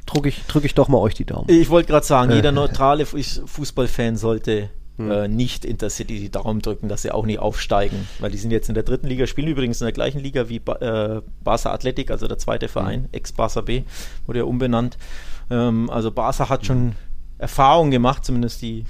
[0.06, 1.48] Drück ich, drück ich doch mal euch die Daumen.
[1.48, 4.68] ich wollte gerade sagen, jeder neutrale Fuß- Fußballfan sollte
[4.98, 5.10] Hm.
[5.10, 8.68] äh, nicht Intercity die Daumen drücken, dass sie auch nicht aufsteigen, weil die sind jetzt
[8.68, 12.12] in der dritten Liga, spielen übrigens in der gleichen Liga wie ba äh, Barca Athletic,
[12.12, 12.72] also der zweite Hm.
[12.72, 13.82] Verein, ex-Barca B,
[14.26, 14.96] wurde ja umbenannt.
[15.50, 16.92] Ähm, also Barca hat schon
[17.38, 18.84] Erfahrung gemacht, zumindest die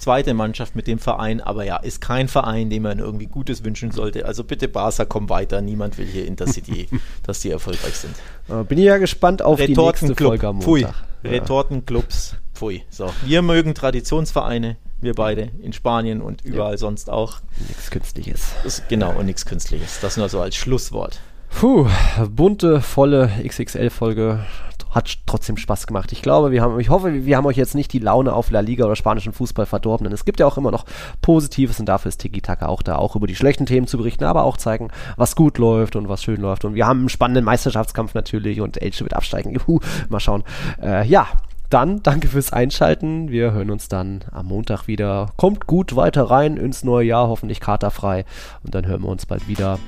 [0.00, 3.90] zweite Mannschaft mit dem Verein, aber ja, ist kein Verein, dem man irgendwie Gutes wünschen
[3.90, 4.24] sollte.
[4.24, 6.88] Also bitte Barca, komm weiter, niemand will hier Intercity,
[7.22, 8.14] dass die erfolgreich sind.
[8.48, 10.82] Äh, Bin ich ja gespannt auf die nächste Folge am Pfui.
[10.82, 10.94] Ja.
[11.22, 12.82] Retortenclubs, pfui.
[12.88, 17.40] So, wir mögen Traditionsvereine, wir beide, in Spanien und überall sonst auch.
[17.68, 18.52] Nichts Künstliches.
[18.64, 20.00] Das, genau, und nichts Künstliches.
[20.00, 21.20] Das nur so als Schlusswort.
[21.50, 21.88] Puh,
[22.30, 24.46] bunte, volle XXL-Folge.
[24.90, 26.12] Hat trotzdem Spaß gemacht.
[26.12, 28.60] Ich glaube, wir haben, ich hoffe, wir haben euch jetzt nicht die Laune auf La
[28.60, 30.84] Liga oder spanischen Fußball verdorben, denn es gibt ja auch immer noch
[31.22, 34.24] Positives und dafür ist Tiki Taka auch da, auch über die schlechten Themen zu berichten,
[34.24, 36.64] aber auch zeigen, was gut läuft und was schön läuft.
[36.64, 39.52] Und wir haben einen spannenden Meisterschaftskampf natürlich und Elche wird absteigen.
[39.52, 40.44] Juhu, mal schauen.
[40.82, 41.26] Äh, ja,
[41.70, 43.30] dann danke fürs Einschalten.
[43.30, 45.30] Wir hören uns dann am Montag wieder.
[45.36, 48.24] Kommt gut weiter rein ins neue Jahr, hoffentlich katerfrei.
[48.64, 49.78] Und dann hören wir uns bald wieder.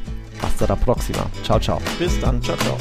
[0.41, 1.27] Hasta la próxima.
[1.43, 1.81] Ciao, ciao.
[1.99, 2.79] Bis dann, ciao, ciao.